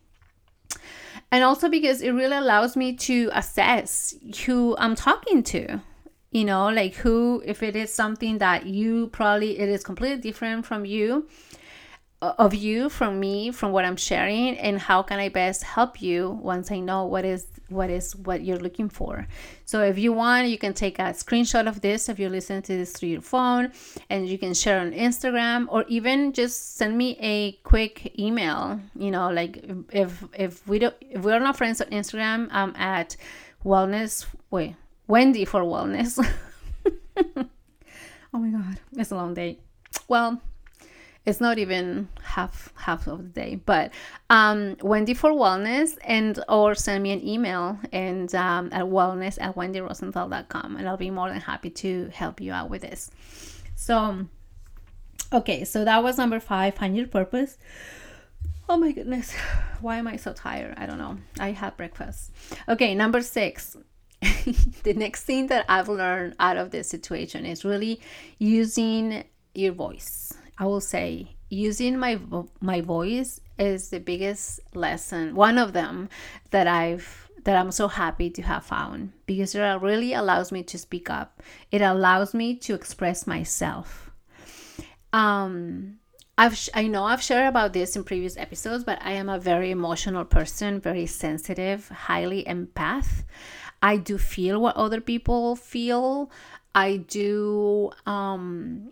and 1.32 1.44
also 1.44 1.70
because 1.70 2.02
it 2.02 2.12
really 2.12 2.38
allows 2.38 2.76
me 2.76 2.94
to 2.94 3.30
assess 3.34 4.16
who 4.46 4.76
I'm 4.78 4.96
talking 4.96 5.44
to 5.44 5.82
you 6.38 6.46
know 6.46 6.68
like 6.70 6.94
who 6.96 7.42
if 7.46 7.64
it 7.64 7.76
is 7.76 7.94
something 7.94 8.38
that 8.38 8.66
you 8.66 9.08
probably 9.08 9.58
it 9.58 9.70
is 9.70 9.84
completely 9.84 10.22
different 10.22 10.66
from 10.66 10.86
you 10.86 11.28
uh, 12.22 12.34
of 12.38 12.54
you 12.54 12.90
from 12.90 13.20
me 13.20 13.52
from 13.52 13.72
what 13.72 13.84
i'm 13.86 13.96
sharing 13.96 14.58
and 14.58 14.80
how 14.80 15.02
can 15.02 15.20
i 15.20 15.30
best 15.30 15.64
help 15.64 16.02
you 16.02 16.30
once 16.42 16.72
i 16.72 16.80
know 16.80 17.06
what 17.06 17.26
is 17.26 17.48
what 17.70 17.90
is 17.90 18.16
what 18.16 18.44
you're 18.44 18.58
looking 18.58 18.90
for. 18.90 19.28
So 19.66 19.82
if 19.82 19.98
you 19.98 20.14
want 20.14 20.48
you 20.48 20.58
can 20.58 20.74
take 20.74 21.00
a 21.00 21.14
screenshot 21.14 21.68
of 21.68 21.82
this 21.82 22.10
if 22.10 22.20
you're 22.20 22.30
listening 22.30 22.62
to 22.64 22.78
this 22.78 22.94
through 22.94 23.10
your 23.10 23.22
phone 23.22 23.72
and 24.10 24.28
you 24.28 24.38
can 24.38 24.54
share 24.54 24.80
on 24.80 24.92
instagram 24.92 25.68
or 25.70 25.84
even 25.88 26.32
just 26.34 26.78
send 26.78 26.98
me 26.98 27.18
a 27.20 27.54
quick 27.64 28.18
email 28.18 28.80
you 28.96 29.12
know 29.12 29.30
like 29.30 29.64
if 29.92 30.24
if 30.34 30.66
we 30.68 30.80
don't 30.80 30.96
if 31.02 31.24
we're 31.24 31.40
not 31.40 31.58
friends 31.58 31.82
on 31.82 31.88
instagram 31.88 32.48
i'm 32.52 32.74
at 32.76 33.18
wellness 33.66 34.26
wait 34.50 34.76
Wendy 35.08 35.46
for 35.46 35.62
wellness. 35.62 36.20
oh 37.18 38.38
my 38.38 38.50
god, 38.50 38.80
it's 38.94 39.12
a 39.12 39.16
long 39.16 39.34
day. 39.34 39.60
Well, 40.08 40.42
it's 41.26 41.42
not 41.42 41.58
even 41.60 42.10
half 42.22 42.74
half 42.76 43.08
of 43.08 43.18
the 43.20 43.42
day, 43.42 43.56
but 43.56 43.92
um, 44.30 44.76
Wendy 44.82 45.14
for 45.14 45.32
wellness, 45.32 45.98
and 46.04 46.44
or 46.50 46.76
send 46.76 47.04
me 47.04 47.12
an 47.12 47.26
email 47.26 47.80
and 47.92 48.34
um, 48.36 48.70
at 48.72 48.86
wellness 48.86 49.38
at 49.42 49.56
wendyrosenthal.com, 49.56 50.76
and 50.76 50.88
I'll 50.88 50.98
be 50.98 51.10
more 51.10 51.30
than 51.30 51.40
happy 51.40 51.70
to 51.70 52.10
help 52.14 52.42
you 52.42 52.52
out 52.52 52.70
with 52.70 52.82
this. 52.82 53.10
So, 53.76 54.26
okay, 55.32 55.64
so 55.64 55.86
that 55.86 56.04
was 56.04 56.18
number 56.18 56.40
five. 56.40 56.76
Find 56.76 56.96
your 56.96 57.08
purpose. 57.08 57.58
Oh 58.70 58.76
my 58.76 58.92
goodness, 58.92 59.34
why 59.82 59.98
am 59.98 60.08
I 60.08 60.18
so 60.18 60.34
tired? 60.34 60.76
I 60.78 60.86
don't 60.86 60.98
know. 60.98 61.18
I 61.40 61.52
had 61.52 61.78
breakfast. 61.78 62.32
Okay, 62.68 62.94
number 62.94 63.22
six 63.22 63.78
the 64.84 64.94
next 64.96 65.24
thing 65.24 65.48
that 65.48 65.66
I've 65.70 65.90
learned 65.90 66.36
out 66.40 66.58
of 66.58 66.72
this 66.72 66.90
situation 66.90 67.46
is 67.46 67.64
really 67.64 68.02
using 68.40 69.24
your 69.54 69.74
voice. 69.74 70.34
I 70.58 70.66
will 70.66 70.82
say 70.82 71.36
using 71.50 71.98
my 71.98 72.20
my 72.60 72.82
voice 72.82 73.40
is 73.58 73.90
the 73.90 74.00
biggest 74.00 74.60
lesson, 74.74 75.36
one 75.36 75.58
of 75.58 75.74
them 75.74 76.10
that 76.52 76.68
I've 76.68 77.30
that 77.44 77.56
I'm 77.56 77.72
so 77.72 77.88
happy 77.88 78.30
to 78.32 78.42
have 78.42 78.66
found 78.66 79.14
because 79.26 79.56
it 79.56 79.62
really 79.82 80.14
allows 80.14 80.52
me 80.52 80.64
to 80.64 80.78
speak 80.78 81.10
up. 81.10 81.42
It 81.72 81.82
allows 81.82 82.34
me 82.34 82.56
to 82.56 82.74
express 82.74 83.26
myself. 83.28 84.12
Um 85.14 86.00
I've 86.38 86.70
I 86.74 86.88
know 86.88 87.04
I've 87.04 87.22
shared 87.22 87.48
about 87.48 87.74
this 87.74 87.96
in 87.96 88.04
previous 88.04 88.38
episodes, 88.38 88.84
but 88.84 89.00
I 89.02 89.14
am 89.14 89.30
a 89.30 89.40
very 89.40 89.72
emotional 89.72 90.26
person, 90.26 90.80
very 90.80 91.06
sensitive, 91.06 91.90
highly 91.90 92.44
empath. 92.44 93.24
I 93.82 93.98
do 93.98 94.18
feel 94.18 94.60
what 94.62 94.76
other 94.76 95.02
people 95.02 95.56
feel. 95.56 96.32
I 96.76 96.98
do 96.98 97.92
um 98.06 98.92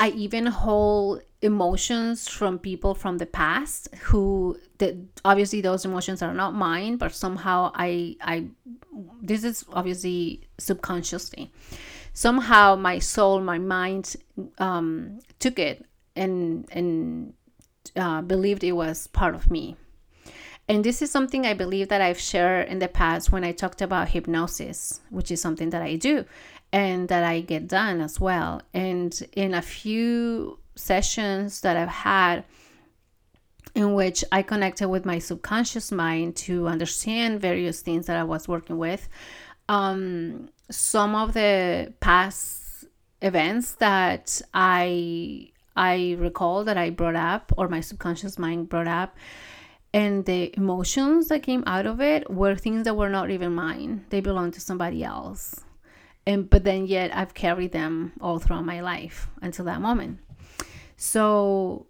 I 0.00 0.08
even 0.10 0.46
hold 0.46 1.22
emotions 1.42 2.28
from 2.28 2.58
people 2.58 2.94
from 2.94 3.18
the 3.18 3.26
past 3.26 3.88
who 4.02 4.58
that 4.78 4.94
obviously 5.24 5.60
those 5.60 5.84
emotions 5.84 6.22
are 6.22 6.34
not 6.34 6.54
mine, 6.54 6.96
but 6.96 7.12
somehow 7.14 7.70
I 7.74 8.16
I 8.20 8.46
this 9.22 9.44
is 9.44 9.64
obviously 9.72 10.42
subconsciously. 10.58 11.50
somehow 12.14 12.76
my 12.76 12.98
soul, 12.98 13.40
my 13.40 13.58
mind 13.58 14.16
um, 14.58 15.18
took 15.38 15.58
it 15.58 15.84
and 16.16 16.66
and 16.72 17.34
uh, 17.96 18.22
believed 18.22 18.64
it 18.64 18.72
was 18.72 19.06
part 19.08 19.34
of 19.34 19.50
me. 19.50 19.76
And 20.72 20.82
this 20.82 21.02
is 21.02 21.10
something 21.10 21.44
I 21.44 21.52
believe 21.52 21.88
that 21.88 22.00
I've 22.00 22.18
shared 22.18 22.66
in 22.66 22.78
the 22.78 22.88
past 22.88 23.30
when 23.30 23.44
I 23.44 23.52
talked 23.52 23.82
about 23.82 24.08
hypnosis, 24.08 25.02
which 25.10 25.30
is 25.30 25.38
something 25.38 25.68
that 25.68 25.82
I 25.82 25.96
do 25.96 26.24
and 26.72 27.10
that 27.10 27.24
I 27.24 27.42
get 27.42 27.68
done 27.68 28.00
as 28.00 28.18
well. 28.18 28.62
And 28.72 29.12
in 29.34 29.52
a 29.52 29.60
few 29.60 30.60
sessions 30.74 31.60
that 31.60 31.76
I've 31.76 31.90
had, 31.90 32.44
in 33.74 33.92
which 33.92 34.24
I 34.32 34.40
connected 34.40 34.88
with 34.88 35.04
my 35.04 35.18
subconscious 35.18 35.92
mind 35.92 36.36
to 36.36 36.66
understand 36.68 37.42
various 37.42 37.82
things 37.82 38.06
that 38.06 38.16
I 38.16 38.24
was 38.24 38.48
working 38.48 38.78
with. 38.78 39.10
Um, 39.68 40.48
some 40.70 41.14
of 41.14 41.34
the 41.34 41.92
past 42.00 42.86
events 43.20 43.72
that 43.74 44.40
I 44.54 45.50
I 45.76 46.16
recall 46.18 46.64
that 46.64 46.78
I 46.78 46.88
brought 46.88 47.16
up 47.16 47.52
or 47.58 47.68
my 47.68 47.80
subconscious 47.80 48.38
mind 48.38 48.70
brought 48.70 48.88
up 48.88 49.16
and 49.94 50.24
the 50.24 50.54
emotions 50.56 51.28
that 51.28 51.42
came 51.42 51.62
out 51.66 51.86
of 51.86 52.00
it 52.00 52.30
were 52.30 52.54
things 52.54 52.84
that 52.84 52.96
were 52.96 53.10
not 53.10 53.30
even 53.30 53.54
mine. 53.54 54.06
They 54.08 54.20
belonged 54.20 54.54
to 54.54 54.60
somebody 54.60 55.04
else. 55.04 55.60
And 56.26 56.48
but 56.48 56.64
then 56.64 56.86
yet 56.86 57.14
I've 57.14 57.34
carried 57.34 57.72
them 57.72 58.12
all 58.20 58.38
throughout 58.38 58.64
my 58.64 58.80
life 58.80 59.28
until 59.42 59.64
that 59.66 59.80
moment. 59.80 60.20
So 60.96 61.86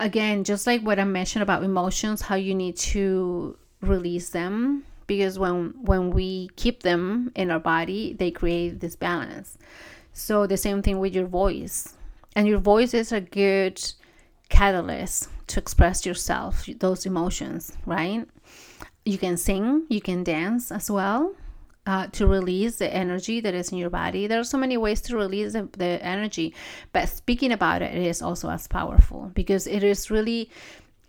again, 0.00 0.44
just 0.44 0.66
like 0.66 0.82
what 0.82 0.98
I 0.98 1.04
mentioned 1.04 1.42
about 1.42 1.62
emotions, 1.62 2.22
how 2.22 2.36
you 2.36 2.54
need 2.54 2.76
to 2.76 3.58
release 3.82 4.30
them 4.30 4.84
because 5.06 5.38
when 5.38 5.74
when 5.82 6.10
we 6.10 6.48
keep 6.56 6.84
them 6.84 7.32
in 7.34 7.50
our 7.50 7.60
body, 7.60 8.14
they 8.14 8.30
create 8.30 8.80
this 8.80 8.96
balance. 8.96 9.58
So 10.14 10.46
the 10.46 10.56
same 10.56 10.80
thing 10.80 11.00
with 11.00 11.14
your 11.14 11.26
voice. 11.26 11.94
And 12.34 12.46
your 12.46 12.60
voice 12.60 12.94
is 12.94 13.12
a 13.12 13.20
good 13.20 13.82
catalyst 14.48 15.28
to 15.48 15.60
express 15.60 16.06
yourself, 16.06 16.66
those 16.78 17.06
emotions, 17.06 17.76
right? 17.86 18.26
You 19.04 19.18
can 19.18 19.36
sing, 19.36 19.86
you 19.88 20.00
can 20.00 20.24
dance 20.24 20.70
as 20.70 20.90
well 20.90 21.34
uh, 21.86 22.06
to 22.08 22.26
release 22.26 22.76
the 22.76 22.92
energy 22.92 23.40
that 23.40 23.54
is 23.54 23.72
in 23.72 23.78
your 23.78 23.90
body. 23.90 24.26
There 24.26 24.40
are 24.40 24.44
so 24.44 24.58
many 24.58 24.76
ways 24.76 25.00
to 25.02 25.16
release 25.16 25.54
the, 25.54 25.68
the 25.76 26.04
energy, 26.04 26.54
but 26.92 27.08
speaking 27.08 27.52
about 27.52 27.82
it 27.82 27.94
is 27.94 28.20
also 28.22 28.50
as 28.50 28.68
powerful 28.68 29.30
because 29.34 29.66
it 29.66 29.82
is 29.82 30.10
really, 30.10 30.50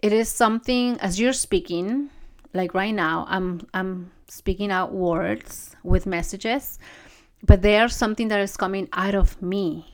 it 0.02 0.14
is 0.14 0.30
something 0.30 0.98
as 1.02 1.20
you're 1.20 1.34
speaking, 1.34 2.10
like 2.54 2.74
right 2.74 2.96
now, 2.96 3.26
I'm 3.30 3.68
I'm 3.74 4.12
speaking 4.28 4.72
out 4.72 4.94
words 4.94 5.76
with 5.84 6.06
messages, 6.06 6.80
but 7.44 7.62
they 7.62 7.78
are 7.78 7.90
something 7.90 8.30
that 8.30 8.40
is 8.40 8.58
coming 8.58 8.88
out 8.94 9.16
of 9.16 9.42
me, 9.42 9.86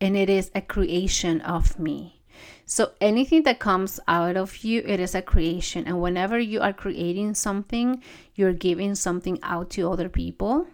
and 0.00 0.16
it 0.16 0.30
is 0.30 0.50
a 0.54 0.60
creation 0.60 1.40
of 1.40 1.78
me. 1.78 2.20
So 2.66 2.92
anything 3.00 3.42
that 3.42 3.58
comes 3.58 4.00
out 4.08 4.36
of 4.36 4.64
you, 4.64 4.82
it 4.86 4.98
is 4.98 5.14
a 5.14 5.22
creation. 5.22 5.86
And 5.86 6.00
whenever 6.00 6.38
you 6.38 6.60
are 6.60 6.72
creating 6.72 7.34
something, 7.34 8.02
you're 8.34 8.54
giving 8.54 8.94
something 8.94 9.38
out 9.42 9.70
to 9.70 9.90
other 9.90 10.08
people. 10.08 10.66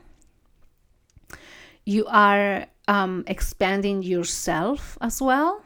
You 1.84 2.07
are 2.07 2.66
um, 2.86 3.24
expanding 3.26 4.03
yourself 4.03 4.97
as 5.01 5.20
well, 5.20 5.62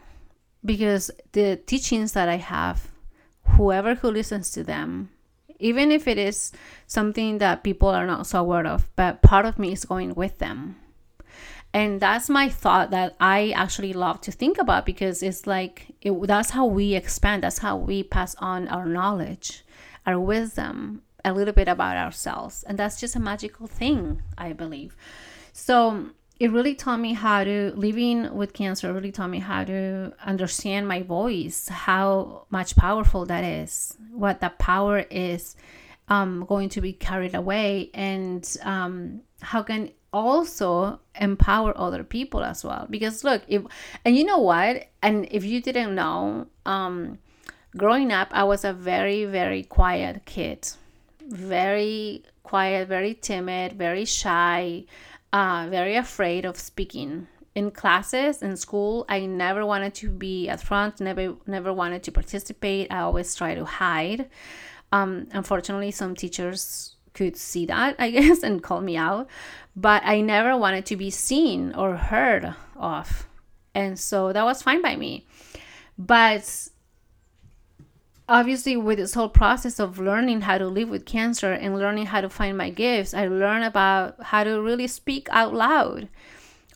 because 0.64 1.10
the 1.32 1.56
teachings 1.56 2.12
that 2.12 2.28
I 2.28 2.36
have, 2.36 2.90
whoever 3.56 3.94
who 3.96 4.10
listens 4.10 4.50
to 4.52 4.64
them, 4.64 5.10
even 5.58 5.92
if 5.92 6.08
it 6.08 6.18
is 6.18 6.52
something 6.86 7.38
that 7.38 7.62
people 7.62 7.88
are 7.88 8.06
not 8.06 8.26
so 8.26 8.40
aware 8.40 8.66
of, 8.66 8.88
but 8.96 9.22
part 9.22 9.44
of 9.44 9.58
me 9.58 9.72
is 9.72 9.84
going 9.84 10.14
with 10.14 10.38
them 10.38 10.76
and 11.74 12.00
that's 12.00 12.30
my 12.30 12.48
thought 12.48 12.90
that 12.90 13.14
i 13.20 13.50
actually 13.50 13.92
love 13.92 14.20
to 14.20 14.32
think 14.32 14.56
about 14.56 14.86
because 14.86 15.22
it's 15.22 15.46
like 15.46 15.94
it, 16.00 16.12
that's 16.26 16.50
how 16.50 16.64
we 16.64 16.94
expand 16.94 17.42
that's 17.42 17.58
how 17.58 17.76
we 17.76 18.02
pass 18.02 18.34
on 18.36 18.66
our 18.68 18.86
knowledge 18.86 19.64
our 20.06 20.18
wisdom 20.18 21.02
a 21.24 21.32
little 21.32 21.54
bit 21.54 21.68
about 21.68 21.96
ourselves. 21.96 22.62
And 22.64 22.78
that's 22.78 23.00
just 23.00 23.16
a 23.16 23.20
magical 23.20 23.66
thing 23.66 24.22
i 24.36 24.52
believe. 24.52 24.96
So 25.52 26.10
it 26.38 26.50
really 26.50 26.74
taught 26.74 26.98
me 26.98 27.14
how 27.14 27.44
to 27.44 27.72
living 27.76 28.34
with 28.34 28.52
cancer 28.52 28.92
really 28.92 29.12
taught 29.12 29.30
me 29.30 29.38
how 29.38 29.62
to 29.64 30.12
understand 30.24 30.88
my 30.88 31.00
voice 31.00 31.68
how 31.68 32.44
much 32.50 32.74
powerful 32.74 33.24
that 33.26 33.44
is 33.44 33.96
what 34.10 34.40
that 34.40 34.58
power 34.58 34.98
is 35.10 35.54
um, 36.08 36.44
going 36.48 36.68
to 36.70 36.80
be 36.80 36.92
carried 36.92 37.36
away 37.36 37.88
and 37.94 38.56
um, 38.64 39.20
how 39.42 39.62
can 39.62 39.92
also 40.14 41.00
empower 41.20 41.76
other 41.76 42.04
people 42.04 42.42
as 42.42 42.64
well. 42.64 42.86
Because 42.88 43.24
look 43.24 43.42
if 43.48 43.62
and 44.04 44.16
you 44.16 44.24
know 44.24 44.38
what? 44.38 44.88
And 45.02 45.26
if 45.30 45.44
you 45.44 45.60
didn't 45.60 45.94
know 45.94 46.46
um 46.64 47.18
growing 47.76 48.12
up 48.12 48.28
i 48.30 48.44
was 48.44 48.64
a 48.64 48.72
very 48.72 49.24
very 49.24 49.62
quiet 49.64 50.24
kid. 50.24 50.68
Very 51.26 52.22
quiet 52.42 52.88
very 52.88 53.14
timid 53.14 53.72
very 53.72 54.04
shy 54.04 54.84
uh, 55.32 55.66
very 55.68 55.96
afraid 55.96 56.44
of 56.44 56.56
speaking. 56.56 57.26
In 57.56 57.70
classes 57.70 58.42
in 58.42 58.56
school 58.56 59.04
i 59.08 59.26
never 59.26 59.66
wanted 59.66 59.94
to 59.94 60.08
be 60.08 60.48
at 60.48 60.60
front 60.60 61.00
never 61.00 61.34
never 61.46 61.72
wanted 61.72 62.02
to 62.04 62.12
participate. 62.12 62.92
I 62.92 63.00
always 63.00 63.34
try 63.34 63.54
to 63.54 63.64
hide. 63.64 64.30
Um, 64.92 65.26
unfortunately 65.32 65.90
some 65.90 66.14
teachers 66.14 66.94
could 67.14 67.36
see 67.36 67.66
that, 67.66 67.96
I 67.98 68.10
guess, 68.16 68.42
and 68.42 68.62
call 68.62 68.80
me 68.80 68.96
out. 68.96 69.28
But 69.76 70.02
I 70.04 70.20
never 70.20 70.56
wanted 70.56 70.86
to 70.86 70.96
be 70.96 71.10
seen 71.10 71.74
or 71.74 71.96
heard 71.96 72.54
of. 72.76 73.26
And 73.74 73.98
so 73.98 74.32
that 74.32 74.44
was 74.44 74.62
fine 74.62 74.82
by 74.82 74.94
me. 74.96 75.26
But 75.98 76.68
obviously, 78.28 78.76
with 78.76 78.98
this 78.98 79.14
whole 79.14 79.28
process 79.28 79.80
of 79.80 79.98
learning 79.98 80.42
how 80.42 80.58
to 80.58 80.66
live 80.66 80.88
with 80.88 81.06
cancer 81.06 81.52
and 81.52 81.78
learning 81.78 82.06
how 82.06 82.20
to 82.20 82.28
find 82.28 82.56
my 82.56 82.70
gifts, 82.70 83.14
I 83.14 83.26
learned 83.26 83.64
about 83.64 84.22
how 84.22 84.44
to 84.44 84.60
really 84.60 84.86
speak 84.86 85.28
out 85.30 85.54
loud. 85.54 86.08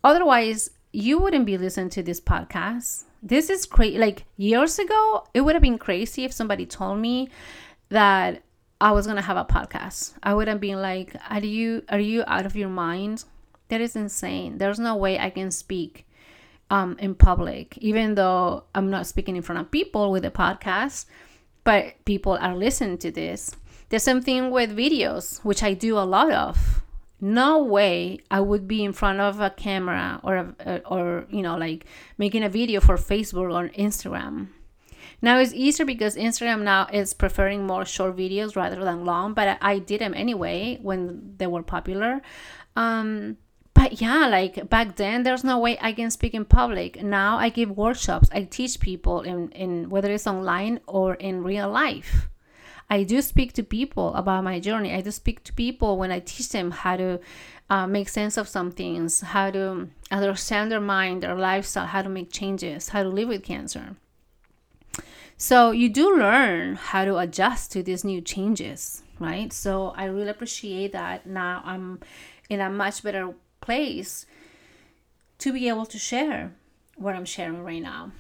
Otherwise, 0.02 0.70
you 0.92 1.18
wouldn't 1.18 1.46
be 1.46 1.58
listening 1.58 1.90
to 1.90 2.02
this 2.02 2.20
podcast. 2.20 3.04
This 3.22 3.50
is 3.50 3.66
crazy. 3.66 3.98
Like 3.98 4.24
years 4.36 4.78
ago, 4.78 5.24
it 5.34 5.42
would 5.42 5.54
have 5.54 5.62
been 5.62 5.78
crazy 5.78 6.24
if 6.24 6.32
somebody 6.32 6.66
told 6.66 6.98
me 6.98 7.28
that 7.90 8.42
I 8.80 8.92
was 8.92 9.06
gonna 9.06 9.22
have 9.22 9.36
a 9.36 9.44
podcast. 9.44 10.14
I 10.22 10.34
would 10.34 10.46
have 10.46 10.60
been 10.60 10.80
like, 10.80 11.16
"Are 11.28 11.40
you 11.40 11.82
are 11.88 11.98
you 11.98 12.22
out 12.26 12.46
of 12.46 12.54
your 12.54 12.68
mind? 12.68 13.24
That 13.68 13.80
is 13.80 13.96
insane. 13.96 14.58
There's 14.58 14.78
no 14.78 14.94
way 14.96 15.18
I 15.18 15.30
can 15.30 15.50
speak 15.50 16.06
um, 16.70 16.96
in 16.98 17.14
public, 17.14 17.76
even 17.78 18.14
though 18.14 18.64
I'm 18.74 18.88
not 18.88 19.06
speaking 19.06 19.36
in 19.36 19.42
front 19.42 19.60
of 19.60 19.70
people 19.70 20.10
with 20.10 20.24
a 20.24 20.30
podcast, 20.30 21.06
but 21.64 22.04
people 22.04 22.38
are 22.40 22.56
listening 22.56 22.98
to 22.98 23.10
this. 23.10 23.54
The 23.88 23.98
same 23.98 24.20
thing 24.20 24.50
with 24.50 24.76
videos, 24.76 25.44
which 25.44 25.62
I 25.62 25.74
do 25.74 25.98
a 25.98 26.06
lot 26.06 26.30
of. 26.30 26.82
No 27.20 27.62
way 27.62 28.20
I 28.30 28.40
would 28.40 28.68
be 28.68 28.84
in 28.84 28.92
front 28.92 29.18
of 29.20 29.40
a 29.40 29.50
camera 29.50 30.20
or 30.22 30.54
a, 30.60 30.80
or 30.86 31.26
you 31.30 31.42
know 31.42 31.56
like 31.56 31.84
making 32.16 32.44
a 32.44 32.48
video 32.48 32.80
for 32.80 32.96
Facebook 32.96 33.52
or 33.52 33.68
Instagram 33.70 34.48
now 35.20 35.38
it's 35.38 35.52
easier 35.52 35.84
because 35.84 36.16
Instagram 36.16 36.62
now 36.62 36.86
is 36.92 37.12
preferring 37.12 37.66
more 37.66 37.84
short 37.84 38.16
videos 38.16 38.54
rather 38.54 38.82
than 38.84 39.04
long, 39.04 39.34
but 39.34 39.58
I, 39.60 39.78
did 39.78 40.00
them 40.00 40.14
anyway 40.14 40.78
when 40.80 41.34
they 41.38 41.46
were 41.46 41.62
popular. 41.62 42.22
Um, 42.76 43.36
but 43.74 44.00
yeah, 44.00 44.26
like 44.26 44.68
back 44.68 44.96
then, 44.96 45.22
there's 45.22 45.44
no 45.44 45.58
way 45.58 45.78
I 45.80 45.92
can 45.92 46.10
speak 46.10 46.34
in 46.34 46.44
public. 46.44 47.02
Now 47.02 47.38
I 47.38 47.48
give 47.48 47.70
workshops. 47.70 48.28
I 48.32 48.42
teach 48.44 48.80
people 48.80 49.22
in, 49.22 49.50
in 49.50 49.90
whether 49.90 50.10
it's 50.10 50.26
online 50.26 50.80
or 50.86 51.14
in 51.14 51.42
real 51.42 51.68
life. 51.68 52.28
I 52.90 53.02
do 53.02 53.20
speak 53.20 53.52
to 53.54 53.62
people 53.62 54.14
about 54.14 54.44
my 54.44 54.60
journey. 54.60 54.94
I 54.94 55.00
do 55.00 55.10
speak 55.10 55.44
to 55.44 55.52
people 55.52 55.98
when 55.98 56.10
I 56.10 56.20
teach 56.20 56.48
them 56.48 56.70
how 56.70 56.96
to 56.96 57.20
uh, 57.68 57.86
make 57.86 58.08
sense 58.08 58.36
of 58.36 58.48
some 58.48 58.70
things, 58.70 59.20
how 59.20 59.50
to 59.50 59.88
understand 60.10 60.72
their 60.72 60.80
mind, 60.80 61.22
their 61.22 61.34
lifestyle, 61.34 61.86
how 61.86 62.02
to 62.02 62.08
make 62.08 62.32
changes, 62.32 62.88
how 62.88 63.02
to 63.02 63.08
live 63.08 63.28
with 63.28 63.42
cancer. 63.42 63.96
So 65.36 65.70
you 65.70 65.88
do 65.88 66.16
learn 66.16 66.76
how 66.76 67.04
to 67.04 67.18
adjust 67.18 67.70
to 67.72 67.82
these 67.82 68.04
new 68.04 68.20
changes, 68.20 69.02
right? 69.20 69.52
So 69.52 69.92
I 69.96 70.06
really 70.06 70.30
appreciate 70.30 70.92
that. 70.92 71.26
Now 71.26 71.62
I'm 71.64 72.00
in 72.48 72.60
a 72.60 72.68
much 72.68 73.02
better 73.02 73.34
place 73.60 74.26
to 75.38 75.52
be 75.52 75.68
able 75.68 75.86
to 75.86 75.98
share 75.98 76.52
what 76.96 77.14
I'm 77.14 77.24
sharing 77.24 77.62
right 77.62 77.82
now. 77.82 78.10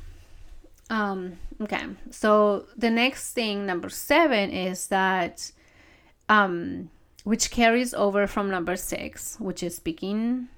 Um, 0.90 1.38
okay, 1.60 1.84
so 2.10 2.66
the 2.76 2.90
next 2.90 3.32
thing, 3.32 3.66
number 3.66 3.88
seven, 3.88 4.50
is 4.50 4.86
that 4.86 5.50
um, 6.28 6.90
which 7.24 7.50
carries 7.50 7.92
over 7.92 8.26
from 8.26 8.48
number 8.48 8.76
six, 8.76 9.38
which 9.40 9.62
is 9.62 9.76
speaking 9.76 10.48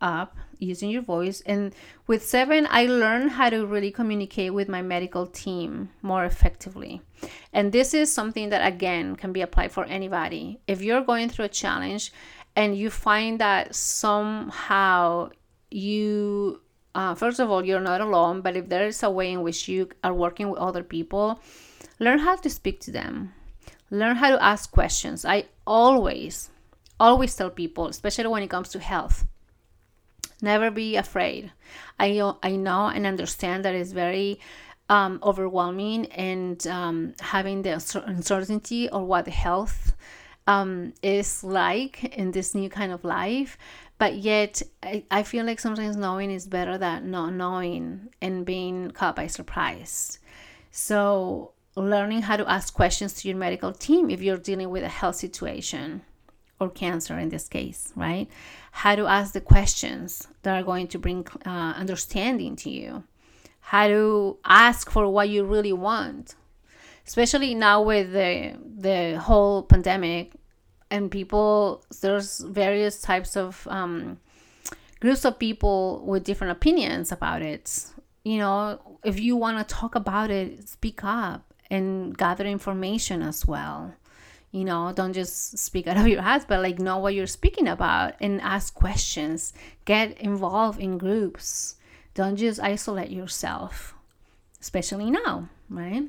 up 0.00 0.36
using 0.58 0.90
your 0.90 1.02
voice. 1.02 1.42
And 1.46 1.74
with 2.06 2.24
seven, 2.24 2.66
I 2.70 2.86
learned 2.86 3.32
how 3.32 3.50
to 3.50 3.66
really 3.66 3.90
communicate 3.90 4.54
with 4.54 4.68
my 4.68 4.82
medical 4.82 5.26
team 5.26 5.90
more 6.02 6.24
effectively. 6.24 7.00
And 7.52 7.72
this 7.72 7.94
is 7.94 8.12
something 8.12 8.50
that, 8.50 8.66
again, 8.66 9.16
can 9.16 9.32
be 9.32 9.40
applied 9.40 9.72
for 9.72 9.84
anybody. 9.84 10.60
If 10.66 10.82
you're 10.82 11.02
going 11.02 11.28
through 11.28 11.46
a 11.46 11.48
challenge 11.48 12.12
and 12.58 12.76
you 12.76 12.90
find 12.90 13.38
that 13.38 13.74
somehow 13.74 15.30
you 15.70 16.60
uh, 16.94 17.14
first 17.14 17.38
of 17.38 17.50
all 17.50 17.64
you're 17.64 17.80
not 17.80 18.00
alone 18.00 18.40
but 18.40 18.56
if 18.56 18.68
there 18.68 18.86
is 18.86 19.02
a 19.02 19.10
way 19.10 19.30
in 19.30 19.42
which 19.42 19.68
you 19.68 19.88
are 20.02 20.14
working 20.14 20.50
with 20.50 20.58
other 20.58 20.82
people 20.82 21.40
learn 22.00 22.18
how 22.18 22.34
to 22.34 22.50
speak 22.50 22.80
to 22.80 22.90
them 22.90 23.32
learn 23.90 24.16
how 24.16 24.30
to 24.30 24.42
ask 24.42 24.72
questions 24.72 25.24
i 25.24 25.44
always 25.66 26.50
always 26.98 27.34
tell 27.34 27.50
people 27.50 27.86
especially 27.86 28.26
when 28.26 28.42
it 28.42 28.50
comes 28.50 28.70
to 28.70 28.80
health 28.80 29.26
never 30.42 30.70
be 30.70 30.96
afraid 30.96 31.52
i, 31.98 32.32
I 32.42 32.56
know 32.56 32.86
and 32.86 33.06
understand 33.06 33.64
that 33.64 33.74
it's 33.74 33.92
very 33.92 34.40
um, 34.88 35.18
overwhelming 35.22 36.06
and 36.06 36.66
um, 36.66 37.14
having 37.20 37.62
the 37.62 37.72
uncertainty 38.06 38.88
or 38.88 39.04
what 39.04 39.28
health 39.28 39.94
um, 40.46 40.94
is 41.02 41.44
like 41.44 42.04
in 42.16 42.30
this 42.30 42.54
new 42.54 42.70
kind 42.70 42.90
of 42.90 43.04
life. 43.04 43.58
But 43.98 44.14
yet, 44.14 44.62
I, 44.82 45.04
I 45.10 45.22
feel 45.22 45.44
like 45.44 45.60
sometimes 45.60 45.96
knowing 45.96 46.30
is 46.30 46.46
better 46.46 46.78
than 46.78 47.10
not 47.10 47.34
knowing 47.34 48.08
and 48.22 48.46
being 48.46 48.90
caught 48.92 49.16
by 49.16 49.26
surprise. 49.26 50.18
So, 50.70 51.52
learning 51.74 52.22
how 52.22 52.36
to 52.36 52.50
ask 52.50 52.72
questions 52.72 53.12
to 53.14 53.28
your 53.28 53.36
medical 53.36 53.72
team 53.72 54.10
if 54.10 54.22
you're 54.22 54.38
dealing 54.38 54.70
with 54.70 54.82
a 54.84 54.88
health 54.88 55.16
situation 55.16 56.02
or 56.60 56.68
cancer 56.68 57.18
in 57.18 57.28
this 57.28 57.48
case, 57.48 57.92
right? 57.96 58.28
How 58.72 58.96
to 58.96 59.06
ask 59.06 59.32
the 59.32 59.40
questions 59.40 60.28
that 60.42 60.58
are 60.58 60.64
going 60.64 60.88
to 60.88 60.98
bring 60.98 61.26
uh, 61.46 61.74
understanding 61.76 62.56
to 62.56 62.70
you. 62.70 63.04
How 63.60 63.88
to 63.88 64.38
ask 64.44 64.90
for 64.90 65.08
what 65.08 65.28
you 65.28 65.44
really 65.44 65.72
want. 65.72 66.34
Especially 67.06 67.54
now 67.54 67.82
with 67.82 68.12
the 68.12 68.54
the 68.76 69.18
whole 69.18 69.62
pandemic 69.62 70.32
and 70.90 71.10
people 71.10 71.84
there's 72.00 72.40
various 72.40 73.00
types 73.00 73.36
of 73.36 73.66
um, 73.70 74.18
groups 75.00 75.24
of 75.24 75.38
people 75.38 76.02
with 76.04 76.24
different 76.24 76.52
opinions 76.52 77.10
about 77.12 77.42
it. 77.42 77.86
You 78.24 78.38
know 78.38 78.98
if 79.04 79.20
you 79.20 79.36
want 79.36 79.56
to 79.58 79.74
talk 79.74 79.94
about 79.94 80.30
it 80.30 80.68
speak 80.68 81.02
up 81.02 81.54
and 81.70 82.16
gather 82.16 82.44
information 82.44 83.22
as 83.22 83.46
well 83.46 83.94
you 84.50 84.64
know 84.64 84.92
don't 84.94 85.12
just 85.12 85.58
speak 85.58 85.86
out 85.86 85.96
of 85.96 86.08
your 86.08 86.22
head 86.22 86.44
but 86.48 86.62
like 86.62 86.78
know 86.78 86.98
what 86.98 87.14
you're 87.14 87.26
speaking 87.26 87.68
about 87.68 88.14
and 88.20 88.40
ask 88.40 88.74
questions 88.74 89.52
get 89.84 90.18
involved 90.18 90.80
in 90.80 90.96
groups 90.96 91.76
don't 92.18 92.34
just 92.34 92.58
isolate 92.58 93.10
yourself, 93.10 93.94
especially 94.60 95.08
now, 95.08 95.48
right? 95.70 96.02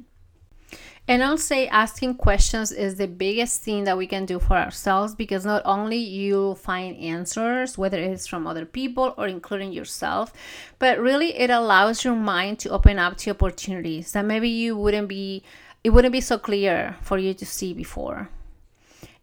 And 1.08 1.24
I'll 1.24 1.38
say 1.38 1.68
asking 1.68 2.16
questions 2.16 2.72
is 2.72 2.96
the 2.96 3.08
biggest 3.08 3.62
thing 3.62 3.84
that 3.84 3.96
we 3.96 4.08
can 4.08 4.26
do 4.26 4.40
for 4.40 4.56
ourselves 4.56 5.14
because 5.14 5.46
not 5.46 5.62
only 5.66 5.98
you'll 5.98 6.56
find 6.56 6.98
answers, 6.98 7.78
whether 7.78 8.00
it's 8.00 8.26
from 8.26 8.48
other 8.48 8.66
people 8.66 9.14
or 9.18 9.28
including 9.28 9.72
yourself, 9.72 10.34
but 10.80 10.98
really 10.98 11.38
it 11.38 11.52
allows 11.52 12.04
your 12.04 12.16
mind 12.16 12.58
to 12.60 12.70
open 12.70 12.98
up 12.98 13.16
to 13.18 13.30
opportunities 13.30 14.12
that 14.14 14.26
maybe 14.26 14.50
you 14.50 14.76
wouldn't 14.76 15.10
be, 15.10 15.44
it 15.84 15.91
wouldn't 15.91 16.11
be 16.11 16.21
so 16.21 16.38
clear 16.38 16.97
for 17.01 17.17
you 17.17 17.34
to 17.34 17.45
see 17.45 17.73
before. 17.73 18.30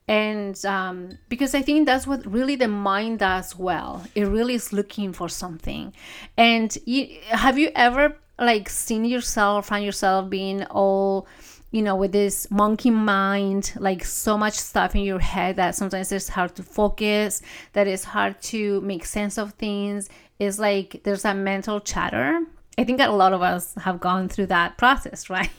And 0.09 0.65
um, 0.65 1.19
because 1.29 1.53
i 1.55 1.63
think 1.63 1.85
that's 1.85 2.07
what 2.07 2.25
really 2.27 2.57
the 2.57 2.69
mind 2.69 3.19
does 3.19 3.57
well. 3.57 4.05
It 4.15 4.25
really 4.25 4.55
is 4.55 4.73
looking 4.73 5.13
for 5.13 5.29
something. 5.29 5.93
And 6.37 6.77
you, 6.85 7.19
have 7.31 7.59
you 7.59 7.71
ever 7.75 8.17
like 8.39 8.69
seen 8.69 9.05
yourself 9.05 9.69
find 9.69 9.85
yourself 9.85 10.29
being 10.29 10.63
all 10.65 11.27
you 11.71 11.81
know 11.81 11.97
with 11.97 12.13
this 12.13 12.51
monkey 12.51 12.91
mind 12.91 13.73
like 13.79 14.05
so 14.05 14.37
much 14.37 14.53
stuff 14.53 14.95
in 14.95 15.01
your 15.01 15.19
head 15.19 15.57
that 15.57 15.75
sometimes 15.75 16.13
it's 16.13 16.29
hard 16.29 16.55
to 16.55 16.63
focus 16.63 17.41
that 17.73 17.87
it's 17.87 18.05
hard 18.05 18.41
to 18.43 18.81
make 18.83 19.05
sense 19.05 19.39
of 19.39 19.55
things? 19.55 20.09
It's 20.39 20.59
like 20.59 21.01
there's 21.03 21.25
a 21.25 21.35
mental 21.35 21.81
chatter. 21.81 22.43
I 22.79 22.85
think 22.85 23.01
a 23.01 23.09
lot 23.09 23.33
of 23.33 23.43
us 23.43 23.75
have 23.77 24.01
gone 24.01 24.29
through 24.29 24.47
that 24.47 24.79
process 24.79 25.29
right 25.37 25.51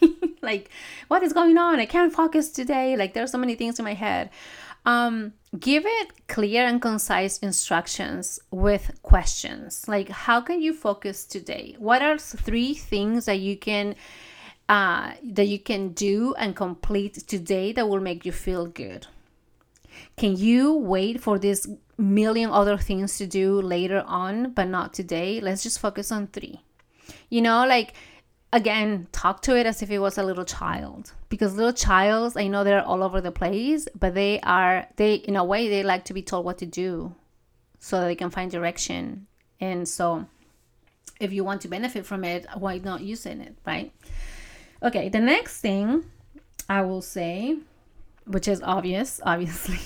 like 0.47 0.71
what 1.09 1.21
is 1.21 1.33
going 1.33 1.57
on? 1.57 1.79
I 1.79 1.85
can't 1.85 2.13
focus 2.21 2.49
today. 2.49 2.97
Like 2.97 3.13
there 3.13 3.23
are 3.23 3.33
so 3.35 3.37
many 3.37 3.55
things 3.55 3.77
in 3.77 3.85
my 3.85 3.93
head. 3.93 4.31
Um, 4.85 5.33
give 5.59 5.83
it 5.85 6.27
clear 6.27 6.65
and 6.65 6.81
concise 6.81 7.39
instructions 7.39 8.39
with 8.51 8.99
questions. 9.01 9.85
Like 9.87 10.09
how 10.09 10.39
can 10.41 10.61
you 10.61 10.73
focus 10.73 11.25
today? 11.25 11.75
What 11.77 12.01
are 12.01 12.17
three 12.17 12.73
things 12.73 13.25
that 13.25 13.39
you 13.39 13.57
can 13.57 13.95
uh, 14.69 15.11
that 15.23 15.47
you 15.47 15.59
can 15.59 15.89
do 15.89 16.33
and 16.35 16.55
complete 16.55 17.15
today 17.27 17.73
that 17.73 17.87
will 17.89 18.01
make 18.01 18.25
you 18.25 18.31
feel 18.31 18.65
good? 18.65 19.07
Can 20.15 20.37
you 20.37 20.73
wait 20.73 21.21
for 21.21 21.37
this 21.39 21.67
million 21.97 22.49
other 22.51 22.77
things 22.77 23.17
to 23.17 23.25
do 23.25 23.61
later 23.61 24.03
on 24.07 24.51
but 24.51 24.67
not 24.67 24.93
today? 24.93 25.41
Let's 25.41 25.63
just 25.63 25.79
focus 25.79 26.11
on 26.11 26.27
three. 26.27 26.61
You 27.29 27.41
know 27.41 27.65
like 27.65 27.93
again 28.53 29.07
talk 29.11 29.41
to 29.41 29.57
it 29.57 29.65
as 29.65 29.81
if 29.81 29.89
it 29.91 29.99
was 29.99 30.17
a 30.17 30.23
little 30.23 30.45
child. 30.45 31.13
Because 31.29 31.55
little 31.55 31.73
childs 31.73 32.37
i 32.37 32.47
know 32.47 32.63
they're 32.63 32.83
all 32.83 33.03
over 33.03 33.21
the 33.21 33.31
place 33.31 33.87
but 33.97 34.13
they 34.13 34.39
are 34.41 34.87
they 34.95 35.15
in 35.15 35.35
a 35.35 35.43
way 35.43 35.67
they 35.67 35.83
like 35.83 36.05
to 36.05 36.13
be 36.13 36.21
told 36.21 36.45
what 36.45 36.57
to 36.59 36.65
do 36.65 37.13
so 37.79 38.01
they 38.01 38.15
can 38.15 38.29
find 38.29 38.51
direction. 38.51 39.27
And 39.59 39.87
so 39.87 40.27
if 41.19 41.33
you 41.33 41.43
want 41.43 41.61
to 41.61 41.67
benefit 41.67 42.05
from 42.05 42.23
it 42.23 42.45
why 42.55 42.77
not 42.77 43.01
using 43.01 43.41
it 43.41 43.55
right? 43.65 43.91
Okay 44.83 45.09
the 45.09 45.19
next 45.19 45.59
thing 45.61 46.05
i 46.69 46.81
will 46.81 47.01
say 47.01 47.57
which 48.25 48.47
is 48.47 48.61
obvious 48.61 49.19
obviously 49.25 49.79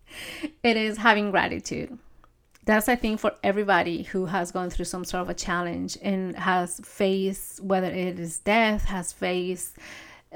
it 0.62 0.76
is 0.76 0.96
having 0.98 1.30
gratitude 1.30 1.98
that's 2.64 2.88
I 2.88 2.94
think 2.94 3.18
for 3.18 3.32
everybody 3.42 4.04
who 4.04 4.26
has 4.26 4.52
gone 4.52 4.70
through 4.70 4.84
some 4.84 5.04
sort 5.04 5.22
of 5.22 5.30
a 5.30 5.34
challenge 5.34 5.98
and 6.00 6.36
has 6.36 6.80
faced 6.84 7.60
whether 7.62 7.88
it 7.88 8.20
is 8.20 8.38
death, 8.38 8.84
has 8.84 9.12
faced 9.12 9.76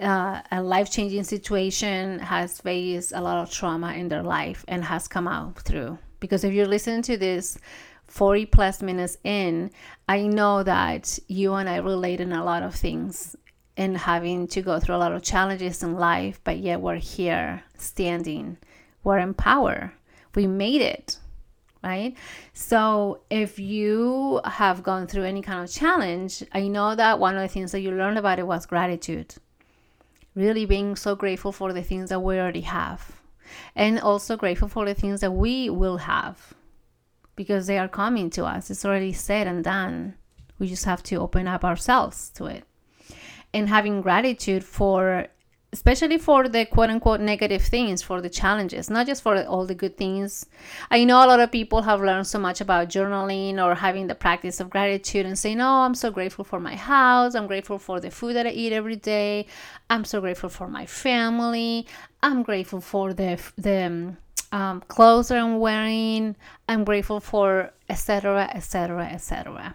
uh, 0.00 0.42
a 0.50 0.62
life 0.62 0.90
changing 0.90 1.24
situation, 1.24 2.18
has 2.18 2.60
faced 2.60 3.12
a 3.12 3.20
lot 3.20 3.38
of 3.42 3.50
trauma 3.50 3.92
in 3.92 4.08
their 4.08 4.22
life 4.22 4.64
and 4.66 4.84
has 4.84 5.06
come 5.06 5.28
out 5.28 5.60
through. 5.60 5.98
Because 6.18 6.42
if 6.42 6.52
you're 6.52 6.66
listening 6.66 7.02
to 7.02 7.16
this 7.16 7.58
40 8.08 8.46
plus 8.46 8.82
minutes 8.82 9.18
in, 9.22 9.70
I 10.08 10.22
know 10.22 10.62
that 10.64 11.18
you 11.28 11.54
and 11.54 11.68
I 11.68 11.76
relate 11.76 12.20
in 12.20 12.32
a 12.32 12.44
lot 12.44 12.62
of 12.62 12.74
things 12.74 13.36
and 13.76 13.96
having 13.96 14.48
to 14.48 14.62
go 14.62 14.80
through 14.80 14.96
a 14.96 14.98
lot 14.98 15.12
of 15.12 15.22
challenges 15.22 15.82
in 15.82 15.94
life, 15.94 16.40
but 16.42 16.58
yet 16.58 16.80
we're 16.80 16.96
here 16.96 17.62
standing. 17.76 18.56
We're 19.04 19.18
in 19.18 19.34
power. 19.34 19.92
We 20.34 20.46
made 20.46 20.80
it 20.80 21.18
right? 21.86 22.16
So, 22.52 23.20
if 23.30 23.58
you 23.58 24.40
have 24.44 24.82
gone 24.82 25.06
through 25.06 25.24
any 25.24 25.40
kind 25.40 25.62
of 25.62 25.70
challenge, 25.72 26.42
I 26.52 26.68
know 26.68 26.94
that 26.94 27.18
one 27.18 27.36
of 27.36 27.42
the 27.42 27.48
things 27.48 27.72
that 27.72 27.80
you 27.80 27.92
learned 27.92 28.18
about 28.18 28.38
it 28.38 28.46
was 28.46 28.66
gratitude. 28.66 29.36
Really 30.34 30.66
being 30.66 30.96
so 30.96 31.14
grateful 31.14 31.52
for 31.52 31.72
the 31.72 31.82
things 31.82 32.10
that 32.10 32.20
we 32.20 32.38
already 32.38 32.62
have, 32.62 33.20
and 33.74 34.00
also 34.00 34.36
grateful 34.36 34.68
for 34.68 34.84
the 34.84 34.94
things 34.94 35.20
that 35.20 35.30
we 35.30 35.70
will 35.70 35.98
have 35.98 36.54
because 37.36 37.66
they 37.66 37.78
are 37.78 37.88
coming 37.88 38.30
to 38.30 38.44
us. 38.44 38.70
It's 38.70 38.84
already 38.84 39.12
said 39.12 39.46
and 39.46 39.62
done. 39.62 40.14
We 40.58 40.66
just 40.66 40.86
have 40.86 41.02
to 41.04 41.16
open 41.16 41.46
up 41.46 41.64
ourselves 41.64 42.30
to 42.30 42.46
it. 42.46 42.64
And 43.52 43.68
having 43.68 44.00
gratitude 44.00 44.64
for 44.64 45.28
especially 45.76 46.16
for 46.16 46.48
the 46.48 46.64
quote 46.64 46.88
unquote 46.88 47.20
negative 47.20 47.62
things, 47.62 48.02
for 48.02 48.22
the 48.22 48.30
challenges, 48.30 48.88
not 48.88 49.06
just 49.06 49.22
for 49.22 49.34
all 49.44 49.66
the 49.66 49.74
good 49.74 49.94
things. 49.98 50.46
I 50.90 51.04
know 51.04 51.18
a 51.22 51.28
lot 51.32 51.38
of 51.38 51.52
people 51.52 51.82
have 51.82 52.00
learned 52.00 52.26
so 52.26 52.38
much 52.38 52.62
about 52.62 52.88
journaling 52.88 53.62
or 53.62 53.74
having 53.74 54.06
the 54.06 54.14
practice 54.14 54.58
of 54.58 54.70
gratitude 54.70 55.26
and 55.26 55.38
saying, 55.38 55.60
Oh, 55.60 55.80
I'm 55.86 55.94
so 55.94 56.10
grateful 56.10 56.44
for 56.44 56.60
my 56.60 56.76
house. 56.76 57.34
I'm 57.34 57.46
grateful 57.46 57.78
for 57.78 58.00
the 58.00 58.10
food 58.10 58.36
that 58.36 58.46
I 58.46 58.52
eat 58.62 58.72
every 58.72 58.96
day. 58.96 59.46
I'm 59.90 60.04
so 60.04 60.22
grateful 60.22 60.48
for 60.48 60.66
my 60.66 60.86
family. 60.86 61.86
I'm 62.22 62.42
grateful 62.42 62.80
for 62.80 63.12
the, 63.12 63.38
the 63.58 64.16
um, 64.52 64.80
clothes 64.88 65.28
that 65.28 65.38
I'm 65.38 65.58
wearing. 65.58 66.36
I'm 66.70 66.84
grateful 66.84 67.20
for 67.20 67.70
etc. 67.90 68.48
etc. 68.54 69.04
etc. 69.08 69.74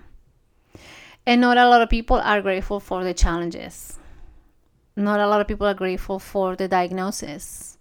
And 1.28 1.41
not 1.41 1.58
a 1.58 1.70
lot 1.70 1.84
of 1.84 1.89
people 1.89 2.18
are 2.18 2.41
grateful 2.41 2.80
for 2.80 3.04
the 3.04 3.14
challenges 3.14 3.99
not 4.95 5.19
a 5.19 5.27
lot 5.27 5.41
of 5.41 5.47
people 5.47 5.67
are 5.67 5.73
grateful 5.73 6.19
for 6.19 6.55
the 6.55 6.67
diagnosis 6.67 7.77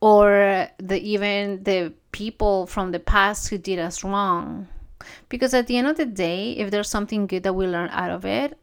or 0.00 0.68
the 0.78 1.00
even 1.00 1.62
the 1.64 1.92
people 2.12 2.66
from 2.66 2.92
the 2.92 3.00
past 3.00 3.48
who 3.48 3.58
did 3.58 3.78
us 3.78 4.04
wrong. 4.04 4.68
Because 5.28 5.52
at 5.52 5.66
the 5.66 5.76
end 5.76 5.86
of 5.86 5.96
the 5.96 6.06
day 6.06 6.52
if 6.52 6.70
there's 6.70 6.88
something 6.88 7.26
good 7.26 7.42
that 7.42 7.54
we 7.54 7.66
learn 7.66 7.90
out 7.90 8.10
of 8.10 8.24
it 8.24 8.58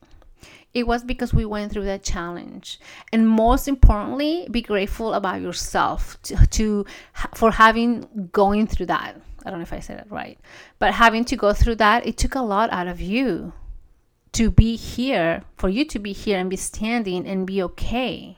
it 0.73 0.87
was 0.87 1.03
because 1.03 1.33
we 1.33 1.45
went 1.45 1.71
through 1.71 1.83
that 1.85 2.03
challenge. 2.03 2.79
And 3.11 3.27
most 3.27 3.67
importantly 3.67 4.47
be 4.49 4.61
grateful 4.61 5.13
about 5.13 5.41
yourself 5.41 6.21
to, 6.23 6.47
to 6.47 6.85
for 7.35 7.51
having 7.51 8.29
going 8.31 8.67
through 8.67 8.85
that. 8.87 9.19
I 9.43 9.49
don't 9.49 9.59
know 9.59 9.63
if 9.63 9.73
i 9.73 9.79
said 9.79 9.99
it 9.99 10.07
right. 10.09 10.39
But 10.79 10.93
having 10.93 11.25
to 11.25 11.35
go 11.35 11.53
through 11.53 11.75
that 11.75 12.05
it 12.05 12.17
took 12.17 12.35
a 12.35 12.41
lot 12.41 12.71
out 12.71 12.87
of 12.87 13.01
you 13.01 13.53
to 14.33 14.49
be 14.51 14.75
here, 14.75 15.43
for 15.57 15.69
you 15.69 15.85
to 15.85 15.99
be 15.99 16.13
here 16.13 16.37
and 16.39 16.49
be 16.49 16.55
standing 16.55 17.27
and 17.27 17.45
be 17.47 17.61
okay. 17.63 18.37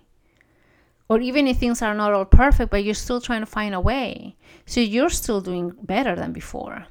or 1.10 1.20
even 1.20 1.48
if 1.48 1.58
things 1.58 1.82
are 1.82 1.94
not 1.94 2.14
all 2.14 2.26
perfect 2.26 2.72
but 2.72 2.84
you're 2.84 2.94
still 2.94 3.22
trying 3.22 3.41
to 3.41 3.46
find 3.46 3.76
a 3.76 3.80
way. 3.80 4.36
So 4.66 4.80
you're 4.80 5.10
still 5.10 5.41
doing 5.41 5.74
better 5.84 6.16
than 6.16 6.32
before. 6.34 6.88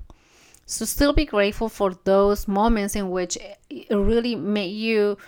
So 0.67 0.85
still 0.85 1.13
be 1.13 1.25
grateful 1.25 1.69
for 1.69 1.95
those 2.05 2.47
moments 2.47 2.95
in 2.95 3.11
which 3.11 3.37
it 3.69 3.91
really 3.91 4.37
made 4.37 4.73
you 4.73 5.19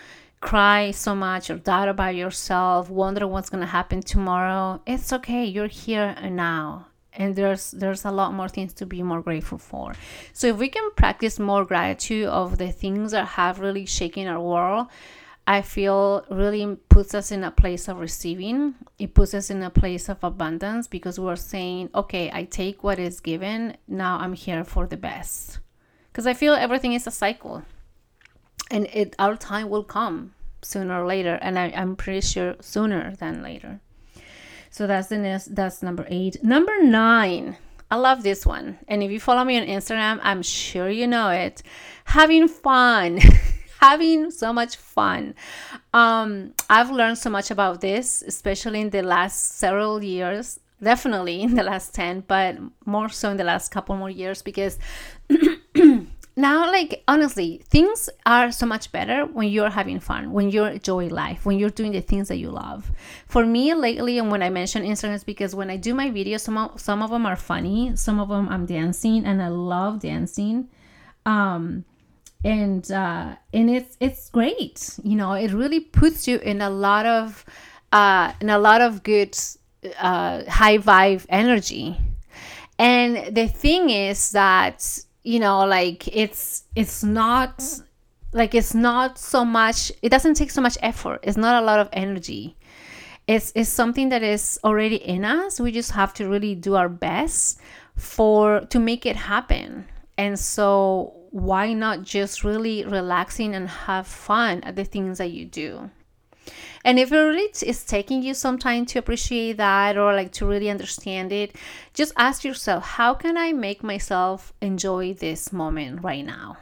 cry 0.41 0.91
so 0.93 1.15
much 1.15 1.51
or 1.51 1.57
doubt 1.59 1.89
about 1.89 2.15
yourself 2.15 2.91
wonder 2.91 3.27
what's 3.27 3.51
going 3.51 3.63
to 3.63 3.67
happen 3.67 4.01
tomorrow. 4.03 4.81
It's 4.87 5.13
okay 5.13 5.45
you're 5.45 5.67
here 5.67 6.15
and 6.19 6.37
now 6.37 6.87
and 7.17 7.37
there's 7.37 7.71
there's 7.73 8.05
a 8.05 8.11
lot 8.11 8.33
more 8.33 8.49
things 8.49 8.73
to 8.73 8.87
be 8.87 9.03
more 9.03 9.23
grateful 9.23 9.59
for 9.59 9.95
so 10.33 10.47
if 10.49 10.57
we 10.57 10.69
can 10.69 10.91
practice 10.93 11.39
more 11.39 11.65
gratitude 11.65 12.27
of 12.27 12.59
the 12.59 12.71
things 12.71 13.13
that 13.13 13.27
have 13.27 13.61
really 13.61 13.87
shaken 13.87 14.27
our 14.27 14.41
world 14.41 14.87
I 15.47 15.61
feel 15.61 16.25
really 16.31 16.77
puts 16.89 17.15
us 17.15 17.31
in 17.31 17.45
a 17.45 17.51
place 17.51 17.89
of 17.89 17.99
receiving. 17.99 18.77
It 18.99 19.13
puts 19.13 19.35
us 19.35 19.51
in 19.51 19.63
a 19.63 19.69
place 19.69 20.09
of 20.09 20.25
abundance 20.25 20.89
because 20.89 21.21
we're 21.21 21.37
saying, 21.37 21.91
okay, 21.95 22.31
I 22.33 22.45
take 22.45 22.83
what 22.83 22.99
is 22.99 23.21
given. 23.21 23.77
Now 23.87 24.19
I'm 24.19 24.33
here 24.33 24.65
for 24.65 24.87
the 24.87 24.97
best. 24.97 25.59
Because 26.11 26.27
I 26.27 26.33
feel 26.33 26.55
everything 26.55 26.95
is 26.95 27.07
a 27.07 27.11
cycle 27.11 27.63
and 28.71 28.87
it 28.87 29.15
our 29.19 29.37
time 29.37 29.69
will 29.69 29.85
come 29.85 30.33
sooner 30.63 31.03
or 31.03 31.07
later. 31.07 31.39
And 31.43 31.59
I, 31.59 31.67
I'm 31.77 31.95
pretty 31.95 32.23
sure 32.23 32.57
sooner 32.61 33.15
than 33.17 33.43
later. 33.43 33.81
So 34.75 34.89
that's 34.89 35.07
the 35.07 35.19
next, 35.19 35.55
that's 35.55 35.85
number 35.85 36.05
eight. 36.09 36.43
Number 36.43 36.83
nine. 36.83 37.57
I 37.93 37.95
love 37.95 38.25
this 38.25 38.45
one. 38.45 38.77
And 38.89 39.05
if 39.05 39.11
you 39.13 39.21
follow 39.21 39.45
me 39.45 39.57
on 39.57 39.69
Instagram, 39.69 40.19
I'm 40.21 40.43
sure 40.43 40.91
you 40.91 41.07
know 41.07 41.31
it. 41.31 41.63
Having 42.07 42.49
fun. 42.49 43.21
having 43.81 44.33
so 44.33 44.53
much 44.53 44.75
fun. 44.75 45.37
Um, 45.93 46.55
I've 46.69 46.91
learned 46.91 47.19
so 47.19 47.31
much 47.31 47.53
about 47.53 47.83
this, 47.83 48.21
especially 48.27 48.81
in 48.81 48.91
the 48.91 49.03
last 49.03 49.59
several 49.59 50.03
years. 50.03 50.59
Definitely 50.83 51.43
in 51.43 51.55
the 51.55 51.63
last 51.63 51.95
10, 51.95 52.25
but 52.27 52.59
more 52.85 53.09
so 53.09 53.31
in 53.31 53.37
the 53.37 53.45
last 53.45 53.71
couple 53.71 53.97
more 53.97 54.11
years 54.11 54.43
because 54.43 54.81
now 56.37 56.71
like 56.71 57.03
honestly 57.07 57.63
things 57.69 58.11
are 58.27 58.51
so 58.51 58.67
much 58.67 58.91
better 58.91 59.25
when 59.27 59.49
you're 59.49 59.71
having 59.71 60.01
fun 60.01 60.33
when 60.33 60.51
you're 60.51 60.69
enjoying 60.69 61.11
life 61.11 61.47
when 61.47 61.59
you're 61.59 61.71
doing 61.71 61.93
the 61.93 62.01
things 62.01 62.29
that 62.29 62.39
you 62.39 62.51
love 62.51 62.91
for 63.27 63.47
me 63.47 63.73
lately 63.73 64.19
and 64.19 64.31
when 64.31 64.43
i 64.43 64.51
mention 64.51 64.83
instagram 64.83 65.15
is 65.15 65.25
because 65.25 65.55
when 65.55 65.71
i 65.71 65.77
do 65.77 65.95
my 65.95 66.11
videos 66.11 66.41
some 66.41 66.59
of, 66.59 66.81
some 66.81 67.03
of 67.03 67.11
them 67.11 67.25
are 67.25 67.37
funny 67.37 67.95
some 67.95 68.19
of 68.19 68.29
them 68.29 68.49
i'm 68.49 68.67
dancing 68.67 69.25
and 69.25 69.41
i 69.41 69.49
love 69.49 70.01
dancing 70.01 70.69
um 71.25 71.85
and 72.45 72.93
uh, 72.93 73.35
and 73.53 73.71
it's 73.71 73.97
it's 74.01 74.29
great. 74.29 74.99
You 75.03 75.17
know, 75.17 75.33
it 75.33 75.51
really 75.53 75.81
puts 75.81 76.29
you 76.29 76.37
in 76.39 76.61
a 76.61 76.71
lot 76.71 77.07
of 77.07 77.45
uh, 77.91 78.33
in 78.41 78.51
a 78.51 78.59
lot 78.59 78.83
of 78.83 79.03
good 79.03 79.37
uh, 79.99 80.45
high 80.49 80.79
vibe 80.79 81.25
energy. 81.29 81.97
And 82.79 83.35
the 83.35 83.49
thing 83.49 83.91
is 83.91 84.33
that 84.33 85.05
you 85.25 85.41
know, 85.41 85.65
like 85.65 86.07
it's 86.15 86.65
it's 86.77 87.03
not 87.03 87.63
like 88.33 88.55
it's 88.55 88.75
not 88.75 89.19
so 89.19 89.45
much. 89.45 89.91
It 90.03 90.11
doesn't 90.11 90.35
take 90.35 90.51
so 90.51 90.61
much 90.61 90.79
effort. 90.83 91.21
It's 91.23 91.37
not 91.37 91.63
a 91.63 91.67
lot 91.67 91.81
of 91.81 91.89
energy. 91.93 92.57
It's 93.27 93.51
it's 93.55 93.71
something 93.71 94.11
that 94.11 94.23
is 94.23 94.61
already 94.63 94.97
in 94.97 95.25
us. 95.25 95.59
We 95.59 95.73
just 95.73 95.93
have 95.93 96.13
to 96.15 96.29
really 96.29 96.55
do 96.55 96.75
our 96.75 96.91
best 96.91 97.59
for 97.97 98.61
to 98.69 98.79
make 98.79 99.07
it 99.07 99.17
happen. 99.17 99.87
And 100.19 100.39
so 100.39 101.15
why 101.31 101.73
not 101.73 102.03
just 102.03 102.45
really 102.45 102.85
relaxing 102.85 103.55
and 103.55 103.69
have 103.69 104.07
fun 104.07 104.63
at 104.63 104.77
the 104.77 104.85
things 104.85 105.19
that 105.19 105.31
you 105.31 105.47
do? 105.47 105.91
And 106.85 106.99
if 106.99 107.13
it 107.13 107.63
is 107.63 107.85
taking 107.85 108.23
you 108.23 108.35
some 108.35 108.59
time 108.59 108.87
to 108.87 108.99
appreciate 108.99 109.57
that 109.57 109.97
or 109.97 110.15
like 110.15 110.33
to 110.33 110.47
really 110.47 110.71
understand 110.71 111.33
it, 111.33 111.57
just 111.95 112.13
ask 112.17 112.45
yourself, 112.45 112.85
how 112.85 113.15
can 113.15 113.37
I 113.37 113.53
make 113.53 113.83
myself 113.83 114.53
enjoy 114.61 115.15
this 115.15 115.53
moment 115.53 116.03
right 116.03 116.25
now? 116.25 116.59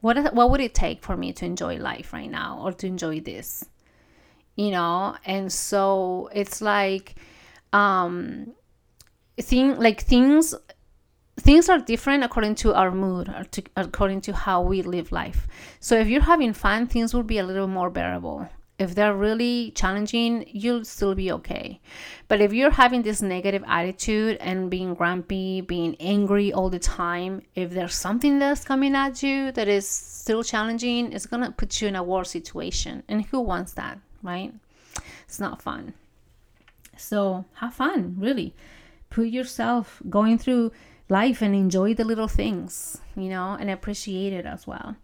What 0.00 0.34
what 0.34 0.50
would 0.50 0.60
it 0.60 0.74
take 0.74 1.02
for 1.02 1.16
me 1.16 1.32
to 1.34 1.44
enjoy 1.44 1.76
life 1.76 2.12
right 2.12 2.30
now 2.30 2.60
or 2.62 2.72
to 2.72 2.86
enjoy 2.86 3.20
this? 3.20 3.64
You 4.56 4.70
know, 4.70 5.16
and 5.24 5.52
so 5.52 6.30
it's 6.32 6.60
like 6.60 7.14
um 7.72 8.52
thing 9.38 9.76
like 9.78 10.00
things 10.00 10.54
things 11.38 11.68
are 11.68 11.78
different 11.78 12.24
according 12.24 12.54
to 12.54 12.74
our 12.74 12.90
mood 12.90 13.28
or 13.28 13.44
to, 13.44 13.62
according 13.76 14.20
to 14.20 14.32
how 14.32 14.60
we 14.60 14.82
live 14.82 15.10
life 15.12 15.46
so 15.78 15.96
if 15.96 16.08
you're 16.08 16.20
having 16.20 16.52
fun 16.52 16.86
things 16.86 17.14
will 17.14 17.22
be 17.22 17.38
a 17.38 17.44
little 17.44 17.66
more 17.66 17.88
bearable 17.88 18.48
if 18.80 18.94
they're 18.96 19.14
really 19.14 19.70
challenging 19.76 20.44
you'll 20.48 20.84
still 20.84 21.14
be 21.14 21.30
okay. 21.30 21.80
But 22.26 22.40
if 22.40 22.52
you're 22.52 22.70
having 22.70 23.02
this 23.02 23.22
negative 23.22 23.62
attitude 23.66 24.38
and 24.40 24.70
being 24.70 24.94
grumpy 24.94 25.60
being 25.60 25.94
angry 26.00 26.52
all 26.52 26.70
the 26.70 26.78
time 26.78 27.42
if 27.54 27.70
there's 27.70 27.94
something 27.94 28.40
that's 28.40 28.64
coming 28.64 28.96
at 28.96 29.22
you 29.22 29.52
that 29.52 29.68
is 29.68 29.88
still 29.88 30.42
challenging 30.42 31.12
it's 31.12 31.26
gonna 31.26 31.52
put 31.52 31.80
you 31.80 31.88
in 31.88 31.96
a 31.96 32.02
worse 32.02 32.30
situation. 32.30 33.04
And 33.08 33.26
who 33.26 33.40
wants 33.40 33.74
that 33.74 33.98
right? 34.22 34.52
It's 35.26 35.40
not 35.40 35.62
fun. 35.62 35.94
So 36.96 37.44
have 37.54 37.74
fun 37.74 38.16
really. 38.18 38.54
Put 39.10 39.28
yourself 39.28 40.00
going 40.08 40.38
through 40.38 40.72
life 41.10 41.42
and 41.42 41.54
enjoy 41.54 41.94
the 41.94 42.04
little 42.04 42.28
things, 42.28 42.98
you 43.16 43.28
know, 43.28 43.56
and 43.58 43.68
appreciate 43.68 44.32
it 44.32 44.46
as 44.46 44.66
well. 44.66 44.96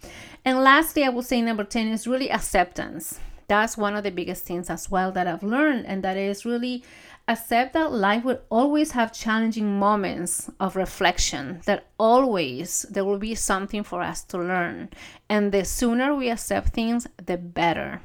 And 0.45 0.63
lastly, 0.63 1.05
I 1.05 1.09
will 1.09 1.23
say 1.23 1.43
number 1.43 1.65
10 1.65 1.89
is 1.89 2.07
really 2.07 2.31
acceptance. 2.31 3.19
That's 3.49 3.77
one 3.77 3.97
of 3.97 4.03
the 4.03 4.11
biggest 4.11 4.45
things 4.45 4.71
as 4.71 4.91
well 4.91 5.13
that 5.13 5.27
I've 5.27 5.43
learned, 5.43 5.87
and 5.87 6.03
that 6.03 6.17
is 6.17 6.45
really 6.45 6.83
accept 7.29 7.73
that 7.73 7.93
life 7.93 8.25
will 8.25 8.41
always 8.51 8.93
have 8.93 9.13
challenging 9.13 9.79
moments 9.79 10.51
of 10.61 10.77
reflection, 10.77 11.61
that 11.67 11.87
always 11.99 12.87
there 12.91 13.05
will 13.05 13.19
be 13.19 13.35
something 13.35 13.83
for 13.83 14.03
us 14.03 14.23
to 14.25 14.39
learn. 14.39 14.91
And 15.29 15.53
the 15.53 15.65
sooner 15.65 16.15
we 16.15 16.31
accept 16.31 16.69
things, 16.69 17.07
the 17.25 17.37
better. 17.37 18.01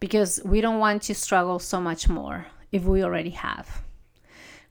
Because 0.00 0.40
we 0.44 0.60
don't 0.60 0.78
want 0.78 1.02
to 1.02 1.14
struggle 1.14 1.58
so 1.58 1.80
much 1.80 2.08
more 2.08 2.46
if 2.70 2.84
we 2.84 3.02
already 3.02 3.30
have 3.30 3.82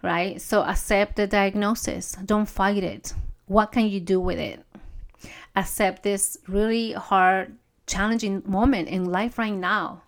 right? 0.01 0.41
So 0.41 0.63
accept 0.63 1.15
the 1.15 1.27
diagnosis, 1.27 2.13
don't 2.25 2.47
fight 2.47 2.83
it. 2.83 3.13
What 3.45 3.71
can 3.71 3.87
you 3.87 3.99
do 3.99 4.19
with 4.19 4.39
it? 4.39 4.63
Accept 5.55 6.03
this 6.03 6.37
really 6.47 6.93
hard, 6.93 7.55
challenging 7.87 8.43
moment 8.45 8.89
in 8.89 9.05
life 9.05 9.37
right 9.37 9.53
now. 9.53 10.03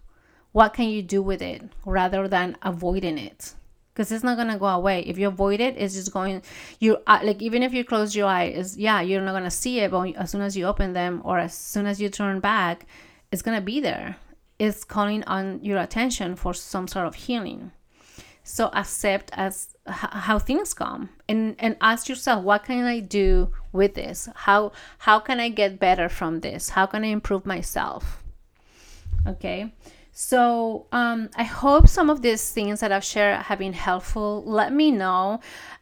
What 0.51 0.73
can 0.73 0.89
you 0.89 1.01
do 1.01 1.21
with 1.21 1.41
it 1.41 1.63
rather 1.86 2.27
than 2.27 2.57
avoiding 2.61 3.17
it? 3.17 3.53
Because 3.93 4.11
it's 4.11 4.23
not 4.23 4.38
gonna 4.38 4.57
go 4.57 4.67
away. 4.67 5.01
If 5.01 5.17
you 5.17 5.27
avoid 5.27 5.59
it, 5.59 5.75
it's 5.77 5.95
just 5.95 6.13
going. 6.13 6.41
You 6.80 6.97
uh, 7.07 7.19
like 7.23 7.41
even 7.41 7.63
if 7.63 7.73
you 7.73 7.84
close 7.84 8.15
your 8.15 8.27
eyes, 8.27 8.77
yeah, 8.77 9.01
you're 9.01 9.21
not 9.21 9.34
gonna 9.34 9.51
see 9.51 9.80
it. 9.80 9.91
But 9.91 10.15
as 10.15 10.32
soon 10.32 10.41
as 10.41 10.55
you 10.55 10.65
open 10.65 10.93
them, 10.93 11.21
or 11.23 11.39
as 11.39 11.53
soon 11.53 11.86
as 11.86 11.99
you 11.99 12.09
turn 12.09 12.39
back, 12.39 12.86
it's 13.32 13.41
gonna 13.41 13.61
be 13.61 13.80
there. 13.80 14.17
It's 14.57 14.84
calling 14.84 15.23
on 15.23 15.63
your 15.63 15.80
attention 15.80 16.36
for 16.36 16.53
some 16.53 16.88
sort 16.88 17.07
of 17.07 17.15
healing. 17.15 17.71
So 18.43 18.69
accept 18.73 19.32
as 19.34 19.75
how 19.86 20.39
things 20.39 20.73
come 20.73 21.09
and 21.30 21.55
and 21.59 21.77
ask 21.80 22.09
yourself 22.09 22.43
what 22.43 22.65
can 22.65 22.84
I 22.84 22.99
do 22.99 23.53
with 23.71 23.93
this? 23.93 24.27
How 24.36 24.73
how 24.97 25.19
can 25.19 25.39
I 25.39 25.49
get 25.49 25.80
better 25.80 26.09
from 26.09 26.41
this? 26.41 26.69
How 26.69 26.86
can 26.86 27.03
I 27.03 27.07
improve 27.07 27.45
myself? 27.45 28.21
Okay. 29.25 29.73
So 30.11 30.88
um, 30.91 31.30
I 31.38 31.43
hope 31.43 31.88
some 31.88 32.09
of 32.09 32.21
these 32.21 32.51
things 32.51 32.82
that 32.82 32.91
I've 32.91 33.05
shared 33.05 33.43
have 33.43 33.59
been 33.59 33.71
helpful. 33.73 34.43
Let 34.43 34.73
me 34.73 34.91
know 34.91 35.39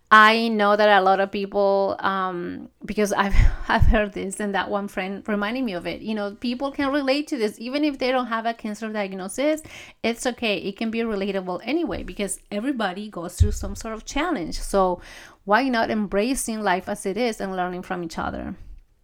I 0.10 0.48
know 0.48 0.78
that 0.78 0.88
a 0.88 1.04
lot 1.04 1.20
of 1.20 1.32
people, 1.32 1.98
um, 2.00 2.70
because 2.86 3.12
I've 3.12 3.36
I've 3.68 3.84
heard 3.84 4.14
this, 4.14 4.40
and 4.40 4.56
that 4.56 4.70
one 4.70 4.88
friend 4.88 5.22
reminded 5.28 5.66
me 5.66 5.74
of 5.74 5.86
it. 5.86 6.02
You 6.02 6.16
know, 6.16 6.36
people 6.36 6.72
can 6.72 6.92
relate 6.92 7.28
to 7.28 7.38
this 7.38 7.60
even 7.60 7.84
if 7.84 8.00
they 8.00 8.12
don't 8.12 8.28
have 8.28 8.46
a 8.46 8.54
cancer 8.54 8.88
diagnosis. 8.88 9.62
It's 10.04 10.26
okay; 10.26 10.58
it 10.60 10.78
can 10.78 10.92
be 10.92 11.00
relatable 11.00 11.60
anyway 11.64 12.04
because 12.04 12.40
everybody 12.52 13.10
goes 13.10 13.36
through 13.36 13.52
some 13.52 13.76
sort 13.76 13.94
of 13.94 14.06
challenge. 14.06 14.60
So 14.60 15.02
why 15.48 15.70
not 15.70 15.90
embracing 15.90 16.62
life 16.62 16.90
as 16.90 17.06
it 17.06 17.16
is 17.16 17.40
and 17.40 17.56
learning 17.56 17.82
from 17.82 18.04
each 18.04 18.20
other? 18.20 18.54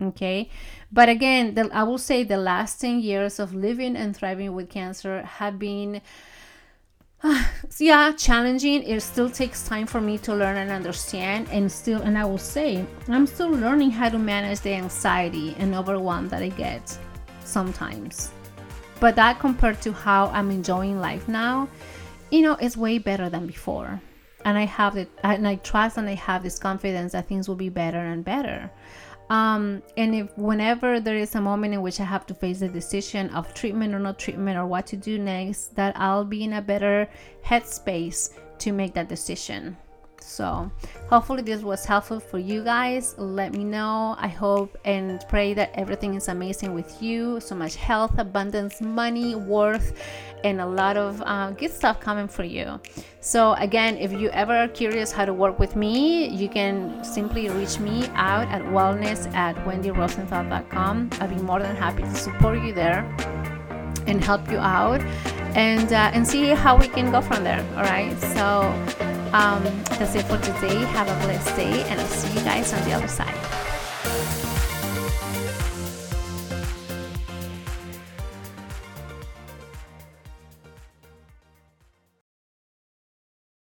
Okay, 0.02 0.50
but 0.92 1.08
again, 1.08 1.54
the, 1.54 1.70
I 1.72 1.84
will 1.84 1.98
say 1.98 2.26
the 2.26 2.36
last 2.36 2.82
ten 2.82 3.00
years 3.00 3.40
of 3.40 3.56
living 3.56 3.96
and 3.96 4.14
thriving 4.14 4.54
with 4.54 4.70
cancer 4.70 5.22
have 5.22 5.58
been 5.58 6.02
so 7.22 7.34
yeah 7.80 8.12
challenging. 8.12 8.84
It 8.84 9.00
still 9.00 9.30
takes 9.30 9.66
time 9.66 9.88
for 9.88 10.02
me 10.02 10.18
to 10.18 10.36
learn 10.36 10.58
and 10.58 10.70
understand 10.70 11.48
and 11.50 11.72
still 11.72 12.02
and 12.02 12.18
i 12.18 12.26
will 12.26 12.38
say 12.56 12.86
i'm 13.08 13.26
still 13.26 13.52
learning 13.52 13.92
how 13.92 14.10
to 14.10 14.20
manage 14.20 14.60
the 14.60 14.74
anxiety 14.74 15.56
and 15.60 15.74
overwhelm 15.74 16.28
that 16.28 16.44
i 16.44 16.50
get 16.50 16.98
sometimes. 17.46 18.32
But 19.00 19.16
that 19.16 19.40
compared 19.40 19.82
to 19.84 19.94
how 19.94 20.28
i'm 20.28 20.52
enjoying 20.52 21.00
life 21.00 21.30
now 21.30 21.70
you 22.32 22.42
know 22.42 22.58
it's 22.60 22.76
way 22.76 22.98
better 22.98 23.30
than 23.30 23.48
before 23.48 24.02
and 24.46 24.58
i 24.58 24.66
have 24.66 24.98
it 24.98 25.10
and 25.24 25.48
i 25.48 25.56
trust 25.56 25.98
and 25.98 26.10
i 26.10 26.16
have 26.16 26.44
this 26.44 26.60
confidence 26.60 27.12
that 27.14 27.28
things 27.28 27.48
will 27.48 27.56
be 27.56 27.70
better 27.70 28.00
and 28.00 28.24
better 28.24 28.70
Um, 29.30 29.82
and 29.98 30.14
if 30.14 30.38
whenever 30.38 31.00
there 31.00 31.16
is 31.16 31.34
a 31.36 31.42
moment 31.42 31.74
in 31.74 31.82
which 31.82 32.00
I 32.00 32.04
have 32.04 32.26
to 32.28 32.34
face 32.34 32.60
the 32.60 32.68
decision 32.68 33.30
of 33.30 33.54
treatment 33.54 33.96
or 33.96 34.00
no 34.00 34.14
treatment 34.14 34.58
or 34.58 34.68
what 34.68 34.86
to 34.88 34.98
do 34.98 35.18
next, 35.18 35.76
that 35.76 35.98
I'll 35.98 36.26
be 36.26 36.44
in 36.44 36.54
a 36.54 36.62
better 36.62 37.10
headspace 37.44 38.38
to 38.60 38.72
make 38.72 38.94
that 38.94 39.08
decision. 39.10 39.78
So, 40.24 40.72
hopefully, 41.10 41.44
this 41.44 41.62
was 41.62 41.86
helpful 41.86 42.20
for 42.20 42.40
you 42.40 42.64
guys. 42.64 43.16
Let 43.18 43.54
me 43.54 43.64
know. 43.64 44.16
I 44.18 44.28
hope 44.28 44.78
and 44.86 45.24
pray 45.28 45.54
that 45.54 45.72
everything 45.76 46.16
is 46.16 46.30
amazing 46.30 46.74
with 46.74 47.02
you. 47.02 47.40
So 47.40 47.56
much 47.56 47.76
health, 47.76 48.18
abundance, 48.18 48.82
money, 48.82 49.36
worth, 49.36 49.94
and 50.44 50.62
a 50.62 50.66
lot 50.66 50.98
of 50.98 51.22
uh, 51.26 51.52
good 51.52 51.72
stuff 51.72 52.00
coming 52.00 52.28
for 52.28 52.44
you. 52.44 52.80
So, 53.20 53.54
again, 53.54 53.98
if 53.98 54.12
you 54.14 54.30
ever 54.30 54.56
are 54.56 54.68
curious 54.70 55.12
how 55.12 55.26
to 55.26 55.34
work 55.34 55.60
with 55.60 55.76
me, 55.76 56.30
you 56.30 56.48
can 56.48 57.04
simply 57.04 57.50
reach 57.50 57.80
me 57.80 58.08
out 58.16 58.48
at 58.48 58.62
wellness 58.64 59.32
at 59.34 59.56
wendyrosenthal.com. 59.66 61.10
I'll 61.20 61.28
be 61.28 61.36
more 61.36 61.60
than 61.60 61.76
happy 61.76 62.04
to 62.04 62.16
support 62.16 62.62
you 62.64 62.74
there 62.74 63.04
and 64.08 64.24
help 64.24 64.50
you 64.50 64.58
out 64.58 65.02
and 65.56 65.94
uh, 65.94 66.12
and 66.14 66.28
see 66.28 66.48
how 66.50 66.78
we 66.78 66.88
can 66.88 67.12
go 67.12 67.22
from 67.22 67.44
there 67.44 67.64
all 67.76 67.84
right 67.84 68.20
so 68.20 69.23
um, 69.34 69.64
that's 69.98 70.16
it 70.16 70.26
for 70.26 70.38
today 70.38 70.76
have 70.94 71.08
a 71.08 71.26
blessed 71.26 71.56
day? 71.56 71.84
And 71.90 72.00
i'll 72.00 72.08
see 72.08 72.32
you 72.38 72.44
guys 72.46 72.72
on 72.74 72.84
the 72.88 72.94
other 72.94 73.08
side 73.08 73.36